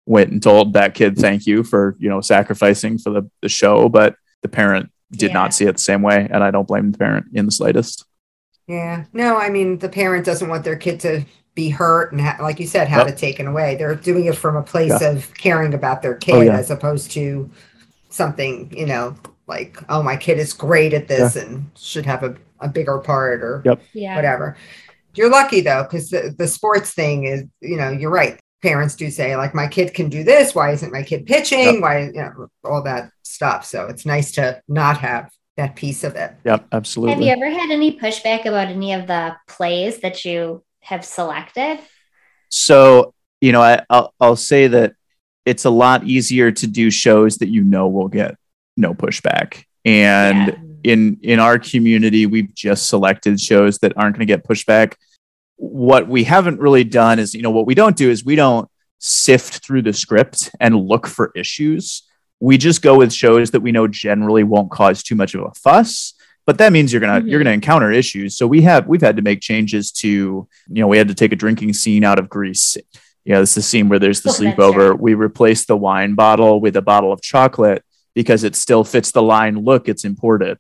went 0.07 0.31
and 0.31 0.43
told 0.43 0.75
that 0.75 0.95
kid 0.95 1.17
thank 1.17 1.47
you 1.47 1.63
for 1.65 1.97
you 1.99 2.09
know 2.11 2.21
sacrificing 2.21 2.99
for 2.99 3.11
the 3.11 3.23
the 3.41 3.49
show, 3.49 3.89
but 3.89 4.15
the 4.43 4.49
parent 4.49 4.91
did 5.13 5.29
Yeah. 5.29 5.35
not 5.35 5.55
see 5.55 5.65
it 5.67 5.73
the 5.73 5.79
same 5.83 6.03
way, 6.03 6.27
and 6.31 6.43
I 6.43 6.51
don't 6.51 6.67
blame 6.67 6.91
the 6.93 6.99
parent 6.99 7.27
in 7.33 7.47
the 7.47 7.53
slightest. 7.53 8.05
Yeah. 8.67 9.05
No, 9.13 9.37
I 9.37 9.49
mean, 9.51 9.79
the 9.79 9.89
parent 9.89 10.25
doesn't 10.25 10.49
want 10.49 10.65
their 10.65 10.77
kid 10.77 11.01
to 11.01 11.25
be 11.55 11.69
hurt 11.69 12.13
and, 12.13 12.21
ha- 12.21 12.39
like 12.41 12.59
you 12.59 12.67
said, 12.67 12.89
have 12.89 13.07
Yep. 13.07 13.17
it 13.17 13.19
taken 13.19 13.47
away. 13.47 13.77
They're 13.77 13.95
doing 13.95 14.25
it 14.25 14.37
from 14.37 14.57
a 14.57 14.63
place 14.63 15.01
Yeah. 15.01 15.11
of 15.11 15.35
caring 15.35 15.75
about 15.75 16.01
their 16.01 16.15
oh, 16.15 16.19
kid 16.19 16.35
Oh, 16.35 16.41
yeah. 16.41 16.57
as 16.57 16.71
opposed 16.71 17.11
to 17.13 17.51
something, 18.09 18.73
you 18.75 18.87
know, 18.87 19.15
like, 19.47 19.77
oh, 19.89 20.03
my 20.03 20.17
kid 20.17 20.39
is 20.39 20.53
great 20.53 20.95
at 20.95 21.09
this 21.09 21.37
and 21.37 21.71
should 21.77 22.07
have 22.07 22.23
a, 22.23 22.35
a 22.61 22.69
bigger 22.69 22.99
part 22.99 23.43
or 23.43 23.63
Yep. 23.65 23.81
yeah. 23.93 24.17
whatever. 24.17 24.57
You're 25.15 25.29
lucky 25.31 25.61
though, 25.61 25.83
because 25.83 26.09
the, 26.11 26.35
the 26.37 26.49
sports 26.49 26.95
thing 26.95 27.25
is, 27.25 27.45
you 27.61 27.77
know, 27.77 27.91
you're 27.91 28.11
right. 28.11 28.39
Parents 28.63 28.95
do 28.95 29.11
say, 29.11 29.37
like, 29.37 29.55
my 29.55 29.67
kid 29.67 29.93
can 29.93 30.09
do 30.09 30.23
this. 30.25 30.55
Why 30.55 30.71
isn't 30.71 30.93
my 30.93 31.03
kid 31.03 31.27
pitching? 31.27 31.81
Why, 31.81 32.05
you 32.05 32.13
know, 32.13 32.47
all 32.65 32.83
that 32.85 33.11
stuff. 33.23 33.65
So 33.67 33.87
it's 33.87 34.07
nice 34.07 34.33
to 34.33 34.63
not 34.69 34.99
have 34.99 35.31
that 35.57 35.75
piece 35.77 36.05
of 36.05 36.15
it. 36.15 36.33
Yep, 36.45 36.69
absolutely. 36.73 37.15
Have 37.29 37.39
you 37.39 37.45
ever 37.45 37.51
had 37.53 37.71
any 37.71 37.99
pushback 37.99 38.47
about 38.47 38.69
any 38.69 38.93
of 38.93 39.07
the 39.07 39.37
plays 39.49 39.99
that 40.01 40.25
you 40.25 40.63
have 40.81 41.05
selected? 41.05 41.81
So, 42.49 43.15
you 43.41 43.53
know, 43.53 43.61
I, 43.63 43.85
I'll, 43.91 44.15
I'll 44.21 44.37
say 44.37 44.69
that 44.69 44.95
it's 45.45 45.65
a 45.65 45.71
lot 45.71 46.05
easier 46.05 46.53
to 46.53 46.67
do 46.67 46.91
shows 46.91 47.39
that 47.39 47.49
you 47.49 47.65
know 47.65 47.89
will 47.89 48.09
get 48.09 48.37
no 48.77 48.95
pushback. 48.95 49.65
And 49.85 50.49
Yeah. 50.85 50.93
in 50.93 51.19
in 51.23 51.41
our 51.41 51.59
community, 51.59 52.27
we've 52.27 52.55
just 52.55 52.89
selected 52.89 53.41
shows 53.41 53.79
that 53.79 53.93
aren't 53.97 54.17
going 54.17 54.27
to 54.27 54.33
get 54.33 54.47
pushback. 54.47 54.95
What 55.65 56.09
we 56.09 56.25
haven't 56.25 56.59
really 56.59 56.83
done 56.83 57.21
is, 57.21 57.35
you 57.35 57.43
know, 57.43 57.51
what 57.53 57.67
we 57.67 57.75
don't 57.77 57.97
do 57.97 58.11
is 58.11 58.25
we 58.25 58.35
don't 58.35 58.69
sift 58.99 59.65
through 59.65 59.83
the 59.83 59.93
script 59.93 60.51
and 60.59 60.75
look 60.77 61.07
for 61.07 61.31
issues. 61.37 62.03
We 62.41 62.59
just 62.59 62.83
go 62.83 62.99
with 62.99 63.13
shows 63.13 63.53
that 63.53 63.61
we 63.61 63.71
know 63.71 63.87
generally 63.87 64.43
won't 64.43 64.73
cause 64.73 65.05
too 65.05 65.15
much 65.15 65.35
of 65.35 65.43
a 65.43 65.53
fuss 65.55 66.15
but 66.45 66.59
that 66.59 66.73
means 66.73 66.93
you're 66.93 67.01
gonna 67.01 67.21
Mhm. 67.21 67.31
you're 67.31 67.39
gonna 67.39 67.55
encounter 67.55 67.93
issues. 67.93 68.37
So 68.37 68.49
we 68.49 68.63
have 68.63 68.89
we've 68.89 69.01
had 69.01 69.15
to 69.15 69.23
make 69.23 69.41
changes 69.41 69.93
to 69.93 70.09
you 70.09 70.49
know 70.81 70.89
we 70.89 70.99
had 70.99 71.07
to 71.07 71.15
take 71.15 71.31
a 71.33 71.37
drinking 71.37 71.73
scene 71.75 72.03
out 72.03 72.19
of 72.19 72.29
Grease. 72.29 72.77
You 73.25 73.35
know 73.35 73.43
it's 73.43 73.55
the 73.55 73.63
scene 73.63 73.89
where 73.89 74.01
there's 74.01 74.23
the 74.23 74.31
Oh, 74.31 74.33
sleepover. 74.33 74.99
we 74.99 75.15
replaced 75.15 75.69
the 75.69 75.77
wine 75.77 76.15
bottle 76.17 76.61
with 76.61 76.75
a 76.77 76.83
bottle 76.83 77.13
of 77.13 77.23
chocolate 77.23 77.85
because 78.17 78.43
it 78.43 78.57
still 78.57 78.83
fits 78.83 79.13
the 79.13 79.23
line. 79.23 79.55
Look 79.55 79.89
it's 79.89 80.05
imported 80.05 80.59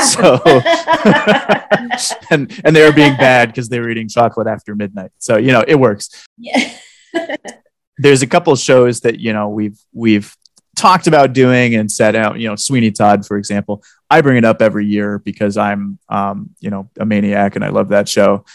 so 0.00 0.40
and 2.30 2.60
and 2.64 2.76
they 2.76 2.84
were 2.84 2.92
being 2.92 3.16
bad 3.16 3.48
because 3.48 3.68
they 3.68 3.80
were 3.80 3.90
eating 3.90 4.08
chocolate 4.08 4.46
after 4.46 4.74
midnight. 4.74 5.12
So 5.18 5.36
you 5.36 5.52
know 5.52 5.64
it 5.66 5.76
works. 5.76 6.26
Yeah. 6.38 6.72
there's 7.98 8.22
a 8.22 8.26
couple 8.26 8.54
shows 8.56 9.00
that 9.00 9.20
you 9.20 9.32
know 9.32 9.48
we've 9.48 9.78
we've 9.92 10.36
talked 10.74 11.06
about 11.06 11.34
doing 11.34 11.74
and 11.74 11.92
set 11.92 12.16
out 12.16 12.38
you 12.40 12.48
know 12.48 12.56
sweeney 12.56 12.90
todd 12.90 13.26
for 13.26 13.36
example. 13.36 13.82
I 14.10 14.20
bring 14.20 14.36
it 14.36 14.44
up 14.44 14.60
every 14.60 14.84
year 14.84 15.18
because 15.18 15.56
i'm 15.56 15.98
um, 16.10 16.50
you 16.60 16.68
know 16.68 16.90
a 17.00 17.06
maniac 17.06 17.56
and 17.56 17.64
i 17.64 17.68
love 17.68 17.88
that 17.90 18.08
show. 18.08 18.44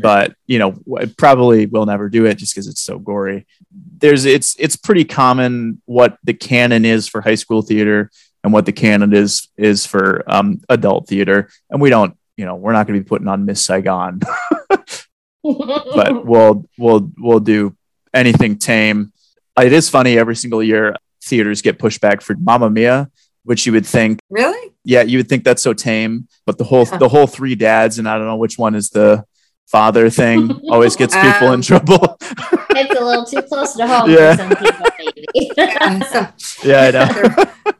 But 0.00 0.34
you 0.46 0.58
know 0.58 0.78
probably 1.16 1.66
will 1.66 1.86
never 1.86 2.08
do 2.08 2.26
it 2.26 2.36
just 2.36 2.54
because 2.54 2.68
it's 2.68 2.82
so 2.82 2.98
gory. 2.98 3.46
There's 3.72 4.26
it's 4.26 4.54
it's 4.58 4.76
pretty 4.76 5.04
common 5.04 5.80
what 5.86 6.18
the 6.22 6.34
canon 6.34 6.84
is 6.84 7.08
for 7.08 7.20
high 7.20 7.34
school 7.34 7.62
theater 7.62 8.10
and 8.44 8.52
what 8.52 8.66
the 8.66 8.72
canon 8.72 9.12
is 9.14 9.48
is 9.56 9.86
for 9.86 10.22
um, 10.26 10.60
adult 10.68 11.08
theater 11.08 11.48
and 11.70 11.80
we 11.80 11.90
don't 11.90 12.16
you 12.36 12.44
know 12.44 12.54
we're 12.54 12.72
not 12.72 12.86
going 12.86 12.98
to 12.98 13.04
be 13.04 13.08
putting 13.08 13.28
on 13.28 13.44
miss 13.44 13.64
saigon 13.64 14.20
but 15.42 16.24
we'll 16.24 16.64
we'll 16.78 17.10
we'll 17.18 17.40
do 17.40 17.76
anything 18.14 18.56
tame. 18.58 19.12
It 19.60 19.72
is 19.72 19.90
funny 19.90 20.18
every 20.18 20.36
single 20.36 20.62
year 20.62 20.94
theaters 21.22 21.62
get 21.62 21.78
pushed 21.78 22.00
back 22.00 22.20
for 22.20 22.34
Mamma 22.36 22.70
Mia, 22.70 23.10
which 23.44 23.66
you 23.66 23.72
would 23.72 23.84
think, 23.86 24.20
really? 24.30 24.72
yeah, 24.84 25.02
you 25.02 25.18
would 25.18 25.28
think 25.28 25.44
that's 25.44 25.62
so 25.62 25.74
tame, 25.74 26.28
but 26.46 26.58
the 26.58 26.64
whole 26.64 26.86
Yeah. 26.90 26.98
the 26.98 27.08
whole 27.08 27.26
three 27.26 27.54
dads 27.54 27.98
and 27.98 28.08
I 28.08 28.16
don't 28.18 28.26
know 28.26 28.36
which 28.36 28.56
one 28.58 28.74
is 28.74 28.90
the 28.90 29.24
father 29.66 30.10
thing 30.10 30.50
always 30.70 30.96
gets 30.96 31.14
people 31.14 31.48
in 31.48 31.54
Um, 31.54 31.62
trouble. 31.62 32.16
it's 32.20 33.00
a 33.00 33.04
little 33.04 33.24
too 33.26 33.42
close 33.42 33.74
to 33.76 33.86
home 33.86 34.10
Yeah. 34.10 34.36
for 34.36 34.42
some 34.42 34.64
people, 34.64 34.86
maybe. 34.98 35.26
Yeah, 35.56 36.02
so- 36.04 36.68
yeah, 36.68 36.80
I 36.82 36.90
know. 36.92 37.72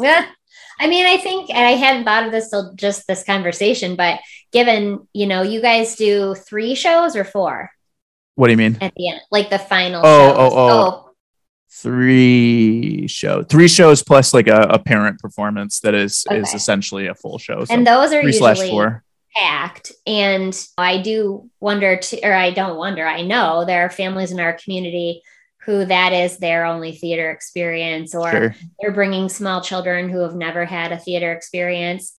Yeah. 0.00 0.26
I 0.80 0.86
mean, 0.88 1.04
I 1.04 1.18
think, 1.18 1.50
and 1.50 1.58
I 1.66 1.72
hadn't 1.72 2.04
thought 2.04 2.24
of 2.24 2.32
this 2.32 2.48
till 2.48 2.72
just 2.74 3.06
this 3.06 3.22
conversation, 3.22 3.96
but 3.96 4.18
given, 4.50 5.06
you 5.12 5.26
know, 5.26 5.42
you 5.42 5.60
guys 5.60 5.94
do 5.96 6.34
three 6.34 6.74
shows 6.74 7.16
or 7.16 7.24
four 7.24 7.70
what 8.36 8.46
do 8.46 8.52
you 8.52 8.56
mean? 8.56 8.78
at 8.80 8.94
the 8.96 9.08
end, 9.10 9.20
like 9.30 9.50
the 9.50 9.58
final 9.58 10.00
Oh, 10.02 10.28
shows. 10.28 10.52
oh, 10.54 10.58
oh. 10.70 11.06
Three 11.72 13.06
show, 13.08 13.42
three 13.42 13.68
shows 13.68 14.02
plus 14.02 14.32
like 14.32 14.48
a, 14.48 14.62
a 14.70 14.78
parent 14.78 15.18
performance 15.20 15.80
that 15.80 15.94
is 15.94 16.24
is 16.30 16.54
essentially 16.54 17.06
a 17.06 17.14
full 17.14 17.38
show. 17.38 17.64
So 17.64 17.74
And 17.74 17.86
those 17.86 18.12
are 18.12 18.22
three 18.22 18.32
slash 18.32 18.56
usually 18.58 18.70
four. 18.70 19.04
packed. 19.36 19.92
And 20.06 20.58
I 20.78 21.02
do 21.02 21.50
wonder, 21.60 21.96
to, 21.98 22.20
or 22.22 22.32
I 22.32 22.50
don't 22.52 22.76
wonder, 22.76 23.06
I 23.06 23.22
know 23.22 23.64
there 23.66 23.84
are 23.84 23.90
families 23.90 24.32
in 24.32 24.40
our 24.40 24.54
community 24.54 25.22
who 25.70 25.84
that 25.84 26.12
is 26.12 26.38
their 26.38 26.64
only 26.64 26.92
theater 26.92 27.30
experience, 27.30 28.14
or 28.14 28.30
Sure. 28.30 28.54
they're 28.80 28.92
bringing 28.92 29.28
small 29.28 29.60
children 29.60 30.08
who 30.08 30.20
have 30.20 30.34
never 30.34 30.64
had 30.64 30.90
a 30.90 30.98
theater 30.98 31.32
experience. 31.32 32.16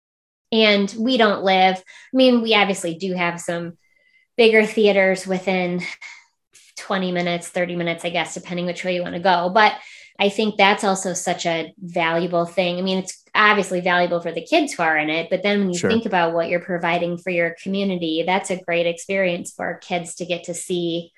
And 0.53 0.95
we 0.99 1.17
don't 1.17 1.43
live, 1.43 1.77
I 1.77 2.17
mean, 2.17 2.43
we 2.43 2.55
obviously 2.55 2.95
do 2.95 3.13
have 3.15 3.41
some 3.41 3.77
bigger 4.37 4.65
theaters 4.65 5.27
within 5.27 5.83
20 6.77 7.13
minutes, 7.13 7.49
30 7.49 7.77
minutes, 7.77 8.05
I 8.05 8.11
guess, 8.11 8.35
depending 8.35 8.67
which 8.67 8.85
way 8.85 8.95
you 8.95 9.03
want 9.03 9.15
to 9.15 9.21
go. 9.21 9.51
But 9.53 9.75
I 10.19 10.29
think 10.29 10.57
that's 10.57 10.85
also 10.85 11.13
such 11.15 11.47
a 11.47 11.73
valuable 11.79 12.47
thing. 12.47 12.79
I 12.79 12.83
mean, 12.83 12.99
it's 12.99 13.23
obviously 13.35 13.81
valuable 13.81 14.21
for 14.21 14.33
the 14.33 14.45
kids 14.45 14.75
who 14.75 14.83
are 14.83 14.97
in 14.97 15.11
it, 15.11 15.29
but 15.29 15.43
then 15.43 15.59
when 15.61 15.71
you 15.71 15.79
Sure. 15.79 15.91
think 15.91 16.07
about 16.07 16.35
what 16.35 16.49
you're 16.49 16.61
providing 16.61 17.19
for 17.19 17.31
your 17.31 17.57
community, 17.63 18.23
that's 18.25 18.51
a 18.51 18.61
great 18.61 18.87
experience 18.87 19.53
for 19.53 19.79
kids 19.79 20.15
to 20.17 20.27
get 20.27 20.45
to 20.45 20.55
see, 20.55 21.13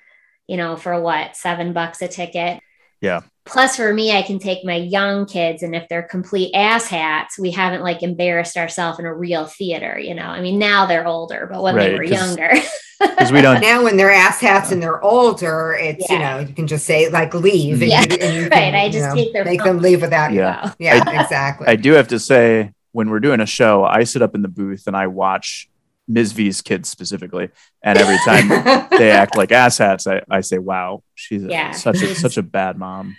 you 0.47 0.57
know, 0.57 0.75
for 0.75 0.99
what, 0.99 1.35
seven 1.35 1.73
bucks 1.73 2.01
a 2.01 2.07
ticket. 2.07 2.61
Yeah. 3.01 3.21
Plus, 3.45 3.75
for 3.75 3.93
me, 3.93 4.15
I 4.17 4.21
can 4.21 4.39
take 4.39 4.63
my 4.63 4.75
young 4.75 5.25
kids, 5.25 5.63
and 5.63 5.75
if 5.75 5.89
they're 5.89 6.03
complete 6.03 6.53
asshats, 6.53 7.37
we 7.37 7.51
haven't 7.51 7.81
like 7.83 8.01
embarrassed 8.01 8.55
ourselves 8.55 8.99
in 8.99 9.05
a 9.05 9.13
real 9.13 9.45
theater, 9.45 9.99
you 9.99 10.15
know. 10.15 10.23
I 10.23 10.39
mean, 10.39 10.57
now 10.57 10.85
they're 10.85 11.05
older, 11.05 11.47
but 11.51 11.61
when 11.61 11.75
they 11.75 11.93
were 11.93 12.03
younger, 12.03 12.51
Because 12.99 13.31
we 13.31 13.41
don't 13.41 13.61
Now, 13.61 13.83
when 13.83 13.97
they're 13.97 14.13
asshats 14.13 14.71
and 14.71 14.81
they're 14.81 15.03
older, 15.03 15.73
it's 15.73 16.09
you 16.09 16.19
know 16.19 16.39
you 16.39 16.53
can 16.53 16.67
just 16.67 16.85
say 16.85 17.09
like 17.09 17.33
leave, 17.33 17.81
and, 17.81 17.91
Yeah, 17.91 18.01
you, 18.01 18.17
and 18.21 18.35
you 18.35 18.41
right, 18.43 18.51
can, 18.51 18.75
I 18.75 18.85
you 18.85 18.91
just 18.91 19.09
know, 19.09 19.15
take 19.15 19.33
their 19.33 19.43
make 19.45 19.59
phone. 19.59 19.67
them 19.67 19.79
leave 19.79 20.01
without 20.01 20.31
you. 20.31 20.39
Yeah. 20.39 20.65
Wow. 20.65 20.73
Yeah, 20.79 21.21
exactly. 21.21 21.67
I 21.67 21.75
do 21.75 21.93
have 21.93 22.07
to 22.09 22.19
say, 22.19 22.71
when 22.91 23.09
we're 23.09 23.19
doing 23.19 23.41
a 23.41 23.45
show, 23.45 23.83
I 23.83 24.03
sit 24.03 24.21
up 24.21 24.35
in 24.35 24.41
the 24.41 24.47
booth 24.47 24.87
and 24.87 24.95
I 24.95 25.07
watch 25.07 25.69
Ms. 26.07 26.33
V's 26.33 26.61
kids 26.61 26.89
specifically, 26.89 27.49
and 27.81 27.97
every 27.97 28.17
time 28.25 28.49
they 28.97 29.09
act 29.11 29.37
like 29.37 29.49
asshats, 29.49 30.05
I, 30.11 30.21
I 30.29 30.41
say, 30.41 30.57
"Wow, 30.57 31.03
she's 31.15 31.43
a- 31.45 31.71
such 31.73 32.01
a 32.01 32.13
such 32.15 32.37
a 32.37 32.43
bad 32.43 32.77
mom." 32.77 33.15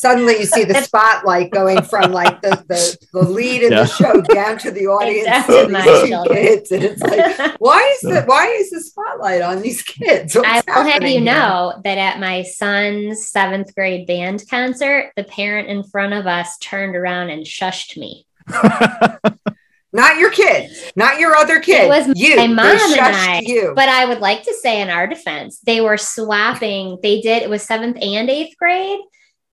Suddenly, 0.00 0.38
you 0.40 0.44
see 0.46 0.64
the 0.64 0.80
spotlight 0.82 1.50
going 1.50 1.82
from 1.82 2.12
like 2.12 2.40
the 2.42 2.50
the, 2.68 2.98
the 3.14 3.22
lead 3.28 3.62
in 3.62 3.72
Yeah. 3.72 3.84
the 3.84 3.86
show 3.86 4.20
down 4.20 4.58
to 4.58 4.70
the 4.70 4.86
audience, 4.86 5.26
Exactly, 5.26 5.62
to 5.62 5.68
my 5.68 5.82
these 5.82 6.02
two 6.10 6.34
kids, 6.34 6.70
and 6.72 6.84
it's 6.84 7.02
like, 7.02 7.56
why 7.60 7.80
is 7.96 8.00
the 8.02 8.22
why 8.26 8.46
is 8.46 8.70
the 8.70 8.80
spotlight 8.82 9.40
on 9.42 9.62
these 9.62 9.80
kids? 9.82 10.34
What's 10.36 10.46
I 10.68 10.80
will 10.82 10.88
have 10.90 11.02
you 11.02 11.08
here? 11.08 11.20
know 11.22 11.80
that 11.82 11.96
at 11.98 12.20
my 12.20 12.42
son's 12.42 13.26
seventh 13.26 13.74
grade 13.74 14.06
band 14.06 14.44
concert, 14.50 15.12
the 15.16 15.24
parent 15.24 15.68
in 15.68 15.82
front 15.82 16.12
of 16.12 16.26
us 16.26 16.58
turned 16.58 16.94
around 16.94 17.30
and 17.30 17.44
shushed 17.46 17.96
me. 17.96 18.26
not 19.92 20.18
your 20.18 20.30
kids, 20.30 20.92
not 20.96 21.18
your 21.18 21.34
other 21.34 21.60
kids. 21.60 21.84
It 21.84 21.88
was 22.08 22.18
you. 22.18 22.36
my 22.36 22.46
mom 22.46 22.66
they 22.76 22.98
and 22.98 23.16
I, 23.16 23.40
you. 23.44 23.72
But 23.74 23.88
I 23.88 24.04
would 24.04 24.20
like 24.20 24.42
to 24.44 24.54
say, 24.54 24.80
in 24.82 24.90
our 24.90 25.06
defense, 25.06 25.60
they 25.60 25.80
were 25.80 25.96
swapping. 25.96 26.98
They 27.02 27.20
did 27.20 27.42
it 27.42 27.50
was 27.50 27.62
seventh 27.62 27.96
and 28.02 28.28
eighth 28.28 28.56
grade, 28.58 29.00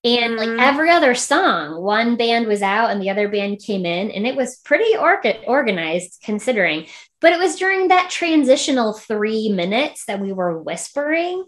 and 0.04 0.36
like 0.36 0.48
Mhm. 0.50 0.60
every 0.62 0.90
other 0.90 1.14
song, 1.14 1.80
one 1.82 2.16
band 2.16 2.46
was 2.46 2.60
out 2.62 2.90
and 2.90 3.00
the 3.00 3.10
other 3.10 3.28
band 3.28 3.60
came 3.64 3.86
in, 3.86 4.10
and 4.10 4.26
it 4.26 4.36
was 4.36 4.56
pretty 4.58 4.94
orga- 4.94 5.40
organized 5.46 6.20
considering. 6.22 6.86
But 7.22 7.32
it 7.32 7.38
was 7.38 7.56
during 7.56 7.88
that 7.88 8.10
transitional 8.10 8.92
three 8.92 9.48
minutes 9.48 10.04
that 10.04 10.20
we 10.20 10.32
were 10.32 10.58
whispering. 10.62 11.44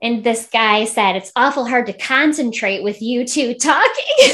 And 0.00 0.22
this 0.24 0.48
guy 0.50 0.84
said, 0.86 1.16
It's 1.16 1.32
awful 1.36 1.66
hard 1.66 1.86
to 1.86 1.92
concentrate 1.92 2.82
with 2.82 3.02
you 3.02 3.26
two 3.26 3.54
talking. 3.54 4.32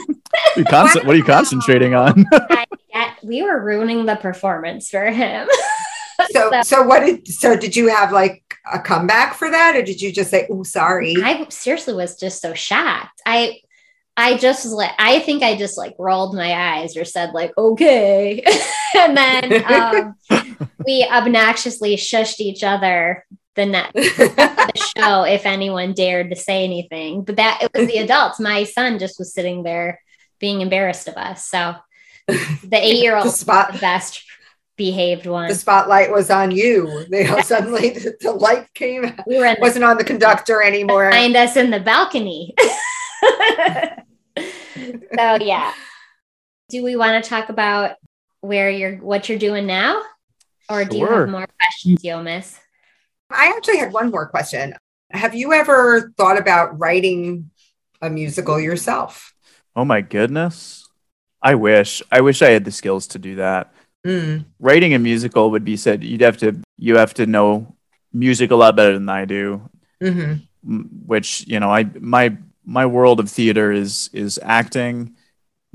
You 0.56 0.64
concent- 0.64 1.04
what 1.06 1.14
are 1.14 1.18
you 1.18 1.24
concentrating 1.24 1.94
on? 1.94 2.24
Yeah, 2.98 3.14
we 3.22 3.42
were 3.42 3.62
ruining 3.62 4.06
the 4.06 4.16
performance 4.16 4.88
for 4.90 5.06
him. 5.06 5.48
so, 6.30 6.62
so 6.62 6.82
what 6.82 7.00
did 7.00 7.28
so 7.28 7.56
did 7.56 7.76
you 7.76 7.88
have 7.88 8.12
like 8.12 8.42
a 8.72 8.80
comeback 8.80 9.34
for 9.34 9.50
that, 9.50 9.76
or 9.76 9.82
did 9.82 10.00
you 10.00 10.12
just 10.12 10.30
say, 10.30 10.46
"Oh, 10.50 10.62
sorry"? 10.64 11.14
I 11.22 11.46
seriously 11.48 11.94
was 11.94 12.18
just 12.18 12.42
so 12.42 12.54
shocked. 12.54 13.22
I 13.24 13.60
I 14.16 14.36
just 14.36 14.64
was 14.64 14.74
like, 14.74 14.90
I 14.98 15.20
think 15.20 15.44
I 15.44 15.56
just 15.56 15.78
like 15.78 15.94
rolled 15.96 16.34
my 16.34 16.52
eyes 16.52 16.96
or 16.96 17.04
said 17.04 17.34
like, 17.34 17.56
okay. 17.56 18.42
and 18.96 19.16
then 19.16 19.64
um, 19.72 20.16
we 20.84 21.06
obnoxiously 21.08 21.94
shushed 21.94 22.40
each 22.40 22.64
other 22.64 23.24
the 23.54 23.66
next 23.66 23.94
the 23.94 24.92
show 24.96 25.22
if 25.22 25.46
anyone 25.46 25.92
dared 25.92 26.30
to 26.30 26.36
say 26.36 26.64
anything. 26.64 27.22
But 27.22 27.36
that 27.36 27.62
it 27.62 27.70
was 27.72 27.86
the 27.86 27.98
adults. 27.98 28.40
My 28.40 28.64
son 28.64 28.98
just 28.98 29.20
was 29.20 29.32
sitting 29.32 29.62
there 29.62 30.02
being 30.40 30.62
embarrassed 30.62 31.06
of 31.06 31.14
us. 31.14 31.46
So 31.46 31.76
the 32.28 32.68
eight 32.72 33.00
year 33.02 33.16
old 33.16 33.30
spot 33.32 33.72
the 33.72 33.78
best 33.78 34.24
behaved 34.76 35.26
one. 35.26 35.48
the 35.48 35.54
spotlight 35.54 36.10
was 36.12 36.30
on 36.30 36.50
you. 36.50 37.04
You 37.10 37.24
know, 37.24 37.40
suddenly 37.40 37.90
the, 37.94 38.16
the 38.20 38.32
light 38.32 38.72
came. 38.74 39.14
We 39.26 39.38
were 39.38 39.46
in 39.46 39.56
wasn't 39.60 39.84
on 39.84 39.98
the 39.98 40.04
conductor 40.04 40.62
anymore. 40.62 41.10
find 41.10 41.36
us 41.36 41.56
in 41.56 41.70
the 41.70 41.80
balcony. 41.80 42.54
so 44.36 45.36
yeah. 45.40 45.72
Do 46.68 46.84
we 46.84 46.96
want 46.96 47.22
to 47.22 47.28
talk 47.28 47.48
about 47.48 47.96
where 48.40 48.70
you're 48.70 48.96
what 48.96 49.28
you're 49.28 49.38
doing 49.38 49.66
now? 49.66 50.02
Or 50.70 50.84
do 50.84 50.98
you 50.98 51.06
have 51.06 51.30
more 51.30 51.48
questions, 51.60 52.02
Yomis? 52.02 52.58
I 53.30 53.54
actually 53.56 53.78
had 53.78 53.92
one 53.92 54.10
more 54.10 54.28
question. 54.28 54.74
Have 55.10 55.34
you 55.34 55.54
ever 55.54 56.12
thought 56.18 56.38
about 56.38 56.78
writing 56.78 57.50
a 58.02 58.10
musical 58.10 58.60
yourself? 58.60 59.34
oh 59.78 59.84
my 59.84 60.00
goodness, 60.00 60.87
I 61.42 61.54
wish 61.54 62.02
I 62.10 62.20
wish 62.20 62.42
I 62.42 62.50
had 62.50 62.64
the 62.64 62.72
skills 62.72 63.06
to 63.08 63.18
do 63.18 63.36
that. 63.36 63.72
Mm. 64.06 64.44
Writing 64.58 64.94
a 64.94 64.98
musical 64.98 65.50
would 65.50 65.64
be 65.64 65.76
said 65.76 66.04
you'd 66.04 66.20
have 66.20 66.36
to 66.38 66.60
you 66.76 66.96
have 66.96 67.14
to 67.14 67.26
know 67.26 67.74
music 68.12 68.50
a 68.50 68.56
lot 68.56 68.76
better 68.76 68.94
than 68.94 69.08
I 69.08 69.24
do. 69.24 69.68
hmm 70.02 70.34
which 71.06 71.46
you 71.46 71.60
know 71.60 71.70
i 71.70 71.84
my 72.00 72.36
my 72.64 72.84
world 72.84 73.20
of 73.20 73.30
theater 73.30 73.70
is 73.72 74.10
is 74.12 74.38
acting 74.42 75.14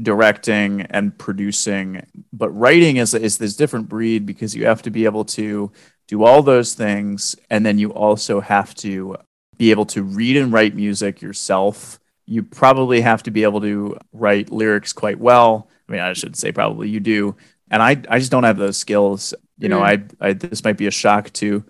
directing 0.01 0.81
and 0.81 1.17
producing 1.17 2.05
but 2.33 2.49
writing 2.49 2.97
is 2.97 3.13
is 3.13 3.37
this 3.37 3.55
different 3.55 3.87
breed 3.87 4.25
because 4.25 4.53
you 4.53 4.65
have 4.65 4.81
to 4.81 4.91
be 4.91 5.05
able 5.05 5.23
to 5.23 5.71
do 6.07 6.23
all 6.23 6.43
those 6.43 6.73
things. 6.73 7.35
And 7.49 7.65
then 7.65 7.79
you 7.79 7.91
also 7.91 8.39
have 8.41 8.75
to 8.75 9.17
be 9.57 9.71
able 9.71 9.85
to 9.87 10.03
read 10.03 10.37
and 10.37 10.51
write 10.51 10.75
music 10.75 11.21
yourself. 11.21 11.99
You 12.25 12.43
probably 12.43 13.01
have 13.01 13.23
to 13.23 13.31
be 13.31 13.43
able 13.43 13.61
to 13.61 13.97
write 14.11 14.51
lyrics 14.51 14.93
quite 14.93 15.19
well. 15.19 15.69
I 15.87 15.91
mean, 15.91 16.01
I 16.01 16.13
should 16.13 16.35
say 16.35 16.51
probably 16.51 16.89
you 16.89 16.99
do. 16.99 17.35
And 17.69 17.81
I, 17.81 18.01
I 18.09 18.19
just 18.19 18.31
don't 18.31 18.43
have 18.43 18.57
those 18.57 18.77
skills. 18.77 19.33
You 19.57 19.69
know, 19.69 19.79
mm. 19.81 20.15
I, 20.21 20.27
I, 20.27 20.33
this 20.33 20.63
might 20.63 20.77
be 20.77 20.87
a 20.87 20.91
shock 20.91 21.31
to 21.33 21.63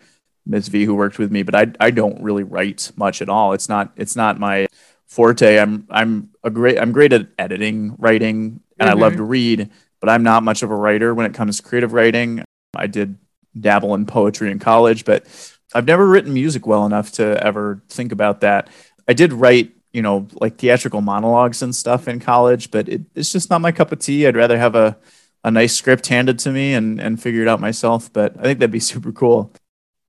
Ms. 0.46 0.68
V 0.68 0.86
who 0.86 0.96
worked 0.96 1.20
with 1.20 1.32
me, 1.32 1.44
but 1.44 1.56
I, 1.56 1.72
I 1.80 1.92
don't 1.92 2.22
really 2.22 2.44
write 2.44 2.92
much 2.96 3.22
at 3.22 3.30
all. 3.30 3.54
It's 3.54 3.70
not, 3.70 3.94
it's 3.96 4.16
not 4.16 4.40
my 4.40 4.68
forte. 5.06 5.58
I'm, 5.58 5.88
I'm 5.90 6.30
a 6.44 6.50
great, 6.50 6.80
I'm 6.80 6.92
great 6.92 7.14
at 7.14 7.28
editing, 7.40 7.96
writing, 7.98 8.60
and 8.80 8.90
I 8.90 8.94
love 8.94 9.14
mm-hmm. 9.14 9.20
to 9.20 9.24
read, 9.24 9.70
but 10.02 10.10
I'm 10.10 10.24
not 10.24 10.44
much 10.44 10.64
of 10.64 10.72
a 10.72 10.76
writer 10.76 11.14
when 11.14 11.26
it 11.26 11.34
comes 11.34 11.58
to 11.58 11.64
creative 11.64 11.94
writing. 11.94 12.44
I 12.76 12.88
did 12.88 13.18
dabble 13.60 13.94
in 13.96 14.06
poetry 14.06 14.52
in 14.52 14.60
college, 14.60 15.06
but 15.06 15.26
I've 15.74 15.86
never 15.86 16.08
written 16.08 16.34
music 16.34 16.68
well 16.68 16.86
enough 16.86 17.12
to 17.14 17.42
ever 17.44 17.82
think 17.90 18.12
about 18.12 18.42
that. 18.42 18.70
I 19.08 19.14
did 19.14 19.32
write, 19.32 19.72
you 19.94 20.02
know, 20.02 20.28
like 20.42 20.58
theatrical 20.58 21.02
monologues 21.02 21.62
and 21.62 21.74
stuff 21.76 22.08
in 22.08 22.20
college, 22.20 22.72
but 22.72 22.90
it, 22.90 23.02
it's 23.16 23.32
just 23.32 23.50
not 23.50 23.62
my 23.62 23.72
cup 23.72 23.92
of 23.92 24.00
tea. 24.00 24.28
I'd 24.28 24.36
rather 24.36 24.58
have 24.58 24.76
a, 24.76 24.98
a 25.44 25.52
nice 25.52 25.76
script 25.76 26.08
handed 26.08 26.40
to 26.40 26.52
me 26.52 26.74
and, 26.74 27.00
and 27.00 27.22
figure 27.22 27.44
it 27.44 27.48
out 27.48 27.62
myself. 27.62 28.12
But 28.12 28.36
I 28.40 28.42
think 28.44 28.60
that'd 28.60 28.72
be 28.72 28.80
super 28.94 29.12
cool. 29.12 29.52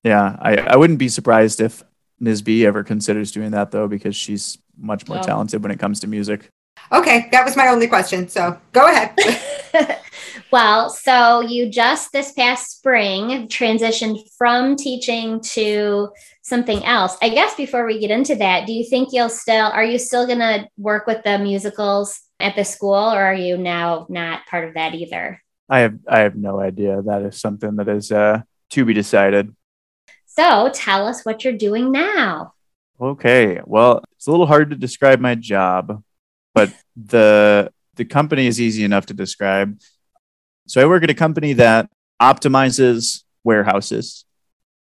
Yeah, 0.03 0.35
I, 0.39 0.57
I 0.57 0.75
wouldn't 0.75 0.99
be 0.99 1.09
surprised 1.09 1.61
if 1.61 1.83
Ms. 2.19 2.41
V 2.41 2.65
ever 2.65 2.83
considers 2.83 3.31
doing 3.31 3.51
that 3.51 3.71
though, 3.71 3.87
because 3.87 4.15
she's 4.15 4.57
much 4.77 5.07
more 5.07 5.17
Well. 5.17 5.25
talented 5.25 5.61
when 5.61 5.71
it 5.71 5.79
comes 5.79 5.99
to 6.01 6.07
music. 6.07 6.49
Okay, 6.91 7.29
that 7.31 7.45
was 7.45 7.55
my 7.55 7.67
only 7.67 7.87
question. 7.87 8.27
So 8.27 8.59
go 8.71 8.87
ahead. 8.87 9.17
well, 10.51 10.89
so 10.89 11.41
you 11.41 11.69
just 11.69 12.11
this 12.11 12.31
past 12.33 12.77
spring 12.77 13.47
transitioned 13.47 14.19
from 14.37 14.75
teaching 14.75 15.39
to 15.41 16.09
something 16.45 16.85
else. 16.85 17.17
I 17.23 17.29
guess 17.29 17.55
before 17.55 17.85
we 17.85 17.99
get 17.99 18.11
into 18.11 18.35
that, 18.35 18.67
do 18.67 18.73
you 18.73 18.87
think 18.87 19.09
you'll 19.11 19.29
still 19.29 19.65
are 19.65 19.83
you 19.83 19.97
still 19.97 20.25
going 20.25 20.39
to 20.39 20.67
work 20.77 21.07
with 21.07 21.23
the 21.23 21.39
musicals 21.39 22.21
at 22.39 22.55
the 22.55 22.63
school 22.63 22.93
or 22.93 23.21
are 23.21 23.33
you 23.33 23.57
now 23.57 24.05
not 24.09 24.45
part 24.45 24.67
of 24.67 24.75
that 24.75 24.93
either? 24.93 25.41
I 25.67 25.79
have 25.79 25.97
I 26.07 26.19
have 26.19 26.35
no 26.35 26.59
idea. 26.59 27.01
That 27.01 27.23
is 27.23 27.41
something 27.41 27.75
that 27.77 27.89
is 27.89 28.11
uh, 28.11 28.41
to 28.69 28.85
be 28.85 28.93
decided. 28.93 29.55
So, 30.27 30.69
tell 30.73 31.07
us 31.07 31.23
what 31.23 31.43
you're 31.43 31.53
doing 31.53 31.91
now. 31.91 32.53
Okay. 33.01 33.61
Well, 33.65 34.03
it's 34.15 34.27
a 34.27 34.31
little 34.31 34.45
hard 34.45 34.69
to 34.69 34.75
describe 34.75 35.19
my 35.19 35.33
job, 35.33 36.03
but 36.53 36.71
the 36.95 37.71
the 37.95 38.05
company 38.05 38.45
is 38.45 38.61
easy 38.61 38.83
enough 38.83 39.07
to 39.07 39.13
describe. 39.13 39.79
So 40.67 40.81
I 40.81 40.85
work 40.85 41.03
at 41.03 41.09
a 41.09 41.15
company 41.15 41.53
that 41.53 41.89
optimizes 42.21 43.23
warehouses. 43.43 44.24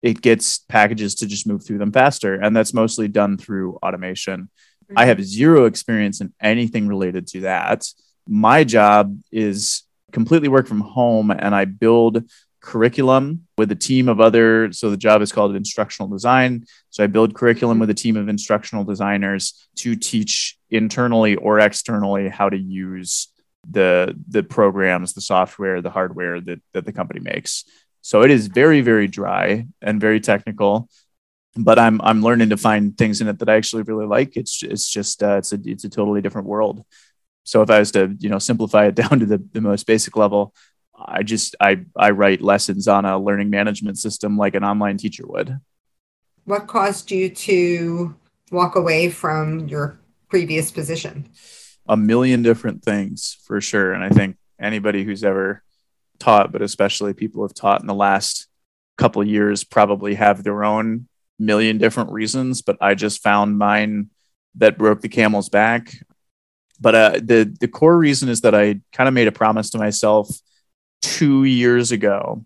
It 0.04 0.20
gets 0.20 0.58
packages 0.58 1.14
to 1.16 1.26
just 1.26 1.46
move 1.46 1.64
through 1.64 1.78
them 1.78 1.90
faster, 1.90 2.34
and 2.34 2.54
that's 2.54 2.74
mostly 2.74 3.08
done 3.08 3.38
through 3.38 3.76
automation. 3.76 4.50
I 4.90 4.92
mm-hmm. 4.92 5.08
have 5.08 5.24
zero 5.24 5.64
experience 5.64 6.20
in 6.20 6.34
anything 6.42 6.86
related 6.86 7.26
to 7.28 7.40
that. 7.40 7.86
My 8.28 8.64
job 8.64 9.18
is 9.32 9.84
completely 10.12 10.48
work 10.48 10.66
from 10.66 10.82
home, 10.82 11.30
and 11.30 11.54
I 11.54 11.64
build 11.64 12.22
curriculum 12.60 13.46
with 13.56 13.72
a 13.72 13.74
team 13.74 14.10
of 14.10 14.20
other. 14.20 14.70
So 14.72 14.90
the 14.90 14.98
job 14.98 15.22
is 15.22 15.32
called 15.32 15.56
instructional 15.56 16.10
design. 16.10 16.66
So 16.90 17.02
I 17.02 17.06
build 17.06 17.34
curriculum 17.34 17.78
with 17.78 17.88
a 17.88 17.94
team 17.94 18.18
of 18.18 18.28
instructional 18.28 18.84
designers 18.84 19.66
to 19.76 19.96
teach 19.96 20.58
internally 20.70 21.36
or 21.36 21.60
externally 21.60 22.28
how 22.28 22.50
to 22.50 22.58
use 22.58 23.28
the 23.70 24.14
the 24.28 24.42
programs, 24.42 25.14
the 25.14 25.22
software, 25.22 25.80
the 25.80 25.90
hardware 25.90 26.42
that 26.42 26.60
that 26.74 26.84
the 26.84 26.92
company 26.92 27.20
makes. 27.20 27.64
So 28.04 28.20
it 28.20 28.30
is 28.30 28.48
very 28.48 28.82
very 28.82 29.08
dry 29.08 29.66
and 29.80 29.98
very 29.98 30.20
technical, 30.20 30.90
but 31.56 31.78
I'm 31.78 32.02
I'm 32.02 32.20
learning 32.20 32.50
to 32.50 32.58
find 32.58 32.96
things 32.98 33.22
in 33.22 33.28
it 33.28 33.38
that 33.38 33.48
I 33.48 33.56
actually 33.56 33.84
really 33.84 34.04
like. 34.04 34.36
It's 34.36 34.62
it's 34.62 34.86
just 34.86 35.22
uh, 35.22 35.38
it's 35.38 35.54
a 35.54 35.58
it's 35.64 35.84
a 35.84 35.88
totally 35.88 36.20
different 36.20 36.46
world. 36.46 36.84
So 37.44 37.62
if 37.62 37.70
I 37.70 37.78
was 37.78 37.92
to 37.92 38.14
you 38.18 38.28
know 38.28 38.38
simplify 38.38 38.88
it 38.88 38.94
down 39.02 39.20
to 39.20 39.24
the, 39.24 39.42
the 39.54 39.62
most 39.62 39.86
basic 39.86 40.18
level, 40.18 40.52
I 40.94 41.22
just 41.22 41.56
I 41.60 41.86
I 41.96 42.10
write 42.10 42.42
lessons 42.42 42.88
on 42.88 43.06
a 43.06 43.18
learning 43.18 43.48
management 43.48 43.96
system 43.96 44.36
like 44.36 44.54
an 44.54 44.64
online 44.64 44.98
teacher 44.98 45.24
would. 45.26 45.58
what 46.44 46.66
caused 46.66 47.10
you 47.10 47.30
to 47.30 48.14
walk 48.52 48.76
away 48.76 49.08
from 49.08 49.66
your 49.66 49.98
previous 50.28 50.70
position? 50.70 51.30
A 51.88 51.96
million 51.96 52.42
different 52.42 52.84
things 52.84 53.38
for 53.46 53.62
sure, 53.62 53.94
and 53.94 54.04
I 54.04 54.10
think 54.10 54.36
anybody 54.60 55.04
who's 55.04 55.24
ever 55.24 55.63
taught, 56.24 56.52
but 56.52 56.62
especially 56.62 57.12
people 57.12 57.40
who 57.40 57.44
have 57.44 57.54
taught 57.54 57.80
in 57.80 57.86
the 57.86 57.94
last 57.94 58.48
couple 58.96 59.22
years, 59.24 59.64
probably 59.64 60.14
have 60.14 60.42
their 60.42 60.64
own 60.64 61.08
million 61.38 61.78
different 61.78 62.10
reasons. 62.12 62.62
But 62.62 62.78
I 62.80 62.94
just 62.94 63.22
found 63.22 63.58
mine 63.58 64.10
that 64.56 64.78
broke 64.78 65.00
the 65.00 65.08
camel's 65.08 65.48
back. 65.48 65.94
But 66.80 66.94
uh, 66.94 67.20
the 67.22 67.56
the 67.60 67.68
core 67.68 67.96
reason 67.96 68.28
is 68.28 68.40
that 68.40 68.54
I 68.54 68.80
kind 68.92 69.08
of 69.08 69.14
made 69.14 69.28
a 69.28 69.32
promise 69.32 69.70
to 69.70 69.78
myself 69.78 70.28
two 71.02 71.44
years 71.44 71.92
ago, 71.92 72.44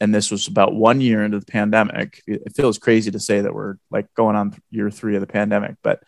and 0.00 0.14
this 0.14 0.30
was 0.30 0.48
about 0.48 0.74
one 0.74 1.00
year 1.00 1.24
into 1.24 1.38
the 1.38 1.46
pandemic. 1.46 2.22
It 2.26 2.54
feels 2.54 2.78
crazy 2.78 3.10
to 3.10 3.20
say 3.20 3.40
that 3.40 3.54
we're 3.54 3.76
like 3.90 4.12
going 4.14 4.36
on 4.36 4.54
year 4.70 4.90
three 4.90 5.14
of 5.14 5.20
the 5.20 5.26
pandemic, 5.26 5.76
but 5.82 6.02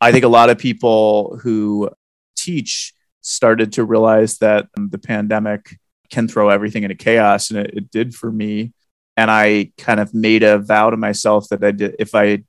I 0.00 0.12
think 0.12 0.24
a 0.24 0.28
lot 0.28 0.50
of 0.50 0.58
people 0.58 1.38
who 1.42 1.90
teach 2.36 2.92
started 3.22 3.72
to 3.72 3.84
realize 3.84 4.38
that 4.38 4.68
the 4.76 4.98
pandemic 4.98 5.78
can 6.14 6.28
throw 6.28 6.48
everything 6.50 6.82
into 6.84 6.94
chaos, 7.08 7.50
and 7.50 7.58
it, 7.62 7.70
it 7.78 7.90
did 7.90 8.14
for 8.14 8.30
me. 8.32 8.72
And 9.16 9.30
I 9.30 9.72
kind 9.78 10.00
of 10.00 10.08
made 10.14 10.42
a 10.42 10.58
vow 10.58 10.90
to 10.90 10.96
myself 10.96 11.48
that 11.50 11.62
I 11.64 11.72
did 11.72 11.94
if 11.98 12.14
I 12.14 12.44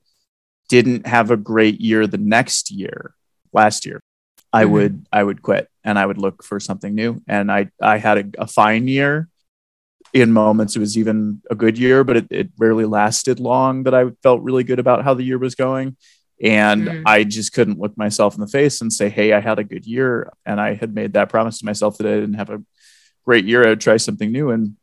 didn't 0.70 1.05
have 1.07 1.30
a 1.32 1.38
great 1.38 1.80
year 1.80 2.07
the 2.07 2.18
next 2.18 2.72
year, 2.72 3.13
last 3.53 3.86
year, 3.86 3.99
I 4.51 4.63
Mhm. 4.63 4.72
would 4.74 4.93
I 5.11 5.22
would 5.28 5.41
quit 5.41 5.66
and 5.84 5.99
I 5.99 6.05
would 6.05 6.18
look 6.18 6.43
for 6.43 6.59
something 6.59 6.93
new. 6.95 7.22
And 7.28 7.51
I 7.51 7.61
I 7.82 7.97
had 8.07 8.18
a, 8.18 8.26
a 8.45 8.47
fine 8.47 8.88
year. 8.88 9.28
In 10.13 10.32
moments, 10.32 10.76
it 10.76 10.80
was 10.80 10.97
even 10.97 11.41
a 11.51 11.55
good 11.55 11.78
year, 11.78 12.03
but 12.05 12.16
it, 12.18 12.28
it 12.32 12.49
rarely 12.57 12.86
lasted 12.86 13.38
long. 13.39 13.84
That 13.84 13.93
I 13.93 14.11
felt 14.24 14.41
really 14.47 14.63
good 14.63 14.80
about 14.80 15.03
how 15.03 15.13
the 15.13 15.24
year 15.30 15.38
was 15.38 15.55
going, 15.55 15.97
and 16.41 16.88
Mm. 16.88 17.01
I 17.05 17.24
just 17.26 17.51
couldn't 17.55 17.80
look 17.80 17.97
myself 17.97 18.36
in 18.36 18.41
the 18.41 18.47
face 18.59 18.82
and 18.82 18.93
say, 18.93 19.09
"Hey, 19.09 19.34
I 19.34 19.41
had 19.41 19.59
a 19.59 19.63
good 19.74 19.86
year," 19.86 20.32
and 20.45 20.57
I 20.61 20.76
had 20.82 20.93
made 20.95 21.11
that 21.13 21.30
promise 21.30 21.59
to 21.59 21.66
myself 21.66 21.97
that 21.97 22.07
I 22.07 22.16
didn't 22.22 22.36
have 22.41 22.49
a 22.49 22.61
great 23.26 23.45
year. 23.45 23.65
I 23.65 23.69
would 23.69 23.82
try 23.82 23.97
something 23.97 24.32
new, 24.32 24.51
and 24.51 24.76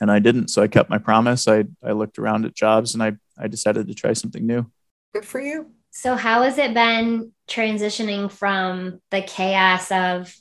and 0.00 0.10
I 0.10 0.18
didn't. 0.18 0.48
So 0.48 0.62
I 0.62 0.68
kept 0.68 0.90
my 0.90 0.98
promise. 0.98 1.46
I 1.48 1.64
I 1.82 1.92
looked 1.92 2.18
around 2.18 2.44
at 2.44 2.54
jobs, 2.54 2.94
and 2.94 3.02
I 3.02 3.12
I 3.38 3.48
decided 3.48 3.88
to 3.88 3.94
try 3.94 4.12
something 4.12 4.46
new. 4.46 4.66
Good 5.12 5.24
for 5.24 5.40
you. 5.40 5.70
So, 5.90 6.16
how 6.16 6.42
has 6.42 6.58
it 6.58 6.74
been 6.74 7.32
transitioning 7.48 8.30
from 8.30 9.00
the 9.10 9.22
chaos 9.22 9.92
of 9.92 10.34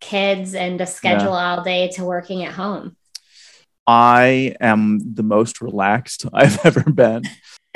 kids 0.00 0.54
and 0.54 0.80
a 0.80 0.86
schedule 0.86 1.32
all 1.32 1.62
day 1.62 1.90
to 1.92 2.04
working 2.04 2.44
at 2.44 2.52
home? 2.52 2.96
I 3.86 4.56
am 4.60 5.14
the 5.14 5.22
most 5.22 5.60
relaxed 5.60 6.26
I've 6.32 6.64
ever 6.64 6.82
been. 6.90 7.22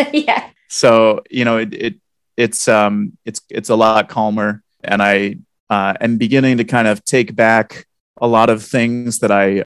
yeah. 0.13 0.51
so 0.69 1.23
you 1.31 1.45
know 1.45 1.59
it, 1.59 1.75
it 1.75 1.95
it's 2.37 2.69
um 2.69 3.17
it's 3.25 3.43
it's 3.51 3.69
a 3.69 3.77
lot 3.77 4.09
calmer 4.09 4.63
and 4.83 5.03
i 5.03 5.37
uh, 5.69 5.95
am 6.01 6.17
beginning 6.17 6.57
to 6.57 6.65
kind 6.65 6.89
of 6.89 7.05
take 7.05 7.37
back 7.37 7.87
a 8.21 8.27
lot 8.27 8.51
of 8.51 8.63
things 8.63 9.19
that 9.21 9.31
i 9.33 9.65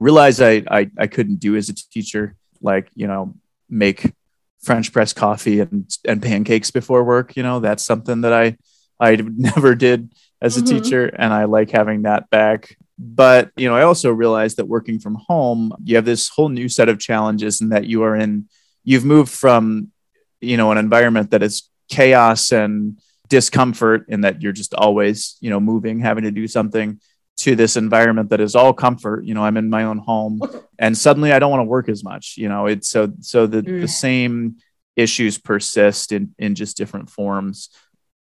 realized 0.00 0.42
I, 0.42 0.62
I 0.70 0.90
i 0.98 1.06
couldn't 1.06 1.40
do 1.40 1.56
as 1.56 1.68
a 1.68 1.74
teacher 1.74 2.36
like 2.60 2.88
you 2.94 3.06
know 3.06 3.34
make 3.70 4.12
french 4.62 4.92
press 4.92 5.12
coffee 5.12 5.60
and 5.60 5.88
and 6.04 6.20
pancakes 6.22 6.70
before 6.70 7.04
work 7.04 7.36
you 7.36 7.42
know 7.42 7.60
that's 7.60 7.84
something 7.84 8.22
that 8.22 8.32
i 8.32 8.56
i 9.00 9.16
never 9.36 9.74
did 9.74 10.12
as 10.42 10.56
a 10.56 10.62
Mhm. 10.62 10.66
teacher 10.68 11.06
and 11.06 11.32
i 11.32 11.44
like 11.44 11.70
having 11.70 12.02
that 12.02 12.28
back 12.30 12.76
but 12.98 13.50
you 13.56 13.68
know 13.68 13.76
i 13.76 13.82
also 13.82 14.10
realized 14.12 14.56
that 14.56 14.66
working 14.68 14.98
from 14.98 15.16
home 15.28 15.72
you 15.84 15.96
have 15.96 16.04
this 16.04 16.28
whole 16.28 16.48
new 16.48 16.68
set 16.68 16.88
of 16.88 16.98
challenges 16.98 17.60
and 17.60 17.72
that 17.72 17.84
you 17.86 18.02
are 18.02 18.16
in 18.16 18.48
you've 18.84 19.04
moved 19.04 19.30
from 19.32 19.90
you 20.40 20.56
know 20.56 20.70
an 20.72 20.78
environment 20.78 21.30
that 21.30 21.42
is 21.42 21.70
chaos 21.88 22.52
and 22.52 22.98
discomfort 23.28 24.04
in 24.08 24.20
that 24.22 24.40
you're 24.42 24.52
just 24.52 24.72
always 24.74 25.36
you 25.40 25.50
know 25.50 25.60
moving 25.60 26.00
having 26.00 26.24
to 26.24 26.30
do 26.30 26.46
something 26.48 27.00
to 27.46 27.54
this 27.56 27.76
environment 27.76 28.30
that 28.30 28.40
is 28.40 28.54
all 28.56 28.72
comfort 28.72 29.24
you 29.24 29.34
know 29.34 29.44
i'm 29.46 29.56
in 29.56 29.70
my 29.70 29.84
own 29.84 29.98
home 29.98 30.40
and 30.84 30.98
suddenly 30.98 31.30
i 31.32 31.38
don't 31.38 31.50
want 31.54 31.60
to 31.60 31.70
work 31.76 31.88
as 31.88 32.02
much 32.02 32.34
you 32.36 32.48
know 32.48 32.66
it's 32.66 32.88
so 32.88 33.12
so 33.20 33.46
the, 33.46 33.62
Mm. 33.62 33.80
the 33.82 33.88
same 33.88 34.56
issues 34.96 35.38
persist 35.38 36.10
in 36.10 36.34
in 36.44 36.54
just 36.56 36.76
different 36.76 37.08
forms 37.08 37.68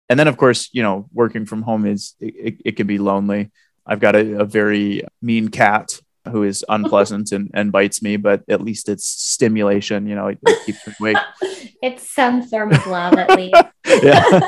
and 0.09 0.17
then 0.19 0.27
of 0.27 0.37
course 0.37 0.69
you 0.73 0.81
know 0.81 1.07
working 1.13 1.45
from 1.45 1.61
home 1.61 1.85
is 1.85 2.15
it, 2.19 2.33
it, 2.47 2.55
it 2.69 2.73
can 2.77 2.87
be 2.87 2.97
lonely 2.97 3.51
i've 3.85 3.99
got 3.99 4.15
a, 4.15 4.39
a 4.41 4.45
very 4.45 5.03
mean 5.21 5.49
cat 5.49 5.99
who 6.31 6.41
is 6.43 6.63
unpleasant 6.69 7.31
and, 7.31 7.49
and 7.53 7.71
bites 7.71 8.01
me 8.01 8.17
but 8.17 8.41
at 8.49 8.61
least 8.61 8.89
it's 8.89 9.05
stimulation 9.05 10.07
you 10.07 10.15
know 10.15 10.27
it, 10.33 10.39
it 10.47 10.65
keeps 10.65 10.81
me 10.87 10.93
awake 10.99 11.17
It's 11.83 12.05
some 12.21 12.43
form 12.43 12.71
of 12.73 12.85
love, 12.85 13.15
at 13.23 13.29
least. 13.35 13.55
yeah 14.03 14.39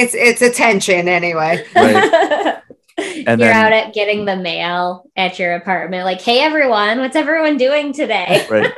It's 0.00 0.12
it's 0.14 0.42
attention 0.42 1.08
anyway. 1.08 1.64
Right. 1.74 2.60
And 2.96 3.26
You're 3.26 3.48
then- 3.48 3.56
out 3.66 3.72
at 3.72 3.94
getting 3.94 4.24
the 4.24 4.36
mail 4.36 5.10
at 5.16 5.38
your 5.38 5.54
apartment, 5.54 6.04
like, 6.04 6.20
hey 6.20 6.40
everyone, 6.40 6.98
what's 7.00 7.16
everyone 7.16 7.56
doing 7.56 7.92
today? 7.92 8.46
right. 8.50 8.72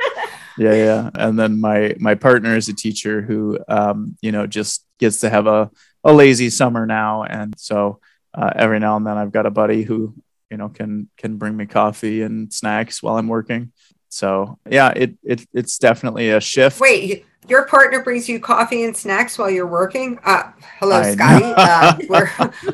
Yeah 0.59 0.73
yeah 0.73 1.09
and 1.13 1.37
then 1.37 1.61
my 1.61 1.93
my 1.99 2.15
partner 2.15 2.55
is 2.57 2.67
a 2.67 2.73
teacher 2.73 3.21
who 3.21 3.59
um 3.67 4.17
you 4.21 4.31
know 4.31 4.47
just 4.47 4.83
gets 4.97 5.19
to 5.19 5.29
have 5.29 5.45
a, 5.45 5.69
a 6.03 6.11
lazy 6.11 6.49
summer 6.49 6.87
now. 6.87 7.21
And 7.23 7.53
so 7.59 7.99
uh, 8.33 8.51
every 8.55 8.79
now 8.79 8.97
and 8.97 9.05
then 9.05 9.17
i've 9.17 9.31
got 9.31 9.45
a 9.45 9.51
buddy 9.51 9.83
who 9.83 10.15
you 10.49 10.57
know 10.57 10.69
can 10.69 11.09
can 11.17 11.37
bring 11.37 11.55
me 11.55 11.67
coffee 11.67 12.23
and 12.23 12.51
snacks 12.51 13.03
while 13.03 13.17
i'm 13.17 13.27
working. 13.27 13.71
So 14.09 14.57
yeah 14.67 14.89
it, 14.95 15.15
it 15.23 15.45
it's 15.53 15.77
definitely 15.77 16.31
a 16.31 16.41
shift. 16.41 16.79
Wait, 16.79 17.19
y- 17.19 17.23
your 17.47 17.65
partner 17.65 18.01
brings 18.03 18.27
you 18.27 18.39
coffee 18.39 18.83
and 18.83 18.95
snacks 18.95 19.37
while 19.37 19.49
you're 19.49 19.67
working? 19.67 20.19
Uh, 20.23 20.51
hello, 20.79 20.97
I 20.97 21.13
Scotty. 21.13 21.45
Uh, 21.55 21.97
we're 22.09 22.29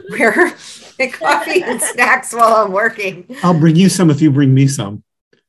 we're 1.00 1.10
coffee 1.12 1.64
and 1.64 1.82
snacks 1.82 2.34
while 2.34 2.56
I'm 2.66 2.72
working. 2.72 3.26
I'll 3.44 3.60
bring 3.60 3.76
you 3.76 3.90
some 3.90 4.10
if 4.10 4.22
you 4.22 4.32
bring 4.32 4.54
me 4.54 4.68
some. 4.68 5.04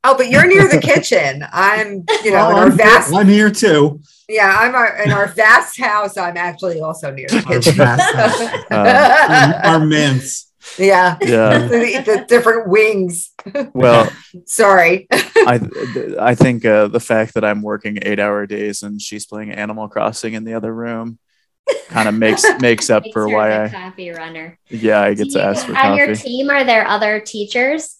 Oh, 0.06 0.14
but 0.16 0.28
you're 0.28 0.46
near 0.46 0.68
the 0.68 0.80
kitchen. 0.80 1.44
I'm, 1.50 2.04
you 2.24 2.30
know, 2.30 2.50
in 2.50 2.56
our 2.56 2.66
I'm, 2.66 2.76
vast. 2.76 3.14
I'm 3.14 3.26
here 3.26 3.50
too. 3.50 4.00
Yeah, 4.28 4.54
I'm 4.58 4.74
our, 4.74 5.02
in 5.02 5.12
our 5.12 5.28
vast 5.28 5.78
house. 5.78 6.16
I'm 6.16 6.36
actually 6.36 6.80
also 6.80 7.10
near 7.10 7.26
the 7.28 7.36
Our 7.36 7.42
kitchen. 7.42 7.74
vast 7.74 8.14
house. 8.14 8.64
Uh, 8.70 9.60
Our, 9.64 9.74
our 9.74 9.86
manse. 9.86 10.50
Yeah, 10.78 11.16
yeah 11.22 11.58
the, 11.68 12.02
the 12.04 12.24
different 12.28 12.68
wings. 12.68 13.32
well 13.74 14.08
Sorry. 14.46 15.06
i 15.10 15.60
i 16.20 16.34
think 16.34 16.64
uh, 16.64 16.88
the 16.88 17.00
fact 17.00 17.34
that 17.34 17.44
i'm 17.44 17.60
working 17.62 17.98
eight 18.02 18.18
hour 18.18 18.46
days 18.46 18.82
and 18.82 19.00
she's 19.00 19.26
playing 19.26 19.50
animal 19.52 19.88
crossing 19.88 20.34
in 20.34 20.44
the 20.44 20.54
other 20.54 20.72
room 20.74 21.18
kind 21.88 22.08
of 22.08 22.14
makes 22.14 22.44
makes 22.60 22.88
up 22.90 23.02
Makes 23.04 23.12
for 23.12 23.22
her 23.22 23.28
why 23.28 23.48
the 23.50 23.62
i 23.64 23.68
coffee 23.68 24.10
runner. 24.10 24.58
yeah 24.70 25.00
i 25.00 25.14
Do 25.14 25.24
get 25.24 25.32
to 25.32 25.38
you- 25.38 25.44
ask 25.44 25.66
for 25.66 25.76
on 25.76 25.96
your 25.98 26.14
team, 26.14 26.50
are 26.50 26.64
there 26.64 26.86
other 26.86 27.20
teachers? 27.20 27.96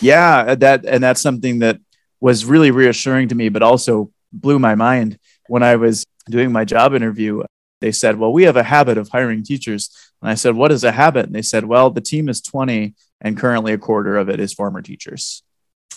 yeah 0.00 0.54
that 0.56 0.84
and 0.84 1.02
that's 1.02 1.20
something 1.20 1.60
that 1.60 1.78
was 2.20 2.44
really 2.44 2.70
reassuring 2.70 3.28
to 3.28 3.34
me 3.34 3.48
but 3.48 3.62
also 3.62 4.10
blew 4.32 4.58
my 4.58 4.74
mind 4.74 5.18
when 5.48 5.62
i 5.62 5.76
was 5.76 6.04
doing 6.30 6.50
my 6.50 6.64
job 6.64 6.94
interview 6.94 7.42
they 7.82 7.92
said 7.92 8.18
well 8.18 8.32
we 8.32 8.44
have 8.44 8.56
a 8.56 8.62
habit 8.62 8.96
of 8.98 9.08
hiring 9.10 9.42
teachers. 9.42 9.90
And 10.22 10.30
i 10.30 10.34
said 10.34 10.54
what 10.54 10.72
is 10.72 10.84
a 10.84 10.92
habit? 10.92 11.26
And 11.26 11.34
they 11.34 11.42
said 11.42 11.64
well 11.64 11.90
the 11.90 12.00
team 12.00 12.28
is 12.28 12.40
20 12.40 12.94
and 13.20 13.36
currently 13.36 13.72
a 13.72 13.78
quarter 13.78 14.16
of 14.16 14.28
it 14.28 14.40
is 14.40 14.52
former 14.54 14.82
teachers. 14.82 15.42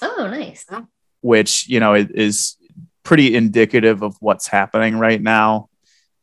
Oh, 0.02 0.28
nice. 0.30 0.66
which 1.22 1.68
you 1.70 1.80
know 1.80 1.94
is 1.94 2.58
pretty 3.04 3.36
indicative 3.36 4.02
of 4.02 4.18
what's 4.20 4.48
happening 4.48 4.98
right 4.98 5.22
now. 5.22 5.70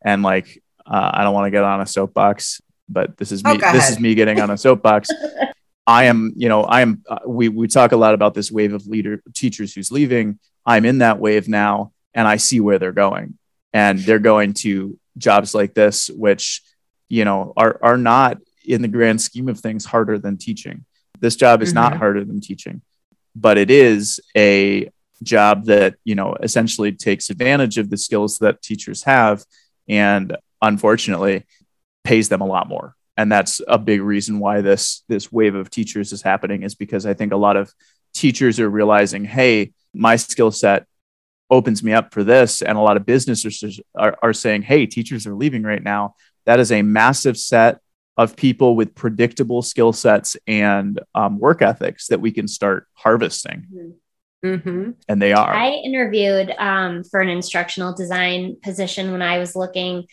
And 0.05 0.23
like 0.23 0.63
uh, 0.85 1.11
i 1.15 1.23
don't 1.23 1.35
want 1.35 1.47
to 1.47 1.51
get 1.51 1.65
on 1.65 1.81
a 1.81 1.87
soapbox 1.87 2.61
but 2.89 3.17
this 3.17 3.33
is 3.33 3.43
Oh, 3.45 3.55
me 3.55 3.59
go 3.59 3.73
this 3.73 3.91
is 3.91 3.99
me 4.01 4.15
getting 4.15 4.41
on 4.41 4.51
a 4.51 4.59
soapbox. 4.59 5.09
I 5.87 6.05
am 6.05 6.33
you 6.37 6.49
know 6.49 6.63
i 6.63 6.81
am 6.83 7.03
uh, 7.09 7.19
we 7.27 7.49
we 7.49 7.67
talk 7.67 7.93
a 7.93 7.97
lot 7.97 8.15
about 8.15 8.35
this 8.35 8.53
wave 8.53 8.73
of 8.73 8.87
leader 8.87 9.23
teachers 9.35 9.75
who's 9.75 9.91
leaving. 9.91 10.39
I'm 10.65 10.85
in 10.85 10.99
that 10.99 11.19
wave 11.19 11.49
now 11.49 11.93
and 12.15 12.29
i 12.29 12.37
see 12.37 12.61
where 12.61 12.79
they're 12.79 12.93
going. 12.93 13.39
And 13.73 13.99
they're 13.99 14.19
going 14.19 14.53
to 14.65 14.99
jobs 15.19 15.55
like 15.55 15.75
this 15.75 16.09
which 16.11 16.63
you 17.09 17.25
know 17.25 17.53
are 17.57 17.79
are 17.83 17.99
not 17.99 18.39
in 18.65 18.81
the 18.83 18.89
grand 18.89 19.21
scheme 19.21 19.49
of 19.49 19.59
things 19.61 19.85
harder 19.85 20.19
than 20.19 20.37
teaching 20.39 20.85
this 21.21 21.37
job 21.37 21.63
is 21.63 21.73
not 21.75 21.93
Mhm. 21.93 21.99
harder 21.99 22.25
than 22.25 22.41
teaching 22.41 22.81
but 23.37 23.59
it 23.59 23.71
is 23.71 24.21
a 24.37 24.89
job 25.23 25.67
that 25.67 25.95
you 26.05 26.15
know 26.15 26.35
essentially 26.43 26.93
takes 26.93 27.31
advantage 27.31 27.79
of 27.79 27.91
the 27.91 27.97
skills 27.97 28.39
that 28.39 28.63
teachers 28.63 29.03
have 29.05 29.45
and 29.89 30.37
unfortunately 30.63 31.45
pays 32.05 32.29
them 32.29 32.41
a 32.41 32.47
lot 32.47 32.69
more 32.69 32.95
and 33.17 33.31
that's 33.31 33.61
a 33.69 33.79
big 33.79 34.01
reason 34.01 34.39
why 34.39 34.61
this 34.63 35.05
this 35.09 35.31
wave 35.31 35.55
of 35.55 35.69
teachers 35.71 36.13
is 36.13 36.23
happening 36.23 36.63
is 36.63 36.75
because 36.75 37.05
i 37.07 37.15
think 37.15 37.33
a 37.33 37.37
lot 37.37 37.57
of 37.57 37.73
teachers 38.15 38.59
are 38.59 38.71
realizing 38.71 39.25
hey 39.25 39.73
my 39.95 40.17
skill 40.17 40.51
set 40.51 40.87
opens 41.53 41.83
me 41.83 41.93
up 41.93 42.13
for 42.13 42.25
this. 42.25 42.63
And 42.63 42.77
a 42.77 42.81
lot 42.81 42.97
of 42.97 43.07
businesses 43.07 43.81
are, 43.95 44.17
are 44.23 44.33
saying 44.33 44.63
hey 44.63 44.87
teachers 44.87 45.27
are 45.27 45.35
leaving 45.35 45.63
right 45.63 45.83
now. 45.83 46.17
That 46.47 46.59
is 46.59 46.73
a 46.73 46.83
massive 46.83 47.37
set 47.37 47.79
of 48.17 48.35
people 48.35 48.75
with 48.75 48.95
predictable 48.95 49.63
skill 49.63 49.93
sets 49.93 50.37
and 50.47 51.01
um, 51.15 51.39
work 51.39 51.63
ethics 51.63 52.09
that 52.09 52.21
we 52.21 52.33
can 52.33 52.49
start 52.49 52.89
harvesting. 52.95 53.67
Hmm 53.71 53.91
and 54.43 55.23
they 55.23 55.33
are. 55.33 55.55
I 55.55 55.71
interviewed 55.71 56.53
um, 56.59 57.05
for 57.05 57.21
an 57.21 57.29
instructional 57.29 57.95
design 57.95 58.57
position 58.63 59.13
when 59.13 59.23
I 59.23 59.39
was 59.39 59.55
looking, 59.55 60.07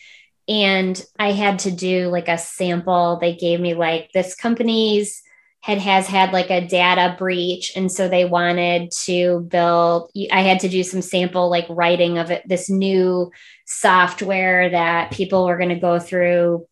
and 0.48 1.02
I 1.18 1.32
had 1.32 1.60
to 1.60 1.70
do 1.70 2.08
like 2.08 2.28
a 2.28 2.38
sample. 2.38 3.18
They 3.20 3.34
gave 3.34 3.60
me 3.60 3.74
like 3.74 4.10
this 4.14 4.34
company's 4.34 5.22
had 5.60 5.78
has 5.78 6.06
had 6.06 6.32
like 6.32 6.50
a 6.50 6.66
data 6.66 7.14
breach, 7.18 7.72
and 7.76 7.90
so 7.90 8.08
they 8.08 8.24
wanted 8.24 8.90
to 9.04 9.40
build. 9.48 10.10
I 10.32 10.42
had 10.42 10.60
to 10.60 10.68
do 10.68 10.82
some 10.82 11.02
sample 11.02 11.50
like 11.50 11.66
writing 11.68 12.18
of 12.18 12.30
it, 12.30 12.42
this 12.46 12.70
new 12.70 13.30
software 13.66 14.70
that 14.70 15.12
people 15.12 15.46
were 15.46 15.58
going 15.58 15.68
to 15.68 15.74
go 15.76 15.98
through 15.98 16.66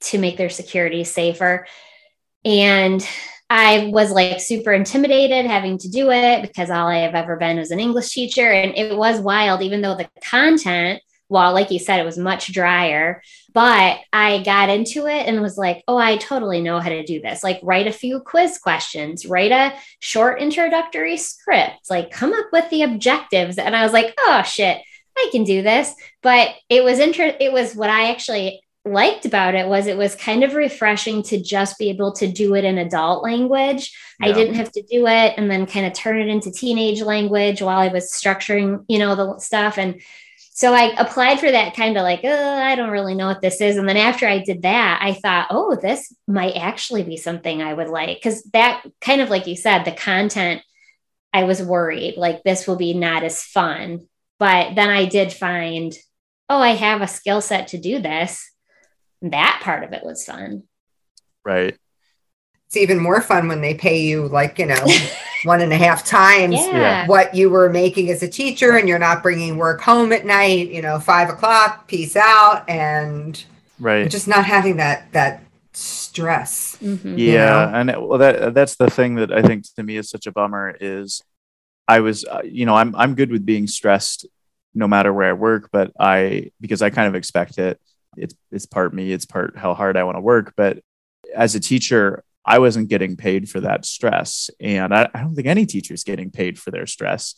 to 0.00 0.18
make 0.18 0.36
their 0.36 0.50
security 0.50 1.04
safer, 1.04 1.66
and 2.44 3.06
I 3.48 3.90
was 3.92 4.10
like 4.10 4.40
super 4.40 4.72
intimidated 4.72 5.46
having 5.46 5.78
to 5.78 5.88
do 5.88 6.10
it 6.10 6.42
because 6.42 6.68
all 6.68 6.88
I 6.88 6.98
have 6.98 7.14
ever 7.14 7.36
been 7.36 7.58
is 7.58 7.70
an 7.70 7.80
English 7.80 8.10
teacher. 8.10 8.50
And 8.50 8.76
it 8.76 8.96
was 8.96 9.20
wild, 9.20 9.62
even 9.62 9.82
though 9.82 9.94
the 9.94 10.08
content, 10.24 11.00
while 11.28 11.52
like 11.52 11.70
you 11.70 11.78
said, 11.78 12.00
it 12.00 12.04
was 12.04 12.18
much 12.18 12.52
drier, 12.52 13.22
but 13.56 14.00
I 14.12 14.42
got 14.42 14.68
into 14.68 15.06
it 15.06 15.26
and 15.26 15.40
was 15.40 15.56
like, 15.56 15.82
oh, 15.88 15.96
I 15.96 16.18
totally 16.18 16.60
know 16.60 16.78
how 16.78 16.90
to 16.90 17.06
do 17.06 17.22
this. 17.22 17.42
Like, 17.42 17.58
write 17.62 17.86
a 17.86 17.92
few 17.92 18.20
quiz 18.20 18.58
questions, 18.58 19.24
write 19.24 19.50
a 19.50 19.72
short 19.98 20.42
introductory 20.42 21.16
script, 21.16 21.88
like, 21.88 22.10
come 22.10 22.34
up 22.34 22.48
with 22.52 22.68
the 22.68 22.82
objectives. 22.82 23.56
And 23.56 23.74
I 23.74 23.82
was 23.82 23.94
like, 23.94 24.12
oh, 24.18 24.42
shit. 24.42 24.82
I 25.16 25.30
can 25.32 25.44
do 25.44 25.62
this, 25.62 25.94
but 26.22 26.50
it 26.68 26.84
was 26.84 26.98
inter- 26.98 27.38
it 27.40 27.50
was 27.50 27.74
what 27.74 27.88
I 27.88 28.10
actually 28.10 28.60
liked 28.84 29.24
about 29.24 29.54
it 29.54 29.66
was 29.66 29.86
it 29.86 29.96
was 29.96 30.14
kind 30.14 30.44
of 30.44 30.54
refreshing 30.54 31.22
to 31.22 31.42
just 31.42 31.78
be 31.78 31.88
able 31.88 32.12
to 32.12 32.26
do 32.26 32.54
it 32.54 32.64
in 32.64 32.76
adult 32.76 33.24
language. 33.24 33.96
I 34.20 34.32
didn't 34.32 34.54
have 34.56 34.70
to 34.72 34.82
do 34.82 35.06
it 35.06 35.34
and 35.38 35.50
then 35.50 35.64
kind 35.64 35.86
of 35.86 35.94
turn 35.94 36.20
it 36.20 36.28
into 36.28 36.52
teenage 36.52 37.00
language 37.00 37.62
while 37.62 37.78
I 37.78 37.88
was 37.88 38.12
structuring, 38.12 38.84
you 38.86 38.98
know, 38.98 39.14
the 39.14 39.38
stuff. 39.38 39.78
And 39.78 40.02
so 40.56 40.72
I 40.72 40.94
applied 40.96 41.38
for 41.38 41.50
that 41.50 41.76
kind 41.76 41.98
of 41.98 42.02
like, 42.02 42.20
oh, 42.24 42.54
I 42.58 42.76
don't 42.76 42.88
really 42.88 43.14
know 43.14 43.26
what 43.26 43.42
this 43.42 43.60
is. 43.60 43.76
And 43.76 43.86
then 43.86 43.98
after 43.98 44.26
I 44.26 44.38
did 44.38 44.62
that, 44.62 45.00
I 45.02 45.12
thought, 45.12 45.48
oh, 45.50 45.76
this 45.76 46.10
might 46.26 46.56
actually 46.56 47.02
be 47.02 47.18
something 47.18 47.60
I 47.60 47.74
would 47.74 47.90
like. 47.90 48.22
Cause 48.22 48.42
that 48.54 48.82
kind 49.02 49.20
of 49.20 49.28
like 49.28 49.46
you 49.46 49.54
said, 49.54 49.84
the 49.84 49.92
content, 49.92 50.62
I 51.30 51.44
was 51.44 51.62
worried 51.62 52.16
like 52.16 52.42
this 52.42 52.66
will 52.66 52.76
be 52.76 52.94
not 52.94 53.22
as 53.22 53.42
fun. 53.42 54.08
But 54.38 54.76
then 54.76 54.88
I 54.88 55.04
did 55.04 55.30
find, 55.30 55.92
oh, 56.48 56.58
I 56.58 56.70
have 56.70 57.02
a 57.02 57.06
skill 57.06 57.42
set 57.42 57.68
to 57.68 57.78
do 57.78 58.00
this. 58.00 58.50
That 59.20 59.60
part 59.62 59.84
of 59.84 59.92
it 59.92 60.06
was 60.06 60.24
fun. 60.24 60.62
right 61.44 61.76
It's 62.76 62.82
even 62.82 63.02
more 63.02 63.22
fun 63.22 63.48
when 63.48 63.62
they 63.62 63.72
pay 63.74 64.02
you 64.02 64.28
like, 64.28 64.58
you 64.58 64.66
know, 64.66 64.84
one 65.44 65.62
and 65.62 65.72
a 65.72 65.76
half 65.76 66.04
times 66.04 66.56
Yeah. 66.56 67.06
what 67.06 67.34
you 67.34 67.48
were 67.48 67.70
making 67.70 68.10
as 68.10 68.22
a 68.22 68.28
teacher 68.28 68.76
and 68.76 68.86
you're 68.86 68.98
not 68.98 69.22
bringing 69.22 69.56
work 69.56 69.80
home 69.80 70.12
at 70.12 70.26
night, 70.26 70.70
you 70.70 70.82
know, 70.82 70.98
five 71.00 71.30
o'clock, 71.30 71.88
peace 71.88 72.16
out. 72.16 72.68
And 72.68 73.42
right 73.80 74.10
just 74.10 74.28
not 74.28 74.44
having 74.44 74.76
that, 74.76 75.10
that 75.12 75.42
stress. 75.72 76.76
Mhm. 76.82 77.18
you 77.18 77.32
yeah 77.32 77.46
know? 77.46 77.78
and 77.78 77.90
it, 77.90 78.00
well 78.02 78.18
that 78.18 78.54
that's 78.54 78.76
the 78.76 78.88
thing 78.90 79.16
that 79.16 79.30
i 79.30 79.42
think 79.42 79.64
to 79.74 79.82
me 79.82 79.98
is 79.98 80.08
such 80.08 80.26
a 80.26 80.32
bummer 80.32 80.74
is 80.80 81.22
i 81.86 82.00
was 82.00 82.24
uh, 82.24 82.40
you 82.42 82.64
know 82.64 82.74
i'm 82.74 82.94
i'm 82.96 83.14
good 83.14 83.30
with 83.30 83.44
being 83.44 83.66
stressed 83.66 84.24
no 84.74 84.88
matter 84.88 85.12
where 85.12 85.28
i 85.28 85.34
work 85.34 85.68
but 85.72 85.92
i 86.00 86.50
because 86.62 86.80
i 86.80 86.88
kind 86.88 87.06
of 87.08 87.14
expect 87.14 87.58
it 87.58 87.78
it's 88.16 88.34
it's 88.50 88.64
part 88.64 88.94
me 88.94 89.12
it's 89.12 89.26
part 89.26 89.54
how 89.58 89.74
hard 89.74 89.98
i 89.98 90.04
want 90.04 90.16
to 90.16 90.22
work 90.22 90.54
but 90.56 90.78
as 91.34 91.54
a 91.54 91.60
teacher 91.60 92.24
i 92.46 92.58
wasn't 92.58 92.88
getting 92.88 93.16
paid 93.16 93.48
for 93.48 93.60
that 93.60 93.84
stress 93.84 94.50
and 94.60 94.94
i, 94.94 95.08
I 95.12 95.20
don't 95.20 95.34
think 95.34 95.48
any 95.48 95.66
teacher 95.66 95.94
is 95.94 96.04
getting 96.04 96.30
paid 96.30 96.58
for 96.58 96.70
their 96.70 96.86
stress 96.86 97.34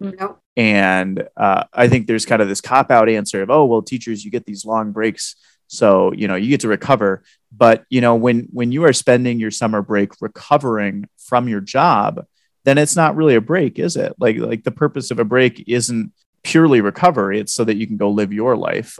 Nope. 0.00 0.40
and 0.56 1.28
uh, 1.36 1.64
I 1.72 1.88
think 1.88 2.06
there's 2.06 2.26
kind 2.26 2.40
of 2.40 2.48
this 2.48 2.60
cop 2.60 2.90
out 2.90 3.08
answer 3.08 3.42
of, 3.42 3.50
oh, 3.50 3.64
well, 3.64 3.82
teachers, 3.82 4.24
you 4.24 4.30
get 4.30 4.46
these 4.46 4.64
long 4.64 4.92
breaks. 4.92 5.34
So, 5.66 6.12
you 6.12 6.28
know, 6.28 6.36
you 6.36 6.48
get 6.48 6.60
to 6.60 6.68
recover. 6.68 7.24
But, 7.52 7.84
you 7.90 8.00
know, 8.00 8.14
when, 8.14 8.48
when 8.52 8.72
you 8.72 8.84
are 8.84 8.92
spending 8.92 9.40
your 9.40 9.50
summer 9.50 9.82
break 9.82 10.12
recovering 10.20 11.08
from 11.18 11.48
your 11.48 11.60
job, 11.60 12.24
then 12.64 12.78
it's 12.78 12.96
not 12.96 13.16
really 13.16 13.34
a 13.34 13.40
break, 13.40 13.78
is 13.78 13.96
it? 13.96 14.14
Like, 14.18 14.36
like 14.36 14.64
the 14.64 14.70
purpose 14.70 15.10
of 15.10 15.18
a 15.18 15.24
break 15.24 15.64
isn't 15.68 16.12
purely 16.42 16.80
recovery. 16.80 17.40
It's 17.40 17.54
so 17.54 17.64
that 17.64 17.76
you 17.76 17.86
can 17.86 17.96
go 17.96 18.10
live 18.10 18.32
your 18.32 18.56
life. 18.56 18.98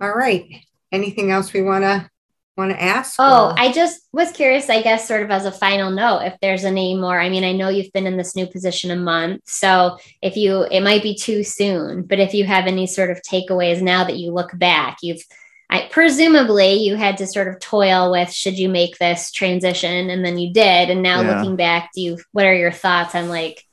All 0.00 0.14
right. 0.14 0.64
Anything 0.90 1.30
else 1.30 1.52
we 1.52 1.62
want 1.62 1.84
to, 1.84 2.10
want 2.56 2.70
to 2.72 2.82
ask? 2.82 3.16
Oh, 3.18 3.48
or- 3.50 3.54
I 3.58 3.70
just 3.72 4.00
was 4.12 4.32
curious, 4.32 4.70
I 4.70 4.82
guess, 4.82 5.06
sort 5.06 5.22
of 5.22 5.30
as 5.30 5.44
a 5.44 5.52
final 5.52 5.90
note, 5.90 6.20
if 6.20 6.34
there's 6.40 6.64
any 6.64 6.94
more. 6.96 7.18
I 7.20 7.28
mean, 7.28 7.44
I 7.44 7.52
know 7.52 7.68
you've 7.68 7.92
been 7.92 8.06
in 8.06 8.16
this 8.16 8.34
new 8.34 8.46
position 8.46 8.90
a 8.90 8.96
month. 8.96 9.42
So 9.46 9.98
if 10.22 10.36
you, 10.36 10.62
it 10.62 10.80
might 10.80 11.02
be 11.02 11.14
too 11.14 11.44
soon, 11.44 12.02
but 12.02 12.18
if 12.18 12.32
you 12.34 12.44
have 12.44 12.66
any 12.66 12.86
sort 12.86 13.10
of 13.10 13.20
takeaways 13.22 13.82
now 13.82 14.04
that 14.04 14.16
you 14.16 14.32
look 14.32 14.56
back, 14.58 14.98
you've 15.02 15.22
I 15.68 15.88
presumably 15.90 16.74
you 16.74 16.94
had 16.94 17.16
to 17.16 17.26
sort 17.26 17.48
of 17.48 17.58
toil 17.58 18.12
with 18.12 18.30
should 18.32 18.56
you 18.56 18.68
make 18.68 18.98
this 18.98 19.32
transition 19.32 20.10
and 20.10 20.24
then 20.24 20.38
you 20.38 20.52
did 20.52 20.90
and 20.90 21.02
now 21.02 21.22
Yeah. 21.22 21.36
looking 21.38 21.56
back 21.56 21.90
do 21.92 22.00
you 22.02 22.18
what 22.30 22.46
are 22.46 22.54
your 22.54 22.70
thoughts 22.70 23.16
on 23.16 23.28
like 23.28 23.64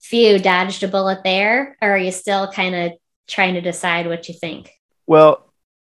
phew 0.00 0.38
dodged 0.38 0.82
a 0.82 0.88
bullet 0.88 1.18
there 1.24 1.76
or 1.82 1.90
are 1.90 1.98
you 1.98 2.10
still 2.10 2.50
kind 2.50 2.74
of 2.74 2.92
trying 3.28 3.52
to 3.52 3.60
decide 3.60 4.06
what 4.06 4.28
you 4.28 4.34
think 4.34 4.70
Well, 5.06 5.45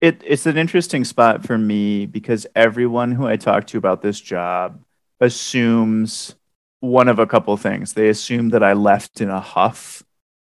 it, 0.00 0.22
it's 0.24 0.46
an 0.46 0.56
interesting 0.56 1.04
spot 1.04 1.44
for 1.44 1.58
me 1.58 2.06
because 2.06 2.46
everyone 2.54 3.12
who 3.12 3.26
I 3.26 3.36
talk 3.36 3.66
to 3.68 3.78
about 3.78 4.02
this 4.02 4.20
job 4.20 4.82
assumes 5.20 6.34
one 6.80 7.08
of 7.08 7.18
a 7.18 7.26
couple 7.26 7.56
things. 7.56 7.92
They 7.92 8.08
assume 8.08 8.50
that 8.50 8.62
I 8.62 8.74
left 8.74 9.20
in 9.20 9.28
a 9.28 9.40
huff 9.40 10.04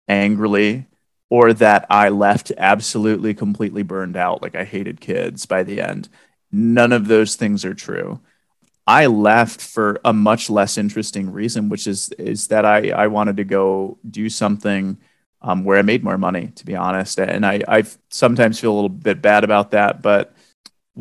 angrily, 0.09 0.87
or 1.31 1.53
that 1.55 1.87
I 1.89 2.09
left 2.09 2.53
absolutely 2.59 3.33
completely 3.33 3.83
burned 3.83 4.17
out, 4.17 4.43
like 4.43 4.57
I 4.57 4.65
hated 4.65 5.01
kids 5.01 5.47
by 5.47 5.63
the 5.63 5.81
end. 5.81 6.09
None 6.51 6.93
of 6.93 7.07
those 7.07 7.37
things 7.37 7.65
are 7.65 7.75
true. 7.75 8.21
I 8.87 9.07
left 9.07 9.61
for 9.61 10.01
a 10.05 10.13
much 10.13 10.51
less 10.51 10.77
interesting 10.77 11.31
reason, 11.31 11.69
which 11.69 11.87
is 11.87 12.11
is 12.19 12.49
that 12.49 12.65
I, 12.65 12.91
I 12.91 13.07
wanted 13.07 13.37
to 13.37 13.45
go 13.45 13.99
do 14.11 14.29
something 14.29 14.99
um, 15.43 15.65
where 15.65 15.79
I 15.79 15.83
made 15.83 16.05
more 16.05 16.19
money, 16.19 16.53
to 16.57 16.67
be 16.67 16.77
honest. 16.77 17.19
And 17.19 17.47
I, 17.47 17.63
I 17.67 17.85
sometimes 18.11 18.61
feel 18.61 18.73
a 18.73 18.75
little 18.75 18.89
bit 18.89 19.23
bad 19.23 19.45
about 19.45 19.71
that. 19.71 20.03
But, 20.03 20.35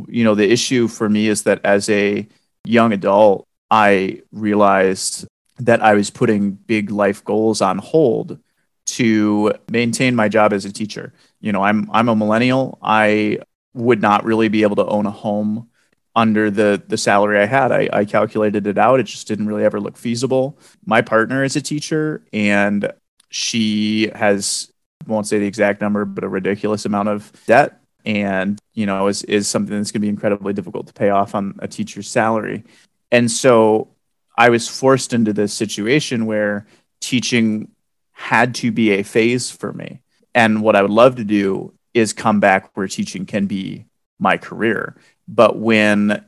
you 0.07 0.23
know, 0.23 0.35
the 0.35 0.49
issue 0.49 0.87
for 0.87 1.09
me 1.09 1.27
is 1.27 1.43
that 1.43 1.61
as 1.63 1.89
a 1.89 2.27
young 2.65 2.93
adult, 2.93 3.47
I 3.69 4.21
realized 4.31 5.27
that 5.59 5.81
I 5.81 5.93
was 5.93 6.09
putting 6.09 6.51
big 6.51 6.89
life 6.89 7.23
goals 7.23 7.61
on 7.61 7.77
hold 7.79 8.39
to 8.85 9.53
maintain 9.69 10.15
my 10.15 10.29
job 10.29 10.53
as 10.53 10.65
a 10.65 10.71
teacher. 10.71 11.13
You 11.41 11.51
know, 11.51 11.61
I'm 11.61 11.89
I'm 11.91 12.09
a 12.09 12.15
millennial. 12.15 12.79
I 12.81 13.39
would 13.73 14.01
not 14.01 14.23
really 14.23 14.47
be 14.47 14.63
able 14.63 14.77
to 14.77 14.85
own 14.85 15.05
a 15.05 15.11
home 15.11 15.69
under 16.15 16.49
the 16.49 16.81
the 16.87 16.97
salary 16.97 17.39
I 17.39 17.45
had. 17.45 17.71
I, 17.71 17.89
I 17.93 18.05
calculated 18.05 18.65
it 18.65 18.77
out. 18.77 18.99
It 18.99 19.03
just 19.03 19.27
didn't 19.27 19.47
really 19.47 19.63
ever 19.63 19.79
look 19.79 19.97
feasible. 19.97 20.57
My 20.85 21.01
partner 21.01 21.43
is 21.43 21.55
a 21.55 21.61
teacher 21.61 22.23
and 22.33 22.91
she 23.29 24.11
has 24.15 24.71
won't 25.07 25.27
say 25.27 25.39
the 25.39 25.47
exact 25.47 25.81
number, 25.81 26.05
but 26.05 26.23
a 26.23 26.29
ridiculous 26.29 26.85
amount 26.85 27.09
of 27.09 27.31
debt. 27.45 27.81
And, 28.05 28.59
you 28.73 28.85
know, 28.85 29.07
is 29.07 29.23
is 29.23 29.47
something 29.47 29.75
that's 29.75 29.91
gonna 29.91 30.01
be 30.01 30.09
incredibly 30.09 30.53
difficult 30.53 30.87
to 30.87 30.93
pay 30.93 31.09
off 31.09 31.35
on 31.35 31.55
a 31.59 31.67
teacher's 31.67 32.09
salary. 32.09 32.63
And 33.11 33.29
so 33.29 33.89
I 34.37 34.49
was 34.49 34.67
forced 34.67 35.13
into 35.13 35.33
this 35.33 35.53
situation 35.53 36.25
where 36.25 36.65
teaching 37.01 37.69
had 38.11 38.55
to 38.55 38.71
be 38.71 38.91
a 38.91 39.03
phase 39.03 39.51
for 39.51 39.73
me. 39.73 40.01
And 40.33 40.61
what 40.61 40.75
I 40.75 40.81
would 40.81 40.91
love 40.91 41.15
to 41.15 41.23
do 41.23 41.73
is 41.93 42.13
come 42.13 42.39
back 42.39 42.69
where 42.75 42.87
teaching 42.87 43.25
can 43.25 43.47
be 43.47 43.85
my 44.19 44.37
career. 44.37 44.95
But 45.27 45.57
when 45.57 46.23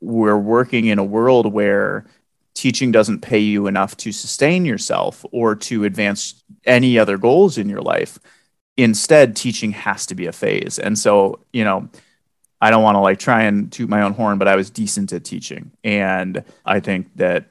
we're 0.00 0.38
working 0.38 0.86
in 0.86 0.98
a 0.98 1.04
world 1.04 1.52
where 1.52 2.06
teaching 2.54 2.92
doesn't 2.92 3.20
pay 3.20 3.38
you 3.38 3.66
enough 3.66 3.96
to 3.98 4.12
sustain 4.12 4.64
yourself 4.64 5.24
or 5.32 5.54
to 5.56 5.84
advance 5.84 6.42
any 6.64 6.98
other 6.98 7.18
goals 7.18 7.58
in 7.58 7.68
your 7.68 7.82
life, 7.82 8.18
instead, 8.76 9.36
teaching 9.36 9.72
has 9.72 10.06
to 10.06 10.14
be 10.14 10.26
a 10.26 10.32
phase. 10.32 10.78
And 10.78 10.98
so, 10.98 11.40
you 11.52 11.64
know, 11.64 11.88
I 12.60 12.70
don't 12.70 12.82
want 12.82 12.94
to 12.94 13.00
like 13.00 13.18
try 13.18 13.42
and 13.42 13.70
toot 13.70 13.88
my 13.88 14.02
own 14.02 14.14
horn, 14.14 14.38
but 14.38 14.48
I 14.48 14.56
was 14.56 14.70
decent 14.70 15.12
at 15.12 15.24
teaching. 15.24 15.72
And 15.82 16.44
I 16.64 16.80
think 16.80 17.14
that 17.16 17.46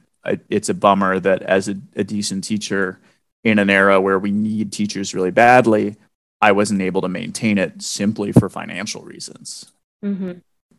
it's 0.48 0.70
a 0.70 0.74
bummer 0.74 1.20
that 1.20 1.42
as 1.42 1.68
a, 1.68 1.76
a 1.94 2.02
decent 2.02 2.44
teacher 2.44 2.98
in 3.44 3.58
an 3.58 3.68
era 3.70 4.00
where 4.00 4.18
we 4.18 4.32
need 4.32 4.72
teachers 4.72 5.14
really 5.14 5.30
badly, 5.30 5.96
I 6.40 6.52
wasn't 6.52 6.80
able 6.80 7.02
to 7.02 7.08
maintain 7.08 7.58
it 7.58 7.82
simply 7.82 8.32
for 8.32 8.48
financial 8.48 9.02
reasons. 9.02 9.70
mm-hmm. 10.04 10.32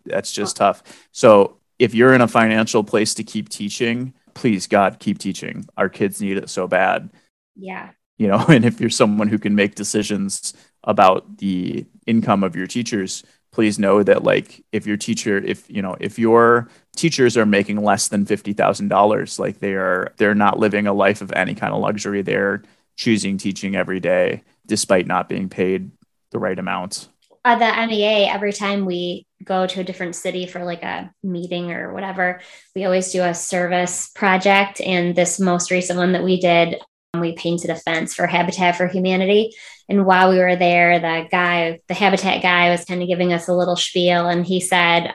That's 0.05 0.31
just 0.31 0.57
tough. 0.57 0.83
So 1.11 1.57
if 1.79 1.93
you're 1.93 2.13
in 2.13 2.21
a 2.21 2.27
financial 2.27 2.83
place 2.83 3.13
to 3.15 3.23
keep 3.23 3.49
teaching, 3.49 4.13
please 4.33 4.67
God, 4.67 4.99
keep 4.99 5.19
teaching. 5.19 5.65
Our 5.77 5.89
kids 5.89 6.21
need 6.21 6.37
it 6.37 6.49
so 6.49 6.67
bad. 6.67 7.09
Yeah. 7.55 7.91
You 8.17 8.27
know 8.27 8.45
and 8.49 8.65
if 8.65 8.79
you're 8.79 8.89
someone 8.89 9.27
who 9.27 9.39
can 9.39 9.55
make 9.55 9.75
decisions 9.75 10.53
about 10.83 11.37
the 11.37 11.85
income 12.05 12.43
of 12.43 12.55
your 12.55 12.67
teachers 12.67 13.23
please 13.55 13.79
know 13.79 14.03
that 14.03 14.21
like 14.21 14.63
if 14.73 14.85
your 14.85 14.97
teacher 14.97 15.37
if 15.37 15.69
you 15.71 15.81
know 15.81 15.95
if 16.01 16.19
your 16.19 16.67
teachers 16.97 17.37
are 17.37 17.45
making 17.45 17.81
less 17.81 18.09
than 18.09 18.25
$50,000 18.25 19.39
like 19.39 19.59
they 19.59 19.73
are 19.73 20.13
they're 20.17 20.35
not 20.35 20.59
living 20.59 20.87
a 20.87 20.93
life 20.93 21.21
of 21.21 21.31
any 21.31 21.55
kind 21.55 21.73
of 21.73 21.79
luxury. 21.79 22.21
They're 22.21 22.63
choosing 22.97 23.37
teaching 23.37 23.75
every 23.75 24.01
day 24.01 24.43
despite 24.65 25.07
not 25.07 25.29
being 25.29 25.47
paid 25.47 25.89
the 26.31 26.39
right 26.39 26.59
amount. 26.59 27.07
At 27.45 27.59
the 27.59 27.87
MEA, 27.87 28.27
every 28.27 28.51
time 28.51 28.85
we 28.85 29.24
go 29.43 29.67
to 29.67 29.81
a 29.81 29.83
different 29.83 30.15
city 30.15 30.47
for 30.47 30.63
like 30.63 30.83
a 30.83 31.13
meeting 31.23 31.71
or 31.71 31.93
whatever, 31.93 32.41
we 32.75 32.85
always 32.85 33.11
do 33.11 33.23
a 33.23 33.33
service 33.33 34.09
project. 34.09 34.81
And 34.81 35.15
this 35.15 35.39
most 35.39 35.71
recent 35.71 35.99
one 35.99 36.13
that 36.13 36.23
we 36.23 36.39
did, 36.39 36.81
um, 37.13 37.21
we 37.21 37.33
painted 37.33 37.69
a 37.69 37.75
fence 37.75 38.13
for 38.13 38.27
Habitat 38.27 38.75
for 38.75 38.87
Humanity. 38.87 39.53
And 39.87 40.05
while 40.05 40.29
we 40.29 40.39
were 40.39 40.55
there, 40.55 40.99
the 40.99 41.27
guy, 41.29 41.79
the 41.87 41.93
Habitat 41.93 42.41
guy, 42.41 42.69
was 42.69 42.85
kind 42.85 43.01
of 43.01 43.07
giving 43.07 43.33
us 43.33 43.47
a 43.47 43.53
little 43.53 43.75
spiel. 43.75 44.27
And 44.27 44.45
he 44.45 44.59
said, 44.59 45.13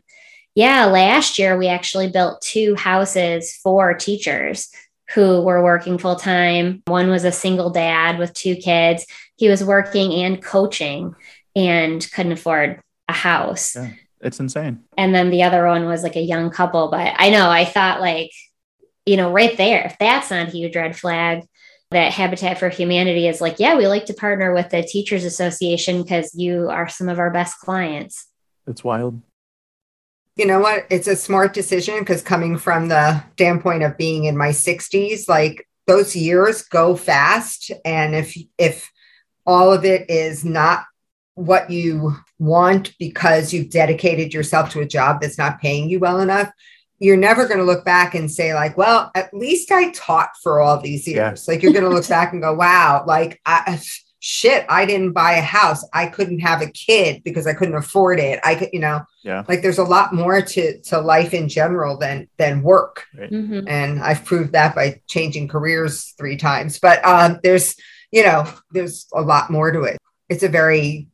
Yeah, 0.55 0.87
last 0.87 1.39
year 1.39 1.57
we 1.57 1.69
actually 1.69 2.11
built 2.11 2.43
two 2.43 2.75
houses 2.77 3.57
for 3.63 3.95
teachers 3.95 4.71
who 5.15 5.43
were 5.43 5.65
working 5.65 5.99
full 5.99 6.17
time. 6.17 6.83
One 6.87 7.11
was 7.11 7.25
a 7.25 7.33
single 7.33 7.71
dad 7.71 8.19
with 8.19 8.33
two 8.33 8.55
kids. 8.55 9.07
He 9.37 9.49
was 9.49 9.65
working 9.65 10.13
and 10.13 10.43
coaching 10.43 11.15
and 11.57 12.07
couldn't 12.13 12.33
afford 12.33 12.81
a 13.09 13.13
house. 13.13 13.75
Yeah. 13.75 13.91
It's 14.21 14.41
insane 14.41 14.83
And 14.97 15.15
then 15.15 15.31
the 15.31 15.43
other 15.43 15.67
one 15.67 15.87
was 15.87 16.03
like 16.03 16.17
a 16.17 16.21
young 16.21 16.51
couple. 16.51 16.89
But 16.91 17.15
I 17.17 17.31
know 17.31 17.49
I 17.49 17.65
thought, 17.65 18.01
like, 18.01 18.31
you 19.07 19.17
know, 19.17 19.33
right 19.33 19.57
there, 19.57 19.85
if 19.87 19.97
that's 19.99 20.31
not 20.31 20.49
a 20.49 20.51
huge 20.51 20.77
red 20.77 20.97
flag, 20.97 21.45
that 21.91 22.13
Habitat 22.13 22.59
for 22.59 22.69
Humanity 22.69 23.27
is 23.27 23.41
like, 23.41 23.59
yeah, 23.59 23.77
we 23.77 23.87
like 23.87 24.05
to 24.07 24.15
partner 24.15 24.55
with 24.55 24.71
the 24.71 24.83
Teachers 24.83 25.25
Association 25.25 26.03
because 26.03 26.35
you 26.35 26.69
are 26.69 26.89
some 26.89 27.09
of 27.09 27.19
our 27.19 27.31
best 27.31 27.59
clients. 27.61 28.27
it's 28.67 28.85
wild 28.85 29.21
you 30.37 30.47
know 30.47 30.61
what 30.61 30.87
it's 30.91 31.09
a 31.09 31.17
smart 31.17 31.53
decision 31.53 31.99
because 31.99 32.23
coming 32.23 32.57
from 32.57 32.89
the 32.89 33.23
standpoint 33.33 33.83
of 33.83 33.97
being 33.99 34.25
in 34.25 34.37
my 34.37 34.51
60s 34.51 35.29
like 35.29 35.69
those 35.87 36.15
years 36.17 36.63
go 36.63 36.97
fast 36.97 37.71
and 37.85 38.15
if 38.15 38.37
if 38.57 38.91
all 39.45 39.73
of 39.73 39.85
it 39.85 40.09
is 40.09 40.45
not 40.45 40.85
what 41.35 41.69
you 41.71 42.17
want 42.41 42.93
because 42.99 43.53
you've 43.53 43.71
dedicated 43.71 44.35
yourself 44.35 44.71
to 44.71 44.81
a 44.81 44.87
job 44.87 45.21
that's 45.21 45.39
not 45.39 45.61
paying 45.61 45.89
you 45.89 45.99
well 46.01 46.21
enough 46.21 46.51
you're 47.03 47.17
never 47.17 47.47
going 47.47 47.59
to 47.59 47.65
look 47.65 47.85
back 47.85 48.15
and 48.15 48.31
say 48.31 48.53
like 48.55 48.77
well 48.77 49.11
at 49.15 49.33
least 49.33 49.71
i 49.73 49.91
taught 49.93 50.31
for 50.43 50.61
all 50.61 50.79
these 50.81 51.07
years. 51.09 51.49
Like 51.49 51.63
you're 51.63 51.73
going 51.73 51.85
to 51.85 51.91
look 51.91 52.09
back 52.09 52.33
and 52.33 52.43
go 52.43 52.55
wow 52.55 53.05
like 53.07 53.41
i 53.47 53.81
shit 54.23 54.67
i 54.69 54.85
didn't 54.85 55.13
buy 55.13 55.33
a 55.33 55.41
house. 55.41 55.83
I 55.95 56.07
couldn't 56.07 56.41
have 56.41 56.61
a 56.61 56.71
kid 56.71 57.23
because 57.25 57.47
i 57.47 57.55
couldn't 57.55 57.75
afford 57.75 58.21
it. 58.21 58.39
I 58.45 58.55
could 58.55 58.69
you 58.73 58.81
know? 58.81 59.01
Yeah. 59.23 59.45
Like 59.49 59.63
there's 59.63 59.79
a 59.79 59.85
lot 59.85 60.15
more 60.15 60.43
to 60.43 60.81
to 60.83 61.01
life 61.01 61.33
in 61.33 61.49
general 61.49 61.97
than 61.97 62.29
than 62.37 62.63
work. 62.63 63.05
Mhm. 63.17 63.65
and 63.67 64.01
i've 64.03 64.25
proved 64.27 64.53
that 64.53 64.75
by 64.75 65.01
changing 65.09 65.49
careers 65.49 66.15
three 66.19 66.37
times. 66.37 66.79
But 66.79 67.03
um 67.07 67.41
there's 67.43 67.77
you 68.11 68.23
know 68.25 68.47
there's 68.73 69.07
a 69.15 69.23
lot 69.23 69.51
more 69.51 69.71
to 69.73 69.83
it. 69.83 69.97
It's 70.29 70.43
a 70.43 70.49
very 70.49 71.09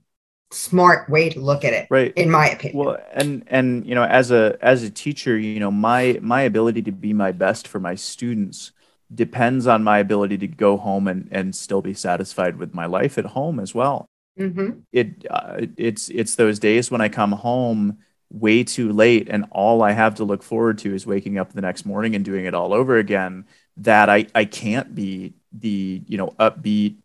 smart 0.51 1.11
way 1.11 1.29
to 1.29 1.41
look 1.41 1.65
at 1.65 1.73
it 1.73 1.87
right. 1.91 2.13
in 2.15 2.31
my 2.31 2.49
opinion. 2.51 2.85
Well 2.85 2.99
and 3.13 3.43
and 3.49 3.87
you 3.87 3.95
know 3.95 4.05
as 4.05 4.31
a 4.31 4.57
as 4.61 4.83
a 4.83 4.91
teacher 4.91 5.37
you 5.37 5.59
know 5.59 5.71
my 5.71 6.19
my 6.23 6.43
ability 6.43 6.83
to 6.83 6.93
be 6.93 7.13
my 7.13 7.33
best 7.33 7.67
for 7.67 7.81
my 7.81 7.95
students 7.97 8.73
depends 9.15 9.67
on 9.67 9.83
my 9.85 9.99
ability 9.99 10.39
to 10.39 10.47
go 10.47 10.77
home 10.77 11.09
and 11.09 11.29
and 11.33 11.55
still 11.55 11.83
be 11.83 11.95
satisfied 11.95 12.57
with 12.59 12.75
my 12.75 12.87
life 12.87 13.19
at 13.19 13.27
home 13.27 13.59
as 13.61 13.75
well. 13.75 14.07
Mhm. 14.39 14.83
it 14.93 15.27
uh, 15.31 15.63
it's 15.77 16.11
it's 16.11 16.35
those 16.35 16.59
days 16.59 16.91
when 16.91 17.01
i 17.01 17.09
come 17.09 17.33
home 17.33 17.99
way 18.31 18.63
too 18.63 18.93
late 18.93 19.29
and 19.31 19.47
all 19.51 19.83
i 19.83 19.93
have 19.93 20.17
to 20.17 20.25
look 20.25 20.43
forward 20.43 20.77
to 20.79 20.95
is 20.95 21.07
waking 21.07 21.39
up 21.39 21.53
the 21.53 21.63
next 21.63 21.87
morning 21.87 22.15
and 22.15 22.25
doing 22.25 22.45
it 22.45 22.53
all 22.53 22.75
over 22.75 22.99
again 22.99 23.47
that 23.79 24.11
i 24.11 24.27
i 24.35 24.45
can't 24.45 24.95
be 24.95 25.33
the 25.53 26.03
you 26.07 26.19
know 26.19 26.29
upbeat 26.39 26.97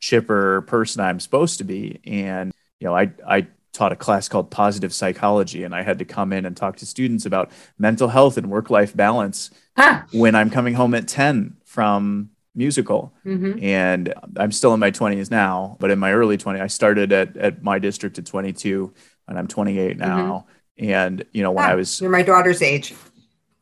chipper 0.00 0.60
person 0.62 1.00
i'm 1.02 1.18
supposed 1.20 1.58
to 1.58 1.64
be. 1.64 2.00
And 2.04 2.52
you 2.84 2.90
know 2.90 2.94
i 2.96 3.10
i 3.26 3.46
taught 3.72 3.90
a 3.92 3.96
class 3.96 4.28
called 4.28 4.50
positive 4.50 4.92
psychology 4.94 5.64
and 5.64 5.74
i 5.74 5.82
had 5.82 5.98
to 5.98 6.04
come 6.04 6.32
in 6.32 6.44
and 6.44 6.54
talk 6.56 6.76
to 6.76 6.86
students 6.86 7.24
about 7.26 7.50
mental 7.78 8.08
health 8.08 8.36
and 8.36 8.48
work 8.50 8.68
life 8.70 8.94
balance 8.94 9.50
Huh. 9.76 10.02
when 10.12 10.34
i'm 10.36 10.50
coming 10.50 10.74
home 10.74 10.94
at 10.94 11.08
10 11.08 11.56
from 11.64 12.28
musical 12.54 13.12
Mhm. 13.26 13.60
and 13.62 14.14
I'm 14.36 14.52
still 14.52 14.72
in 14.74 14.78
my 14.78 14.92
20s 14.92 15.28
now, 15.28 15.76
but 15.80 15.90
in 15.90 15.98
my 15.98 16.12
early 16.12 16.36
20s, 16.38 16.60
I 16.60 16.68
started 16.68 17.10
at, 17.10 17.36
at 17.36 17.64
my 17.64 17.80
district 17.80 18.16
at 18.18 18.26
22 18.26 18.92
and 19.26 19.36
I'm 19.36 19.48
28 19.48 19.96
now. 19.98 20.46
And, 20.78 21.24
you 21.32 21.42
know, 21.42 21.50
when 21.50 21.64
Ah, 21.64 21.70
I 21.70 21.74
was, 21.74 22.00
you're 22.00 22.10
my 22.10 22.22
daughter's 22.22 22.62
age 22.62 22.94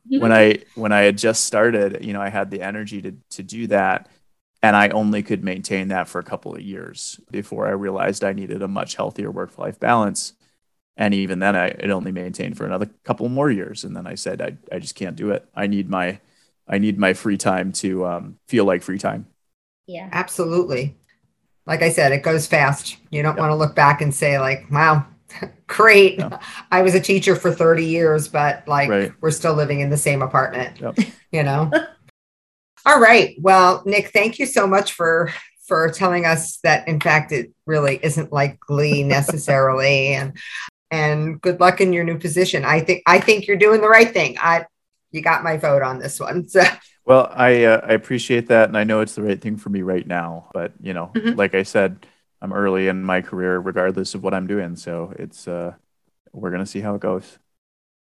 when 0.07 0.31
I, 0.43 0.59
when 0.75 0.91
I 0.91 1.01
had 1.01 1.17
just 1.17 1.45
started, 1.45 2.05
you 2.05 2.13
know, 2.13 2.21
I 2.21 2.29
had 2.29 2.51
the 2.51 2.61
energy 2.61 3.01
to, 3.01 3.15
to 3.31 3.41
do 3.41 3.65
that. 3.67 4.09
And 4.63 4.77
I 4.77 4.89
only 4.89 5.23
could 5.23 5.43
maintain 5.43 5.89
that 5.89 6.09
for 6.09 6.19
a 6.19 6.23
couple 6.25 6.55
of 6.55 6.61
years 6.61 7.19
before 7.31 7.67
I 7.67 7.71
realized 7.71 8.23
I 8.23 8.33
needed 8.33 8.63
a 8.63 8.69
much 8.69 8.95
healthier 8.95 9.31
work 9.31 9.59
life 9.59 9.79
balance. 9.79 10.33
And 10.97 11.13
even 11.13 11.39
then, 11.39 11.55
I 11.55 11.67
it 11.67 11.91
only 11.91 12.11
maintained 12.11 12.57
for 12.57 12.65
another 12.65 12.87
couple 13.03 13.29
more 13.29 13.51
years, 13.51 13.83
and 13.83 13.95
then 13.95 14.07
I 14.07 14.15
said, 14.15 14.41
I, 14.41 14.57
I 14.75 14.79
just 14.79 14.95
can't 14.95 15.15
do 15.15 15.31
it. 15.31 15.47
I 15.55 15.67
need 15.67 15.89
my 15.89 16.19
I 16.67 16.77
need 16.79 16.99
my 16.99 17.13
free 17.13 17.37
time 17.37 17.71
to 17.73 18.05
um, 18.05 18.39
feel 18.47 18.65
like 18.65 18.83
free 18.83 18.99
time. 18.99 19.27
Yeah. 19.87 20.09
Absolutely. 20.11 20.95
Like 21.65 21.81
I 21.81 21.89
said, 21.89 22.11
it 22.11 22.23
goes 22.23 22.47
fast. 22.47 22.97
You 23.11 23.23
don't 23.23 23.37
want 23.37 23.51
to 23.51 23.55
look 23.55 23.75
back 23.75 24.01
and 24.01 24.13
say, 24.13 24.39
like, 24.39 24.69
wow, 24.71 25.05
great. 25.67 26.19
Yeah. 26.19 26.39
I 26.71 26.81
was 26.81 26.95
a 26.95 26.99
teacher 27.01 27.35
for 27.35 27.51
30 27.51 27.85
years, 27.85 28.27
but 28.27 28.67
like 28.67 28.89
Right. 28.89 29.13
we're 29.21 29.31
still 29.31 29.53
living 29.53 29.79
in 29.81 29.89
the 29.89 29.97
same 29.97 30.21
apartment, 30.21 30.79
Yep. 30.79 30.99
you 31.31 31.43
know? 31.43 31.71
All 32.85 32.99
right. 32.99 33.35
Well, 33.39 33.81
Nick, 33.85 34.09
thank 34.09 34.39
you 34.39 34.45
so 34.45 34.67
much 34.67 34.93
for 34.93 35.31
for 35.67 35.89
telling 35.89 36.25
us 36.25 36.57
that 36.57 36.87
in 36.89 36.99
fact 36.99 37.31
it 37.31 37.51
really 37.65 37.97
isn't 38.03 38.33
like 38.33 38.59
glee 38.59 39.03
necessarily 39.17 40.07
and 40.13 40.37
and 40.91 41.41
good 41.41 41.59
luck 41.59 41.79
in 41.81 41.93
your 41.93 42.03
new 42.03 42.17
position. 42.19 42.65
I 42.65 42.81
think 42.81 43.03
I 43.07 43.19
think 43.19 43.47
you're 43.47 43.57
doing 43.57 43.81
the 43.81 43.87
right 43.89 44.11
thing. 44.11 44.37
I 44.39 44.65
you 45.11 45.21
got 45.21 45.43
my 45.43 45.57
vote 45.57 45.81
on 45.81 45.99
this 45.99 46.19
one. 46.19 46.47
So 46.47 46.63
Well, 47.05 47.29
I 47.33 47.63
uh, 47.65 47.81
I 47.83 47.93
appreciate 47.93 48.47
that, 48.47 48.69
and 48.69 48.77
I 48.77 48.83
know 48.83 48.99
it's 49.01 49.15
the 49.15 49.23
right 49.23 49.39
thing 49.39 49.57
for 49.57 49.69
me 49.69 49.81
right 49.81 50.05
now. 50.07 50.49
But 50.53 50.73
you 50.81 50.93
know, 50.93 51.11
Mhm. 51.15 51.37
like 51.37 51.53
I 51.55 51.63
said, 51.63 52.05
I'm 52.41 52.53
early 52.53 52.87
in 52.87 53.03
my 53.03 53.21
career, 53.21 53.57
regardless 53.59 54.15
of 54.15 54.23
what 54.23 54.33
I'm 54.33 54.47
doing. 54.47 54.75
So 54.75 55.13
it's 55.17 55.47
uh, 55.47 55.73
we're 56.33 56.51
gonna 56.51 56.65
see 56.65 56.81
how 56.81 56.95
it 56.95 57.01
goes. 57.01 57.37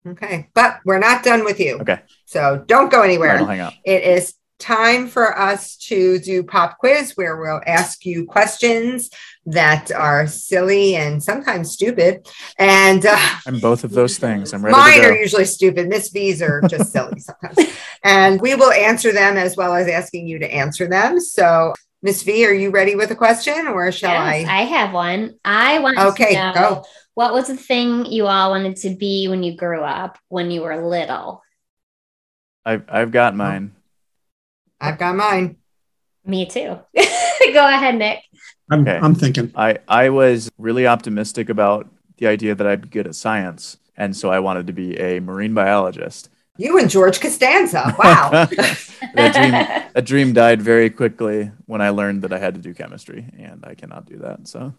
Okay, 0.08 0.50
but 0.54 0.80
we're 0.86 1.00
not 1.00 1.24
done 1.24 1.44
with 1.44 1.60
you. 1.60 1.78
Okay. 1.80 2.00
So 2.26 2.64
don't 2.68 2.90
go 2.92 3.02
anywhere. 3.02 3.30
right, 3.32 3.42
I'll 3.42 3.48
hang 3.48 3.60
out. 3.60 3.74
It 3.84 4.04
is 4.04 4.34
time 4.60 5.08
for 5.08 5.38
us 5.40 5.78
to 5.78 6.20
do 6.20 6.44
pop 6.44 6.78
quiz 6.78 7.14
where 7.16 7.38
we'll 7.38 7.62
ask 7.66 8.06
you 8.06 8.26
questions 8.26 9.10
that 9.46 9.92
are 9.92 10.28
silly 10.28 10.96
and 10.96 11.24
sometimes 11.24 11.72
stupid. 11.72 12.28
And 12.58 13.06
uh, 13.06 13.18
I'm 13.48 13.60
both 13.60 13.84
of 13.84 13.92
those 13.92 14.18
things. 14.18 14.54
I'm 14.54 14.64
ready 14.64 14.78
mine 14.78 15.02
to 15.02 15.08
are 15.10 15.16
usually 15.16 15.46
stupid. 15.46 15.88
Miss 15.88 16.10
V's 16.10 16.42
are 16.42 16.62
just 16.70 16.92
silly 16.92 17.20
sometimes. 17.20 17.74
And 18.04 18.40
we 18.42 18.54
will 18.56 18.72
answer 18.72 19.12
them 19.12 19.38
as 19.38 19.56
well 19.58 19.74
as 19.74 19.88
asking 19.88 20.28
you 20.28 20.40
to 20.40 20.54
answer 20.54 20.88
them. 20.88 21.20
So, 21.20 21.74
Miss 22.02 22.24
V, 22.24 22.46
are 22.46 22.54
you 22.54 22.70
ready 22.70 22.96
with 22.96 23.12
a 23.12 23.16
question 23.16 23.68
or 23.68 23.92
shall 23.92 24.12
Yes, 24.12 24.48
I? 24.48 24.60
I 24.60 24.64
have 24.64 24.94
one. 24.94 25.36
I 25.44 25.80
want 25.80 25.98
Okay, 25.98 26.34
to 26.36 26.40
know 26.48 26.54
go. 26.54 26.86
what 27.14 27.34
was 27.34 27.48
the 27.48 27.58
thing 27.58 28.06
you 28.06 28.28
all 28.28 28.52
wanted 28.52 28.76
to 28.78 28.92
be 28.96 29.28
when 29.28 29.42
you 29.44 29.56
grew 29.56 29.82
up, 29.82 30.18
when 30.28 30.52
you 30.52 30.62
were 30.62 30.86
little? 30.86 31.42
I've 32.66 32.84
I've 32.90 33.12
got 33.12 33.36
mine. 33.36 33.74
I've 34.82 34.98
got 34.98 35.16
mine. 35.16 35.58
Me 36.26 36.46
too. 36.46 36.80
Go 37.54 37.68
ahead, 37.68 37.96
Nick. 37.96 38.20
I'm, 38.72 38.82
Okay. 38.82 39.00
I'm 39.02 39.16
thinking. 39.16 39.52
I 39.56 39.80
I 39.88 40.10
was 40.10 40.50
really 40.58 40.86
optimistic 40.86 41.50
about 41.50 41.88
the 42.18 42.28
idea 42.28 42.54
that 42.56 42.68
I'd 42.68 42.82
be 42.82 42.90
good 42.90 43.08
at 43.08 43.16
science, 43.16 43.78
and 43.98 44.16
so 44.16 44.30
I 44.30 44.40
wanted 44.40 44.68
to 44.68 44.74
be 44.74 44.98
a 45.00 45.20
marine 45.20 45.54
biologist. 45.54 46.30
You 46.58 46.78
and 46.78 46.90
George 46.90 47.20
Costanza. 47.22 47.96
Wow. 47.98 48.30
that 49.16 49.34
dream 49.34 49.52
that 49.94 50.06
dream 50.06 50.34
died 50.34 50.62
very 50.62 50.90
quickly 50.90 51.52
when 51.66 51.82
I 51.82 51.90
learned 51.90 52.22
that 52.24 52.34
I 52.34 52.38
had 52.38 52.54
to 52.56 52.62
do 52.62 52.74
chemistry, 52.74 53.26
and 53.40 53.64
I 53.66 53.74
cannot 53.76 54.06
do 54.06 54.18
that. 54.20 54.48
So 54.48 54.74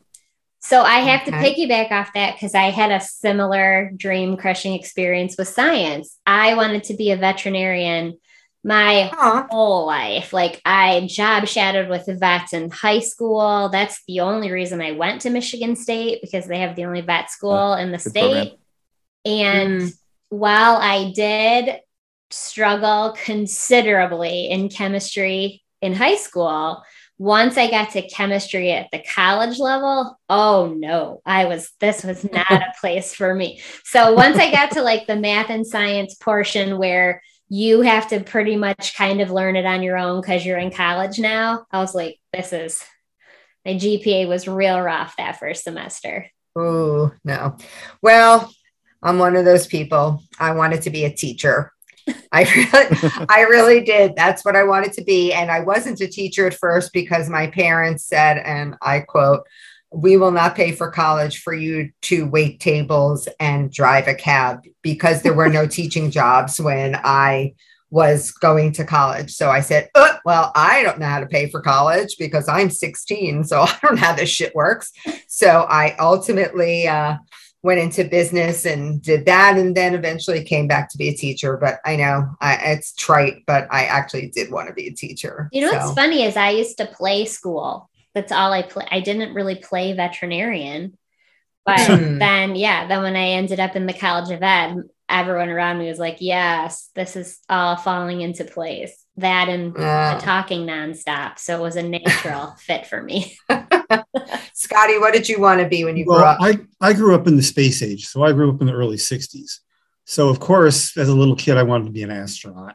So 0.60 0.82
I 0.82 1.00
have 1.00 1.24
to 1.24 1.34
Okay. 1.34 1.54
piggyback 1.54 1.90
off 1.90 2.12
that 2.12 2.34
because 2.36 2.54
I 2.54 2.70
had 2.70 2.92
a 2.92 3.00
similar 3.00 3.90
dream 3.96 4.36
crushing 4.36 4.74
experience 4.74 5.36
with 5.38 5.48
science. 5.48 6.18
I 6.26 6.54
wanted 6.54 6.84
to 6.84 6.94
be 6.94 7.10
a 7.10 7.16
veterinarian 7.16 8.18
my 8.62 9.10
Aw. 9.12 9.46
whole 9.50 9.86
life. 9.86 10.32
Like 10.32 10.60
I 10.64 11.06
job 11.08 11.46
shadowed 11.46 11.88
with 11.88 12.06
the 12.06 12.14
vets 12.16 12.52
in 12.52 12.70
high 12.70 12.98
school. 13.00 13.68
That's 13.70 14.02
the 14.06 14.20
only 14.20 14.50
reason 14.50 14.80
I 14.82 14.92
went 14.92 15.22
to 15.22 15.30
Michigan 15.30 15.76
State 15.76 16.20
because 16.20 16.46
they 16.46 16.58
have 16.58 16.76
the 16.76 16.84
only 16.84 17.00
vet 17.00 17.30
school 17.30 17.72
in 17.74 17.90
the 17.92 17.98
state. 17.98 18.12
program. 18.22 18.56
And 19.24 19.80
Mm. 19.82 19.94
while 20.28 20.76
I 20.76 21.12
did 21.14 21.80
struggle 22.30 23.16
considerably 23.24 24.48
in 24.50 24.68
chemistry 24.68 25.62
in 25.82 25.94
high 25.94 26.16
school, 26.16 26.82
once 27.18 27.58
I 27.58 27.70
got 27.70 27.90
to 27.90 28.08
chemistry 28.08 28.72
at 28.72 28.88
the 28.92 29.02
college 29.14 29.58
level, 29.58 30.18
oh 30.30 30.74
no, 30.76 31.20
I 31.26 31.44
was, 31.46 31.70
this 31.80 32.02
was 32.04 32.24
not 32.30 32.50
a 32.50 32.72
place 32.80 33.14
for 33.14 33.34
me. 33.34 33.60
So 33.84 34.14
once 34.14 34.38
I 34.38 34.50
got 34.50 34.70
to 34.72 34.82
like 34.82 35.06
the 35.06 35.16
math 35.16 35.50
and 35.50 35.66
science 35.66 36.14
portion 36.14 36.78
where 36.78 37.22
you 37.50 37.80
have 37.80 38.08
to 38.08 38.20
pretty 38.20 38.56
much 38.56 38.94
kind 38.96 39.20
of 39.20 39.30
learn 39.30 39.56
it 39.56 39.66
on 39.66 39.82
your 39.82 39.98
own 39.98 40.20
because 40.20 40.46
you're 40.46 40.56
in 40.56 40.70
college 40.70 41.18
now, 41.18 41.66
I 41.72 41.80
was 41.80 41.94
like, 41.96 42.18
this 42.32 42.52
is, 42.52 42.82
my 43.66 43.72
GPA 43.72 44.28
was 44.28 44.46
real 44.46 44.80
rough 44.80 45.16
that 45.16 45.40
first 45.40 45.64
semester. 45.64 46.30
Oh, 46.54 47.12
no. 47.24 47.56
Well, 48.00 48.52
I'm 49.02 49.18
one 49.18 49.34
of 49.34 49.44
those 49.44 49.66
people. 49.66 50.22
I 50.38 50.52
wanted 50.52 50.82
to 50.82 50.90
be 50.90 51.04
a 51.04 51.12
teacher. 51.12 51.72
I 52.32 52.42
really, 52.42 53.26
I 53.28 53.40
really 53.42 53.80
did. 53.80 54.14
That's 54.14 54.44
what 54.44 54.54
I 54.54 54.62
wanted 54.62 54.92
to 54.94 55.04
be. 55.04 55.32
And 55.32 55.50
I 55.50 55.60
wasn't 55.60 56.00
a 56.00 56.06
teacher 56.06 56.46
at 56.46 56.54
first 56.54 56.92
because 56.92 57.28
my 57.28 57.48
parents 57.48 58.04
said, 58.04 58.38
and 58.38 58.76
I 58.80 59.00
quote, 59.00 59.44
we 59.92 60.16
will 60.16 60.30
not 60.30 60.54
pay 60.54 60.72
for 60.72 60.90
college 60.90 61.42
for 61.42 61.52
you 61.52 61.90
to 62.02 62.26
wait 62.28 62.60
tables 62.60 63.28
and 63.40 63.72
drive 63.72 64.06
a 64.06 64.14
cab 64.14 64.60
because 64.82 65.22
there 65.22 65.34
were 65.34 65.48
no 65.48 65.66
teaching 65.78 66.10
jobs 66.10 66.60
when 66.60 66.96
I 67.02 67.54
was 67.90 68.30
going 68.30 68.72
to 68.72 68.84
college. 68.84 69.32
So 69.32 69.50
I 69.50 69.60
said, 69.60 69.88
uh, 69.96 70.14
well, 70.24 70.52
I 70.54 70.82
don't 70.84 71.00
know 71.00 71.06
how 71.06 71.20
to 71.20 71.26
pay 71.26 71.48
for 71.48 71.60
college 71.60 72.16
because 72.18 72.48
I'm 72.48 72.70
16. 72.70 73.44
So 73.44 73.60
I 73.62 73.78
don't 73.82 73.96
know 73.96 74.00
how 74.00 74.14
this 74.14 74.30
shit 74.30 74.54
works. 74.54 74.92
So 75.26 75.66
I 75.68 75.96
ultimately 75.98 76.86
uh, 76.86 77.16
went 77.62 77.80
into 77.80 78.04
business 78.04 78.64
and 78.64 79.02
did 79.02 79.26
that. 79.26 79.58
And 79.58 79.76
then 79.76 79.94
eventually 79.94 80.44
came 80.44 80.68
back 80.68 80.88
to 80.90 80.98
be 80.98 81.08
a 81.08 81.14
teacher. 81.14 81.56
But 81.56 81.80
I 81.84 81.96
know 81.96 82.28
I, 82.40 82.54
it's 82.72 82.94
trite, 82.94 83.42
but 83.46 83.66
I 83.72 83.86
actually 83.86 84.28
did 84.28 84.52
want 84.52 84.68
to 84.68 84.74
be 84.74 84.86
a 84.86 84.92
teacher. 84.92 85.48
You 85.52 85.62
know 85.62 85.72
So- 85.72 85.78
what's 85.78 85.94
funny 85.94 86.22
is 86.22 86.36
I 86.36 86.50
used 86.50 86.78
to 86.78 86.86
play 86.86 87.24
school. 87.24 87.89
That's 88.14 88.32
all 88.32 88.52
I 88.52 88.62
play. 88.62 88.86
I 88.90 89.00
didn't 89.00 89.34
really 89.34 89.56
play 89.56 89.92
veterinarian. 89.92 90.96
But 91.66 91.86
Hmm. 91.86 92.18
then, 92.18 92.56
yeah, 92.56 92.86
then 92.88 93.02
when 93.02 93.16
I 93.16 93.30
ended 93.30 93.60
up 93.60 93.76
in 93.76 93.86
the 93.86 93.92
College 93.92 94.30
of 94.30 94.42
Ed, 94.42 94.76
everyone 95.08 95.48
around 95.50 95.78
me 95.78 95.88
was 95.88 95.98
like, 95.98 96.16
yes, 96.20 96.88
this 96.94 97.16
is 97.16 97.38
all 97.48 97.76
falling 97.76 98.20
into 98.22 98.44
place. 98.44 98.96
That 99.16 99.48
and 99.48 99.76
Uh, 99.76 100.14
the 100.14 100.20
talking 100.20 100.66
nonstop. 100.66 101.38
So 101.38 101.58
it 101.58 101.62
was 101.62 101.76
a 101.76 101.82
natural 101.82 102.54
fit 102.58 102.86
for 102.86 103.02
me. 103.02 103.36
Scotty, 104.54 104.98
what 104.98 105.12
did 105.12 105.28
you 105.28 105.40
want 105.40 105.60
to 105.60 105.68
be 105.68 105.84
when 105.84 105.96
you 105.96 106.04
grew 106.06 106.14
Well, 106.16 106.24
up? 106.24 106.38
I, 106.40 106.58
I 106.80 106.92
grew 106.92 107.14
up 107.14 107.26
in 107.26 107.36
the 107.36 107.42
space 107.42 107.82
age. 107.82 108.06
So 108.06 108.22
I 108.22 108.32
grew 108.32 108.50
up 108.52 108.60
in 108.60 108.66
the 108.66 108.72
early 108.72 108.96
60s. 108.96 109.60
So, 110.06 110.28
of 110.28 110.40
course, 110.40 110.96
as 110.96 111.08
a 111.08 111.14
little 111.14 111.36
kid, 111.36 111.56
I 111.56 111.62
wanted 111.62 111.84
to 111.84 111.92
be 111.92 112.02
an 112.02 112.10
astronaut. 112.10 112.74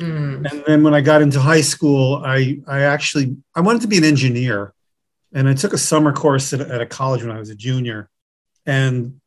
Mm. 0.00 0.50
And 0.50 0.64
then 0.66 0.82
when 0.82 0.94
I 0.94 1.02
got 1.02 1.22
into 1.22 1.38
high 1.38 1.60
school, 1.60 2.22
I, 2.24 2.60
I 2.66 2.82
actually 2.82 3.36
I 3.54 3.60
wanted 3.60 3.82
to 3.82 3.88
be 3.88 3.98
an 3.98 4.04
engineer. 4.04 4.72
And 5.32 5.48
I 5.48 5.54
took 5.54 5.72
a 5.72 5.78
summer 5.78 6.12
course 6.12 6.52
at, 6.52 6.60
at 6.60 6.80
a 6.80 6.86
college 6.86 7.22
when 7.22 7.34
I 7.34 7.38
was 7.38 7.50
a 7.50 7.54
junior. 7.54 8.08
And 8.66 9.20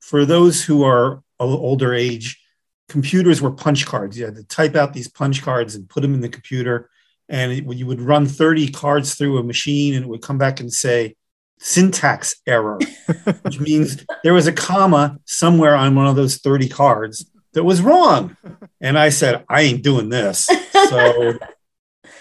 for 0.00 0.24
those 0.24 0.62
who 0.62 0.84
are 0.84 1.22
older 1.40 1.94
age, 1.94 2.40
computers 2.88 3.40
were 3.40 3.50
punch 3.50 3.86
cards. 3.86 4.18
You 4.18 4.26
had 4.26 4.36
to 4.36 4.44
type 4.44 4.74
out 4.74 4.92
these 4.92 5.08
punch 5.08 5.42
cards 5.42 5.74
and 5.74 5.88
put 5.88 6.02
them 6.02 6.14
in 6.14 6.20
the 6.20 6.28
computer. 6.28 6.90
And 7.28 7.52
it, 7.52 7.64
you 7.74 7.86
would 7.86 8.00
run 8.00 8.26
30 8.26 8.70
cards 8.72 9.14
through 9.14 9.38
a 9.38 9.42
machine 9.42 9.94
and 9.94 10.04
it 10.04 10.08
would 10.08 10.22
come 10.22 10.38
back 10.38 10.60
and 10.60 10.72
say 10.72 11.16
syntax 11.58 12.36
error, 12.46 12.78
which 13.42 13.60
means 13.60 14.04
there 14.22 14.34
was 14.34 14.46
a 14.46 14.52
comma 14.52 15.18
somewhere 15.24 15.74
on 15.74 15.94
one 15.94 16.06
of 16.06 16.16
those 16.16 16.36
30 16.38 16.68
cards 16.68 17.24
that 17.56 17.64
was 17.64 17.80
wrong. 17.82 18.36
And 18.80 18.96
I 18.98 19.08
said, 19.08 19.44
I 19.48 19.62
ain't 19.62 19.82
doing 19.82 20.08
this. 20.08 20.48
So 20.86 21.32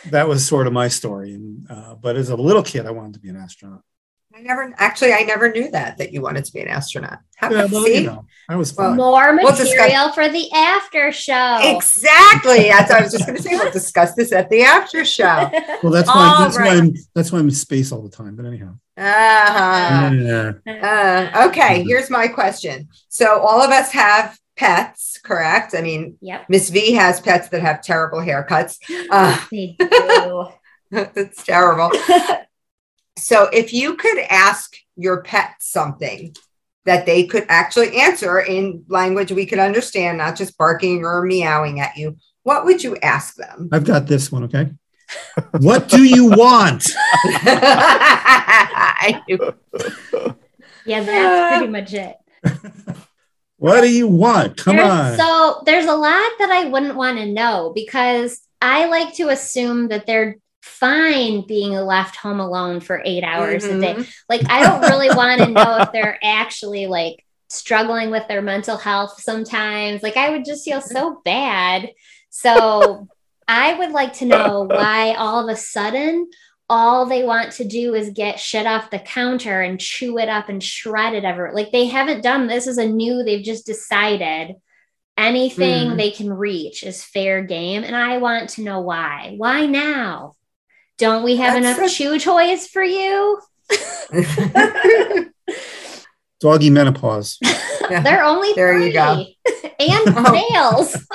that 0.10 0.28
was 0.28 0.44
sort 0.48 0.66
of 0.66 0.74
my 0.74 0.88
story. 0.88 1.34
And, 1.36 1.70
uh, 1.70 1.94
but 1.96 2.16
as 2.16 2.30
a 2.30 2.36
little 2.36 2.64
kid, 2.64 2.88
I 2.88 2.92
wanted 2.92 3.14
to 3.14 3.20
be 3.20 3.30
an 3.30 3.36
astronaut. 3.38 3.82
I 4.36 4.42
never 4.42 4.74
actually 4.78 5.14
I 5.14 5.22
never 5.22 5.52
knew 5.52 5.70
that 5.72 5.98
that 6.00 6.12
you 6.12 6.22
wanted 6.22 6.44
to 6.46 6.52
be 6.52 6.60
an 6.62 6.68
astronaut. 6.68 7.20
How 7.38 7.50
Yeah, 7.52 7.68
well, 7.72 7.84
see? 7.86 8.00
you 8.00 8.08
know, 8.08 8.26
I 8.50 8.56
was 8.56 8.76
Well, 8.76 8.90
fine. 8.90 8.98
More 8.98 9.38
We'll 9.42 9.52
material 9.56 10.12
for 10.14 10.28
the 10.28 10.52
after 10.52 11.12
show. 11.12 11.60
Exactly. 11.62 12.64
That's 12.70 12.90
what 12.90 13.00
I 13.00 13.04
was 13.04 13.12
just 13.12 13.26
going 13.28 13.38
to 13.38 13.42
say. 13.44 13.56
We'll 13.56 13.72
discuss 13.72 14.14
this 14.16 14.32
at 14.34 14.50
the 14.50 14.64
after 14.64 15.06
show. 15.06 15.50
well, 15.84 15.92
that's 15.92 16.10
why 16.10 16.28
all 16.36 16.44
that's 16.44 16.58
why. 16.58 16.70
I'm 16.70 16.94
that's 17.14 17.32
why 17.32 17.40
I'm 17.40 17.46
in 17.46 17.52
space 17.52 17.92
all 17.92 18.02
the 18.02 18.10
time. 18.10 18.36
But 18.36 18.46
anyhow, 18.48 18.74
Uh-huh. 18.98 20.12
yeah. 20.12 20.52
Uh, 21.36 21.48
okay, 21.50 21.84
here's 21.84 22.10
my 22.10 22.28
question. 22.28 22.90
So 23.10 23.40
all 23.40 23.62
of 23.62 23.70
us 23.72 23.92
have 23.92 24.38
pets, 24.58 25.20
correct? 25.24 25.76
I 25.76 25.82
mean, 25.82 26.18
Yep. 26.22 26.46
Miss 26.50 26.70
V 26.70 26.94
has 26.94 27.20
pets 27.22 27.50
that 27.50 27.62
have 27.62 27.82
terrible 27.82 28.20
haircuts. 28.20 28.78
Uh, 29.10 29.38
They 29.52 29.76
do. 29.80 30.48
that's 30.92 31.44
terrible. 31.44 31.92
So 33.18 33.48
if 33.54 33.72
you 33.74 33.96
could 33.96 34.18
ask 34.30 34.76
your 34.98 35.22
pet 35.24 35.52
something 35.62 36.36
that 36.84 37.06
they 37.06 37.24
could 37.26 37.46
actually 37.48 37.96
answer 37.98 38.42
in 38.42 38.84
language 38.90 39.32
we 39.32 39.46
could 39.46 39.58
understand, 39.58 40.18
not 40.18 40.36
just 40.36 40.58
barking 40.58 41.06
or 41.06 41.24
meowing 41.24 41.80
at 41.80 41.96
you, 41.96 42.18
what 42.44 42.66
would 42.66 42.84
you 42.84 42.98
ask 42.98 43.36
them? 43.36 43.70
I've 43.72 43.86
got 43.86 44.08
this 44.08 44.34
one. 44.34 44.44
Okay. 44.44 44.70
what 45.60 45.88
do 45.88 46.04
you 46.04 46.26
want? 46.28 46.90
Yeah, 50.86 51.02
that's 51.02 51.58
pretty 51.58 51.72
much 51.72 51.94
it. 51.94 52.18
What 53.58 53.82
do 53.82 53.92
you 53.92 54.08
want? 54.08 54.58
Come 54.58 54.76
There's- 54.78 54.92
on. 54.92 55.18
So 55.18 55.62
there's 55.66 55.86
a 55.86 55.96
lot 55.96 56.32
that 56.40 56.50
I 56.52 56.66
wouldn't 56.66 56.96
want 56.96 57.18
to 57.20 57.26
know 57.26 57.72
because 57.74 58.42
I 58.62 58.86
like 58.88 59.14
to 59.16 59.30
assume 59.30 59.88
that 59.90 60.06
they're 60.06 60.38
fine 60.62 61.46
being 61.48 61.72
left 61.74 62.16
home 62.16 62.40
alone 62.40 62.80
for 62.80 63.02
eight 63.06 63.24
hours 63.24 63.64
a 63.66 63.80
day. 63.80 63.94
Mhm. 63.96 64.14
Like 64.28 64.42
I 64.50 64.64
don't 64.64 64.82
really 64.90 65.10
want 65.16 65.42
to 65.42 65.48
know 65.52 65.78
if 65.82 65.92
they're 65.92 66.18
actually 66.24 66.88
like 66.88 67.24
struggling 67.50 68.10
with 68.10 68.28
their 68.28 68.42
mental 68.42 68.76
health 68.76 69.22
sometimes. 69.22 70.02
Like 70.02 70.18
I 70.18 70.32
would 70.32 70.44
just 70.44 70.66
feel 70.66 70.82
so 70.82 71.22
bad. 71.24 71.92
So 72.32 73.08
I 73.48 73.74
would 73.76 73.92
like 73.92 74.14
to 74.14 74.26
know 74.26 74.64
why 74.70 75.14
all 75.14 75.48
of 75.48 75.54
a 75.54 75.58
sudden 75.58 76.28
all 76.70 77.06
they 77.06 77.24
want 77.24 77.52
to 77.54 77.64
do 77.64 77.94
is 77.94 78.10
get 78.10 78.40
shit 78.40 78.66
off 78.66 78.90
the 78.90 79.00
counter 79.00 79.62
and 79.62 79.80
chew 79.80 80.18
it 80.18 80.30
up 80.30 80.50
and 80.50 80.64
shred 80.64 81.14
it 81.14 81.24
ever. 81.24 81.52
Like 81.54 81.72
they 81.72 81.86
haven't 81.86 82.24
done 82.24 82.48
this 82.48 82.66
is 82.68 82.78
a 82.80 82.88
new, 82.88 83.24
they've 83.24 83.44
just 83.44 83.66
decided 83.66 84.56
anything 85.18 85.92
Mhm. 85.92 85.98
they 85.98 86.12
can 86.12 86.32
reach 86.34 86.84
is 86.84 87.04
fair 87.04 87.44
game. 87.44 87.84
And 87.84 87.96
I 87.96 88.18
want 88.18 88.50
to 88.52 88.64
know 88.64 88.82
why. 88.82 89.36
Why 89.38 89.66
now? 89.66 90.34
Don't 90.98 91.24
we 91.24 91.36
have 91.38 91.62
That's 91.62 91.78
enough 91.78 91.90
a- 91.92 91.94
chew 91.94 92.18
toys 92.20 92.68
for 92.68 92.84
you? 92.84 93.40
Doggy 96.42 96.70
menopause. 96.70 97.38
They're 97.90 98.24
only 98.24 98.54
There 98.54 98.74
three. 98.76 98.88
you 98.88 98.94
go. 98.94 99.26
and 99.80 100.16
Oh. 100.18 100.48
nails. 100.52 100.98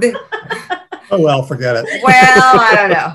Oh 1.12 1.20
well, 1.20 1.42
forget 1.42 1.74
it. 1.74 1.84
well, 2.04 2.60
I 2.60 2.74
don't 2.76 2.90
know. 2.90 3.14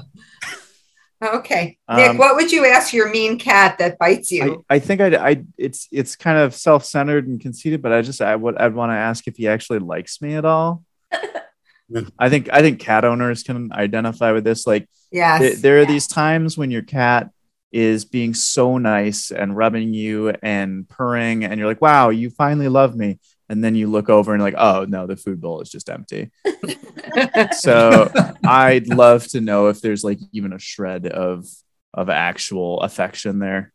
Okay, 1.25 1.77
Nick, 1.89 2.09
Um, 2.11 2.17
what 2.17 2.35
would 2.35 2.51
you 2.51 2.65
ask 2.65 2.93
your 2.93 3.09
mean 3.09 3.39
cat 3.39 3.77
that 3.79 3.97
bites 3.97 4.31
you? 4.31 4.63
I 4.69 4.79
think 4.79 5.01
I, 5.01 5.07
I 5.15 5.43
it's 5.57 5.87
it's 5.91 6.15
kind 6.15 6.37
of 6.37 6.53
self-centered 6.53 7.27
and 7.27 7.39
conceited, 7.39 7.81
but 7.81 7.91
I 7.91 8.01
just 8.01 8.21
I 8.21 8.35
would 8.35 8.57
I'd 8.57 8.75
want 8.75 8.91
to 8.91 8.95
ask 8.95 9.27
if 9.27 9.37
he 9.37 9.47
actually 9.47 9.79
likes 9.79 10.21
me 10.21 10.35
at 10.35 10.45
all. 10.45 10.83
I 12.19 12.29
think 12.29 12.49
I 12.51 12.61
think 12.61 12.79
cat 12.79 13.05
owners 13.05 13.43
can 13.43 13.71
identify 13.73 14.31
with 14.31 14.43
this. 14.43 14.65
Like 14.65 14.87
yes. 15.11 15.41
th- 15.41 15.57
there 15.57 15.79
are 15.79 15.85
these 15.85 16.07
times 16.07 16.57
when 16.57 16.71
your 16.71 16.81
cat 16.81 17.29
is 17.71 18.05
being 18.05 18.33
so 18.33 18.77
nice 18.77 19.31
and 19.31 19.55
rubbing 19.55 19.93
you 19.93 20.29
and 20.41 20.87
purring, 20.87 21.43
and 21.43 21.59
you're 21.59 21.67
like, 21.67 21.81
"Wow, 21.81 22.09
you 22.09 22.29
finally 22.29 22.69
love 22.69 22.95
me." 22.95 23.19
And 23.49 23.63
then 23.63 23.75
you 23.75 23.87
look 23.87 24.09
over 24.09 24.33
and 24.33 24.41
like, 24.41 24.55
"Oh 24.57 24.85
no, 24.87 25.05
the 25.07 25.15
food 25.15 25.39
bowl 25.39 25.61
is 25.61 25.69
just 25.69 25.89
empty." 25.89 26.31
so 27.59 28.11
I'd 28.43 28.87
love 28.87 29.27
to 29.29 29.41
know 29.41 29.67
if 29.67 29.81
there's 29.81 30.03
like 30.03 30.19
even 30.31 30.53
a 30.53 30.59
shred 30.59 31.05
of 31.07 31.45
of 31.93 32.09
actual 32.09 32.81
affection 32.81 33.39
there. 33.39 33.71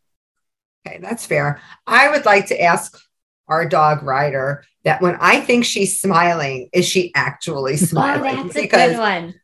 Okay, 0.87 0.99
that's 1.01 1.27
fair. 1.27 1.61
I 1.87 2.11
would 2.11 2.25
like 2.25 2.47
to 2.47 2.61
ask 2.61 2.99
our 3.49 3.67
dog 3.69 4.03
Ryder 4.03 4.65
that 4.85 5.03
when 5.03 5.17
I 5.21 5.41
think 5.41 5.65
she's 5.65 6.01
smiling, 6.01 6.69
is 6.73 6.87
she 6.89 7.13
actually 7.15 7.75
Oh, 7.75 7.77
smiling? 7.77 8.47
that's 8.49 8.57
a 8.57 8.67
good 8.67 8.99
one. 8.99 9.35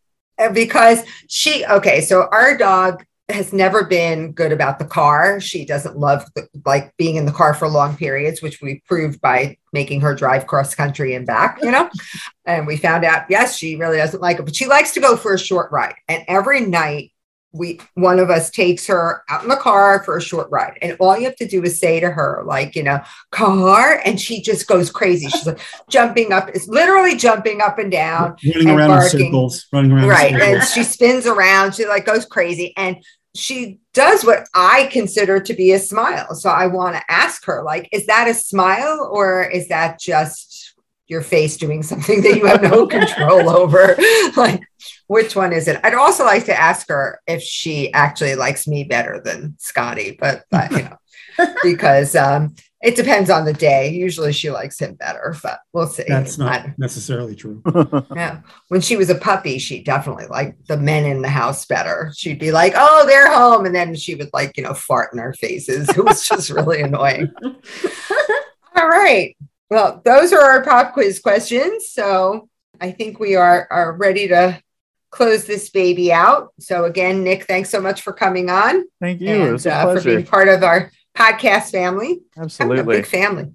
because 0.55 1.03
she 1.29 1.64
okay, 1.66 2.01
so 2.01 2.29
our 2.33 2.57
dog 2.57 3.05
has 3.29 3.53
never 3.53 3.85
been 3.85 4.33
good 4.33 4.53
about 4.53 4.79
the 4.79 4.85
car. 4.85 5.41
She 5.41 5.64
doesn't 5.64 5.99
love 5.99 6.24
the, 6.35 6.49
like 6.64 6.97
being 6.97 7.16
in 7.16 7.27
the 7.27 7.33
car 7.33 7.55
for 7.55 7.66
long 7.66 7.97
periods, 7.97 8.41
which 8.41 8.61
we 8.62 8.83
proved 8.87 9.20
by 9.20 9.57
making 9.72 10.01
her 10.03 10.14
drive 10.14 10.47
cross 10.47 10.74
country 10.77 11.14
and 11.14 11.27
back, 11.27 11.59
you 11.61 11.72
know. 11.72 11.91
and 12.45 12.66
we 12.66 12.77
found 12.77 13.05
out 13.05 13.24
yes, 13.29 13.57
she 13.57 13.77
really 13.77 13.97
doesn't 13.97 14.22
like 14.22 14.39
it, 14.39 14.45
but 14.45 14.55
she 14.55 14.66
likes 14.66 14.93
to 14.93 15.01
go 15.01 15.16
for 15.16 15.35
a 15.35 15.39
short 15.39 15.72
ride. 15.72 15.97
And 16.09 16.22
every 16.29 16.61
night 16.61 17.12
we 17.57 17.81
one 17.95 18.19
of 18.19 18.31
us 18.31 18.51
takes 18.51 18.87
her 18.87 19.23
out 19.29 19.43
in 19.43 19.49
the 19.49 19.57
car 19.57 20.03
for 20.05 20.17
a 20.17 20.23
short 20.23 20.49
ride. 20.51 20.79
And 20.83 20.97
all 21.01 21.19
you 21.19 21.25
have 21.25 21.37
to 21.37 21.49
do 21.49 21.63
is 21.63 21.81
say 21.81 22.01
to 22.01 22.11
her 22.11 22.43
like 22.45 22.77
you 22.77 22.83
know 22.83 23.01
car? 23.31 24.01
And 24.05 24.21
she 24.21 24.43
just 24.43 24.67
goes 24.67 24.91
crazy. 24.91 25.29
She's 25.29 25.47
like 25.47 25.61
jumping 25.91 26.33
up 26.33 26.49
it's 26.51 26.69
literally 26.69 27.17
jumping 27.17 27.61
up 27.61 27.79
and 27.79 27.91
down 27.91 28.37
running 28.55 28.69
and 28.69 28.79
around 28.79 29.03
in 29.03 29.09
circles, 29.09 29.67
running 29.73 29.93
around. 29.93 30.09
right. 30.09 30.35
and 30.35 30.63
she 30.65 30.83
spins 30.83 31.27
around. 31.27 31.75
She 31.75 31.87
like 31.87 32.07
goes 32.07 32.25
crazy. 32.25 32.73
And 32.77 33.03
she 33.35 33.79
does 33.93 34.25
what 34.25 34.49
i 34.55 34.89
consider 34.91 35.39
to 35.39 35.53
be 35.53 35.73
a 35.73 35.79
smile. 35.79 36.35
So 36.35 36.51
i 36.51 36.67
want 36.67 36.97
to 36.97 37.03
ask 37.11 37.45
her 37.45 37.63
like 37.63 37.89
is 37.93 38.07
that 38.07 38.29
a 38.29 38.35
smile 38.35 39.09
or 39.13 39.45
is 39.45 39.69
that 39.69 40.01
just 40.01 40.75
your 41.09 41.23
face 41.23 41.57
doing 41.57 41.83
something 41.83 42.23
that 42.23 42.37
you 42.37 42.47
have 42.47 42.63
no 42.63 42.87
control 42.99 43.49
over? 43.49 43.97
Like 44.37 44.61
which 45.09 45.37
one 45.37 45.53
is 45.53 45.69
it 45.69 45.81
i'd 45.85 45.95
also 45.95 46.25
like 46.25 46.45
to 46.45 46.59
ask 46.59 46.89
her 46.89 47.21
if 47.27 47.43
she 47.43 47.93
actually 47.93 48.35
likes 48.35 48.67
me 48.67 48.85
better 48.85 49.21
than 49.25 49.55
scotty 49.59 50.17
but, 50.19 50.45
but 50.51 50.71
you 50.73 50.83
know 50.83 50.97
because 51.63 52.15
um 52.17 52.55
it 52.83 52.95
depends 52.95 53.31
on 53.31 53.45
the 53.45 53.53
day 53.53 53.91
usually 53.91 54.33
she 54.33 54.51
likes 54.51 54.79
him 54.79 54.95
better 54.95 55.35
but 55.43 55.59
we'll 55.73 55.87
see 55.87 56.05
That's 56.07 56.39
I- 56.39 56.45
not 56.45 56.79
necessarily 56.79 57.35
true. 57.35 57.63
yeah. 58.15 58.41
When 58.69 58.81
she 58.81 58.97
was 58.97 59.11
a 59.11 59.15
puppy, 59.15 59.59
she 59.59 59.83
definitely 59.83 60.27
liked 60.27 60.69
the 60.69 60.77
men 60.77 61.05
in 61.05 61.23
the 61.23 61.29
house 61.29 61.65
better. 61.65 62.13
She'd 62.17 62.39
be 62.39 62.53
like, 62.53 62.75
oh, 62.77 63.05
they're 63.07 63.33
home. 63.33 63.65
And 63.67 63.75
then 63.75 63.95
she 63.97 64.15
would 64.15 64.31
like, 64.33 64.57
you 64.57 64.63
know, 64.63 64.75
fart 64.75 65.13
in 65.13 65.19
our 65.19 65.33
faces. 65.35 65.89
It 65.97 66.05
was 66.05 66.29
just 66.29 66.51
really 66.51 66.83
annoying. 66.83 67.33
All 68.77 68.89
right. 68.89 69.37
Well, 69.71 70.01
those 70.05 70.33
are 70.33 70.41
our 70.41 70.63
pop 70.63 70.93
quiz 70.93 71.19
questions. 71.19 71.89
So 71.91 72.49
I 72.81 72.93
think 72.93 73.19
we 73.19 73.35
are, 73.37 73.67
are 73.71 73.95
ready 73.95 74.29
to 74.29 74.61
close 75.11 75.45
this 75.45 75.71
baby 75.71 76.13
out. 76.13 76.53
So 76.59 76.85
again, 76.85 77.25
Nick, 77.25 77.45
thanks 77.45 77.71
so 77.71 77.81
much 77.81 78.03
for 78.03 78.13
coming 78.13 78.51
on 78.51 78.85
Thank 79.01 79.21
you. 79.21 79.31
and 79.31 79.43
it 79.43 79.53
was 79.53 79.67
a 79.67 79.75
uh, 79.75 79.95
for 79.95 80.03
being 80.03 80.27
part 80.27 80.49
of 80.49 80.63
our 80.63 80.91
podcast 81.17 81.71
family. 81.71 82.21
I'm 82.37 82.43
a 82.43 82.45
Absolutely. 82.45 82.97
big 82.97 83.07
family. 83.07 83.53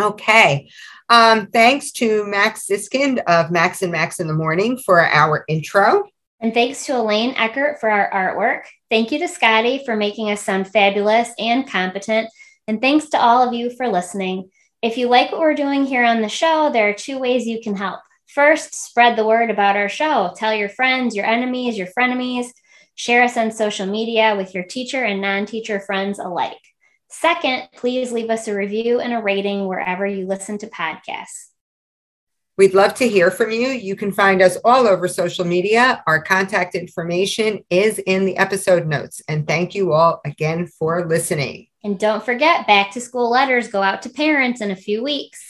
Okay. 0.00 0.70
Um, 1.08 1.48
thanks 1.48 1.92
to 1.92 2.24
Max 2.26 2.66
Siskind 2.66 3.18
of 3.26 3.50
Max 3.50 3.82
and 3.82 3.92
Max 3.92 4.20
in 4.20 4.26
the 4.26 4.32
Morning 4.32 4.78
for 4.78 5.00
our 5.04 5.44
intro. 5.48 6.08
And 6.40 6.54
thanks 6.54 6.86
to 6.86 6.96
Elaine 6.96 7.34
Eckert 7.36 7.80
for 7.80 7.90
our 7.90 8.10
artwork. 8.10 8.62
Thank 8.88 9.12
you 9.12 9.18
to 9.18 9.28
Scotty 9.28 9.84
for 9.84 9.94
making 9.94 10.30
us 10.30 10.42
sound 10.42 10.68
fabulous 10.68 11.30
and 11.38 11.68
competent. 11.68 12.30
And 12.66 12.80
thanks 12.80 13.10
to 13.10 13.20
all 13.20 13.46
of 13.46 13.52
you 13.52 13.70
for 13.76 13.88
listening. 13.88 14.50
If 14.80 14.96
you 14.96 15.08
like 15.08 15.32
what 15.32 15.40
we're 15.40 15.54
doing 15.54 15.84
here 15.84 16.04
on 16.04 16.22
the 16.22 16.28
show, 16.28 16.70
there 16.72 16.88
are 16.88 16.94
two 16.94 17.18
ways 17.18 17.46
you 17.46 17.60
can 17.60 17.76
help. 17.76 18.00
First, 18.34 18.74
spread 18.74 19.16
the 19.16 19.26
word 19.26 19.50
about 19.50 19.74
our 19.76 19.88
show. 19.88 20.32
Tell 20.36 20.54
your 20.54 20.68
friends, 20.68 21.16
your 21.16 21.26
enemies, 21.26 21.76
your 21.76 21.88
frenemies. 21.88 22.46
Share 22.94 23.24
us 23.24 23.36
on 23.36 23.50
social 23.50 23.86
media 23.86 24.36
with 24.36 24.54
your 24.54 24.62
teacher 24.62 25.02
and 25.02 25.20
non 25.20 25.46
teacher 25.46 25.80
friends 25.80 26.20
alike. 26.20 26.60
Second, 27.08 27.64
please 27.74 28.12
leave 28.12 28.30
us 28.30 28.46
a 28.46 28.54
review 28.54 29.00
and 29.00 29.12
a 29.12 29.20
rating 29.20 29.66
wherever 29.66 30.06
you 30.06 30.26
listen 30.28 30.58
to 30.58 30.68
podcasts. 30.68 31.48
We'd 32.56 32.74
love 32.74 32.94
to 32.94 33.08
hear 33.08 33.32
from 33.32 33.50
you. 33.50 33.68
You 33.68 33.96
can 33.96 34.12
find 34.12 34.40
us 34.40 34.56
all 34.64 34.86
over 34.86 35.08
social 35.08 35.44
media. 35.44 36.04
Our 36.06 36.22
contact 36.22 36.76
information 36.76 37.64
is 37.68 37.98
in 37.98 38.26
the 38.26 38.36
episode 38.36 38.86
notes. 38.86 39.22
And 39.26 39.44
thank 39.48 39.74
you 39.74 39.92
all 39.92 40.20
again 40.24 40.68
for 40.68 41.04
listening. 41.08 41.66
And 41.82 41.98
don't 41.98 42.24
forget, 42.24 42.68
back 42.68 42.92
to 42.92 43.00
school 43.00 43.28
letters 43.28 43.68
go 43.68 43.82
out 43.82 44.02
to 44.02 44.08
parents 44.08 44.60
in 44.60 44.70
a 44.70 44.76
few 44.76 45.02
weeks. 45.02 45.49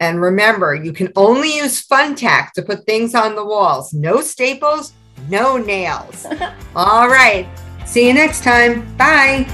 And 0.00 0.20
remember, 0.20 0.74
you 0.74 0.92
can 0.92 1.12
only 1.16 1.56
use 1.56 1.80
Fun-Tak 1.80 2.52
to 2.54 2.62
put 2.62 2.84
things 2.84 3.14
on 3.14 3.34
the 3.34 3.44
walls. 3.44 3.94
No 3.94 4.20
staples, 4.20 4.92
no 5.28 5.56
nails. 5.56 6.26
all 6.76 7.08
right. 7.08 7.48
See 7.86 8.06
you 8.06 8.14
next 8.14 8.42
time. 8.42 8.96
Bye. 8.96 9.46